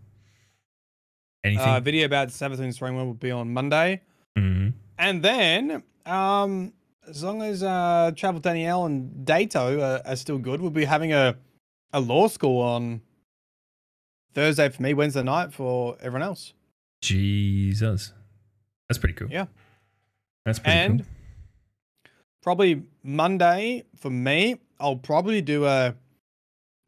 Anything? 1.43 1.65
Uh, 1.67 1.79
video 1.79 2.05
about 2.05 2.29
Savathun 2.29 2.73
Spring 2.73 2.95
will 2.95 3.13
be 3.13 3.31
on 3.31 3.53
Monday, 3.53 4.01
Mhm. 4.37 4.73
and 4.97 5.23
then 5.23 5.83
um, 6.05 6.73
as 7.07 7.23
long 7.23 7.41
as 7.43 7.61
uh, 7.63 8.11
Travel 8.15 8.41
Danielle 8.41 8.85
and 8.85 9.23
Datto 9.25 9.79
are, 9.79 10.01
are 10.05 10.15
still 10.15 10.39
good, 10.39 10.59
we'll 10.61 10.71
be 10.71 10.85
having 10.85 11.13
a 11.13 11.37
a 11.93 11.99
law 11.99 12.27
school 12.27 12.61
on 12.61 13.01
Thursday 14.33 14.69
for 14.69 14.81
me, 14.81 14.93
Wednesday 14.93 15.23
night 15.23 15.53
for 15.53 15.95
everyone 16.01 16.23
else. 16.23 16.53
Jesus, 17.01 18.13
that's 18.89 18.97
pretty 18.97 19.13
cool. 19.13 19.29
Yeah. 19.31 19.45
that's 20.45 20.59
pretty 20.59 20.77
and 20.77 20.99
cool. 20.99 22.11
probably 22.41 22.83
Monday 23.03 23.85
for 23.95 24.09
me, 24.09 24.57
I'll 24.79 24.95
probably 24.95 25.41
do 25.41 25.65
a 25.65 25.95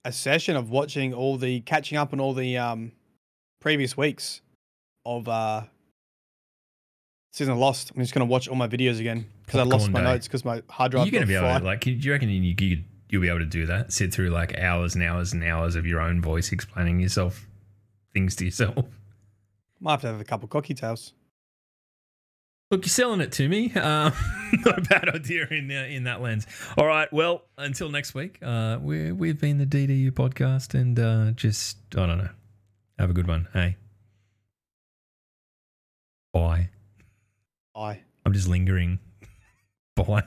a 0.04 0.12
session 0.12 0.56
of 0.56 0.72
watching 0.72 1.14
all 1.14 1.38
the 1.38 1.62
catching 1.62 1.98
up 1.98 2.14
on 2.14 2.20
all 2.20 2.34
the 2.34 2.58
um 2.58 2.92
previous 3.60 3.96
weeks 3.96 4.42
of 5.06 5.28
uh 5.28 5.64
season 7.32 7.54
of 7.54 7.60
Lost. 7.60 7.92
I'm 7.96 8.02
just 8.02 8.14
gonna 8.14 8.26
watch 8.26 8.48
all 8.48 8.56
my 8.56 8.68
videos 8.68 9.00
again 9.00 9.26
because 9.46 9.60
I 9.60 9.64
lost 9.64 9.90
my 9.90 10.00
day. 10.00 10.06
notes 10.06 10.28
because 10.28 10.46
my 10.46 10.64
hard 10.70 10.92
drive. 10.92 11.08
You're 11.08 11.20
got 11.20 11.28
be 11.28 11.36
able 11.36 11.60
to, 11.60 11.66
like, 11.66 11.82
do 11.82 11.92
you 11.92 12.12
reckon 12.12 12.30
you, 12.30 12.56
you, 12.60 12.84
you'll 13.10 13.22
be 13.22 13.30
able 13.30 13.40
to 13.40 13.46
do 13.46 13.66
that? 13.68 13.92
Sit 13.94 14.14
through 14.14 14.30
like 14.30 14.58
hours 14.58 14.96
and 14.96 15.04
hours 15.04 15.34
and 15.34 15.44
hours 15.44 15.76
of 15.76 15.86
your 15.86 16.02
own 16.02 16.22
voice 16.22 16.52
explaining 16.52 17.00
yourself, 17.00 17.48
things 18.14 18.36
to 18.38 18.46
yourself. 18.46 18.86
Might 19.80 19.92
have 19.92 20.02
to 20.02 20.08
have 20.08 20.22
a 20.22 20.24
couple 20.24 20.48
cocky 20.48 20.74
tails. 20.74 21.14
Look, 22.72 22.86
you're 22.86 22.90
selling 22.90 23.20
it 23.20 23.34
to 23.34 23.50
me. 23.50 23.74
Um, 23.74 24.14
not 24.66 24.78
a 24.78 24.82
bad 24.82 25.10
idea 25.10 25.46
in 25.52 25.70
uh, 25.70 25.88
in 25.90 26.06
that 26.06 26.22
lens. 26.22 26.48
All 26.78 26.88
right. 26.88 27.12
Well, 27.12 27.44
until 27.58 27.90
next 27.90 28.14
week, 28.16 28.40
uh, 28.42 28.80
we 28.82 29.12
we've 29.12 29.40
been 29.40 29.58
the 29.58 29.66
DDU 29.66 30.12
podcast, 30.12 30.74
and 30.74 30.98
uh, 30.98 31.32
just 31.32 31.78
I 31.98 32.06
don't 32.06 32.18
know. 32.18 32.30
Have 32.98 33.10
a 33.10 33.14
good 33.14 33.28
one. 33.28 33.50
Hey. 33.52 33.76
Bye. 36.32 36.70
Bye. 37.76 38.00
I'm 38.26 38.32
just 38.32 38.48
lingering. 38.48 39.00
Bye. 39.96 40.24